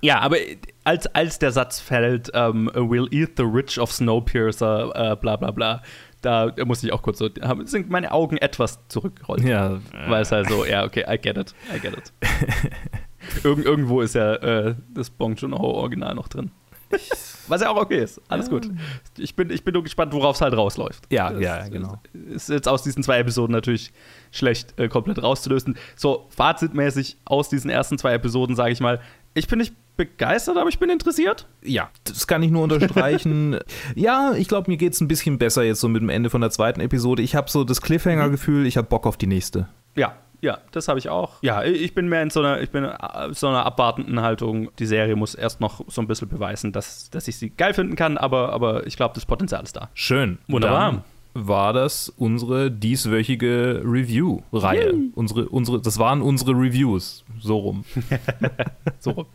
Ja, 0.00 0.20
aber 0.20 0.36
als, 0.84 1.06
als 1.08 1.38
der 1.38 1.50
Satz 1.50 1.80
fällt, 1.80 2.28
um, 2.36 2.70
ähm, 2.74 2.90
we'll 2.90 3.10
eat 3.10 3.32
the 3.38 3.42
rich 3.42 3.80
of 3.80 3.90
Snowpiercer, 3.90 5.12
äh, 5.12 5.16
bla 5.16 5.36
bla 5.36 5.50
bla, 5.50 5.82
da 6.24 6.52
musste 6.64 6.86
ich 6.86 6.92
auch 6.92 7.02
kurz 7.02 7.18
so, 7.18 7.28
sind 7.64 7.90
meine 7.90 8.12
Augen 8.12 8.36
etwas 8.36 8.80
zurückgerollt. 8.88 9.44
Ja. 9.44 9.80
Weil 10.08 10.22
es 10.22 10.32
halt 10.32 10.48
so, 10.48 10.64
ja, 10.64 10.84
okay, 10.84 11.04
I 11.08 11.18
get 11.18 11.36
it, 11.36 11.54
I 11.74 11.78
get 11.78 11.92
it. 11.96 12.12
Irgend, 13.42 13.64
irgendwo 13.64 14.02
ist 14.02 14.14
ja 14.14 14.34
äh, 14.34 14.74
das 14.92 15.08
Bong 15.08 15.34
Joon-ho-Original 15.34 16.14
noch 16.14 16.28
drin. 16.28 16.50
Was 17.48 17.62
ja 17.62 17.70
auch 17.70 17.76
okay 17.76 18.02
ist. 18.02 18.20
Alles 18.28 18.48
gut. 18.48 18.70
Ich 19.18 19.34
bin, 19.34 19.50
ich 19.50 19.64
bin 19.64 19.74
nur 19.74 19.82
gespannt, 19.82 20.12
worauf 20.12 20.36
es 20.36 20.42
halt 20.42 20.54
rausläuft. 20.54 21.04
Ja, 21.10 21.30
das 21.30 21.42
ja, 21.42 21.68
genau. 21.68 22.00
Ist 22.12 22.48
jetzt 22.48 22.68
aus 22.68 22.82
diesen 22.82 23.02
zwei 23.02 23.18
Episoden 23.18 23.52
natürlich 23.52 23.92
schlecht 24.30 24.78
äh, 24.78 24.88
komplett 24.88 25.22
rauszulösen. 25.22 25.76
So, 25.96 26.26
fazitmäßig 26.30 27.16
aus 27.24 27.48
diesen 27.48 27.70
ersten 27.70 27.98
zwei 27.98 28.12
Episoden, 28.12 28.56
sage 28.56 28.72
ich 28.72 28.80
mal, 28.80 29.00
ich 29.34 29.48
bin 29.48 29.58
nicht 29.58 29.74
begeistert, 29.96 30.56
aber 30.56 30.68
ich 30.68 30.78
bin 30.78 30.90
interessiert. 30.90 31.46
Ja, 31.62 31.90
das 32.04 32.26
kann 32.26 32.42
ich 32.42 32.50
nur 32.50 32.62
unterstreichen. 32.62 33.58
ja, 33.94 34.32
ich 34.36 34.48
glaube, 34.48 34.70
mir 34.70 34.76
geht 34.76 34.92
es 34.92 35.00
ein 35.00 35.08
bisschen 35.08 35.38
besser 35.38 35.62
jetzt 35.62 35.80
so 35.80 35.88
mit 35.88 36.02
dem 36.02 36.08
Ende 36.08 36.30
von 36.30 36.40
der 36.40 36.50
zweiten 36.50 36.80
Episode. 36.80 37.22
Ich 37.22 37.34
habe 37.36 37.50
so 37.50 37.64
das 37.64 37.80
Cliffhanger-Gefühl, 37.80 38.66
ich 38.66 38.76
habe 38.76 38.88
Bock 38.88 39.06
auf 39.06 39.16
die 39.16 39.26
nächste. 39.26 39.68
Ja, 39.94 40.16
ja, 40.40 40.58
das 40.72 40.88
habe 40.88 40.98
ich 40.98 41.08
auch. 41.08 41.42
Ja, 41.42 41.62
ich 41.62 41.94
bin 41.94 42.08
mehr 42.08 42.22
in 42.22 42.28
so 42.28 42.40
einer, 42.40 42.60
ich 42.60 42.70
bin 42.70 42.86
so 43.30 43.48
einer 43.48 43.64
abwartenden 43.64 44.20
Haltung. 44.20 44.70
Die 44.78 44.86
Serie 44.86 45.16
muss 45.16 45.34
erst 45.34 45.60
noch 45.60 45.80
so 45.88 46.02
ein 46.02 46.06
bisschen 46.06 46.28
beweisen, 46.28 46.70
dass, 46.70 47.08
dass 47.08 47.28
ich 47.28 47.38
sie 47.38 47.50
geil 47.50 47.72
finden 47.72 47.96
kann, 47.96 48.18
aber, 48.18 48.52
aber 48.52 48.86
ich 48.86 48.96
glaube, 48.96 49.14
das 49.14 49.24
Potenzial 49.24 49.62
ist 49.62 49.76
da. 49.76 49.88
Schön. 49.94 50.38
Wunderbar. 50.46 50.92
Dann 50.92 51.04
war 51.34 51.72
das 51.72 52.08
unsere 52.16 52.70
dieswöchige 52.70 53.82
Review-Reihe. 53.84 54.94
Unsere, 55.14 55.48
unsere, 55.48 55.80
das 55.80 55.98
waren 55.98 56.22
unsere 56.22 56.52
Reviews. 56.52 57.24
So 57.40 57.58
rum. 57.58 57.84
so 59.00 59.10
rum. 59.10 59.26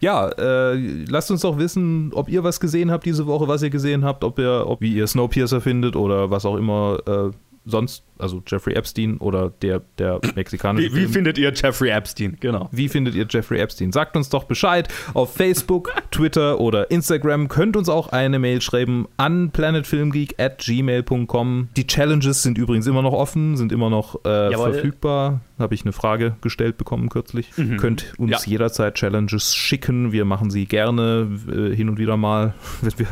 Ja, 0.00 0.28
äh, 0.28 1.04
lasst 1.04 1.30
uns 1.30 1.42
doch 1.42 1.58
wissen, 1.58 2.10
ob 2.14 2.28
ihr 2.28 2.42
was 2.42 2.58
gesehen 2.58 2.90
habt 2.90 3.04
diese 3.04 3.26
Woche, 3.26 3.46
was 3.48 3.62
ihr 3.62 3.70
gesehen 3.70 4.04
habt, 4.04 4.24
ob 4.24 4.38
ihr, 4.38 4.64
ob 4.66 4.80
wie 4.80 4.94
ihr 4.94 5.06
Snowpiercer 5.06 5.60
findet 5.60 5.94
oder 5.94 6.30
was 6.30 6.46
auch 6.46 6.56
immer 6.56 6.98
äh, 7.06 7.30
sonst, 7.66 8.04
also 8.18 8.42
Jeffrey 8.46 8.74
Epstein 8.74 9.18
oder 9.18 9.50
der, 9.62 9.82
der 9.98 10.20
mexikanische. 10.34 10.92
Wie, 10.94 11.02
wie 11.02 11.06
findet 11.06 11.38
ihr 11.38 11.52
Jeffrey 11.54 11.90
Epstein? 11.90 12.36
Genau. 12.40 12.68
Wie 12.72 12.88
findet 12.88 13.14
ihr 13.14 13.26
Jeffrey 13.28 13.58
Epstein? 13.60 13.92
Sagt 13.92 14.16
uns 14.16 14.28
doch 14.28 14.44
Bescheid 14.44 14.88
auf 15.14 15.34
Facebook, 15.34 15.92
Twitter 16.10 16.60
oder 16.60 16.90
Instagram. 16.90 17.48
Könnt 17.48 17.76
uns 17.76 17.88
auch 17.88 18.08
eine 18.08 18.38
Mail 18.38 18.60
schreiben 18.60 19.06
an 19.16 19.50
planetfilmgeek 19.50 20.34
at 20.38 20.58
gmail.com. 20.58 21.68
Die 21.76 21.86
Challenges 21.86 22.42
sind 22.42 22.58
übrigens 22.58 22.86
immer 22.86 23.02
noch 23.02 23.12
offen, 23.12 23.56
sind 23.56 23.72
immer 23.72 23.90
noch 23.90 24.24
äh, 24.24 24.52
verfügbar 24.52 25.40
habe 25.58 25.74
ich 25.74 25.82
eine 25.82 25.92
Frage 25.92 26.36
gestellt 26.40 26.76
bekommen 26.76 27.08
kürzlich. 27.08 27.56
Mhm. 27.56 27.78
Könnt 27.78 28.14
uns 28.18 28.30
ja. 28.30 28.38
jederzeit 28.44 28.94
Challenges 28.94 29.54
schicken. 29.54 30.12
Wir 30.12 30.24
machen 30.24 30.50
sie 30.50 30.66
gerne 30.66 31.28
äh, 31.48 31.74
hin 31.74 31.88
und 31.88 31.98
wieder 31.98 32.16
mal, 32.16 32.54
wenn 32.82 32.98
wir, 32.98 33.06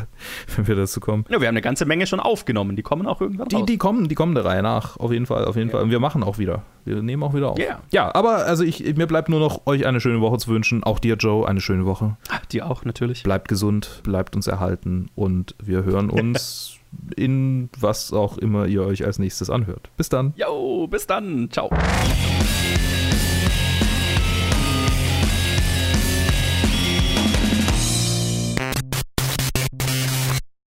wenn 0.55 0.67
wir 0.67 0.75
dazu 0.75 0.99
kommen. 0.99 1.25
Ja, 1.29 1.41
wir 1.41 1.47
haben 1.47 1.53
eine 1.53 1.61
ganze 1.61 1.85
Menge 1.85 2.05
schon 2.07 2.19
aufgenommen. 2.19 2.75
Die 2.75 2.83
kommen 2.83 3.07
auch 3.07 3.21
irgendwann 3.21 3.49
die, 3.49 3.55
raus. 3.55 3.65
Die 3.65 3.77
kommen, 3.77 4.07
die 4.09 4.15
kommen 4.15 4.35
der 4.35 4.45
Reihe 4.45 4.61
nach. 4.61 4.94
Auf 4.97 5.11
jeden 5.11 5.25
Fall, 5.25 5.45
auf 5.45 5.55
jeden 5.55 5.69
ja. 5.69 5.73
Fall. 5.73 5.83
Und 5.83 5.91
wir 5.91 5.99
machen 5.99 6.23
auch 6.23 6.37
wieder. 6.37 6.63
Wir 6.83 7.01
nehmen 7.01 7.23
auch 7.23 7.33
wieder 7.33 7.51
auf. 7.51 7.59
Yeah. 7.59 7.81
Ja, 7.91 8.13
aber 8.13 8.45
also 8.45 8.63
ich, 8.63 8.95
mir 8.95 9.07
bleibt 9.07 9.29
nur 9.29 9.39
noch 9.39 9.65
euch 9.65 9.85
eine 9.85 9.99
schöne 9.99 10.21
Woche 10.21 10.37
zu 10.37 10.49
wünschen. 10.49 10.83
Auch 10.83 10.99
dir, 10.99 11.15
Joe, 11.15 11.47
eine 11.47 11.61
schöne 11.61 11.85
Woche. 11.85 12.17
Dir 12.51 12.69
auch, 12.69 12.85
natürlich. 12.85 13.23
Bleibt 13.23 13.47
gesund, 13.47 14.01
bleibt 14.03 14.35
uns 14.35 14.47
erhalten 14.47 15.09
und 15.15 15.55
wir 15.63 15.83
hören 15.83 16.09
uns 16.09 16.79
in 17.15 17.69
was 17.79 18.13
auch 18.13 18.37
immer 18.37 18.67
ihr 18.67 18.83
euch 18.83 19.05
als 19.05 19.19
nächstes 19.19 19.49
anhört. 19.49 19.89
Bis 19.97 20.09
dann. 20.09 20.33
Jo, 20.37 20.87
bis 20.87 21.07
dann. 21.07 21.49
Ciao. 21.51 21.69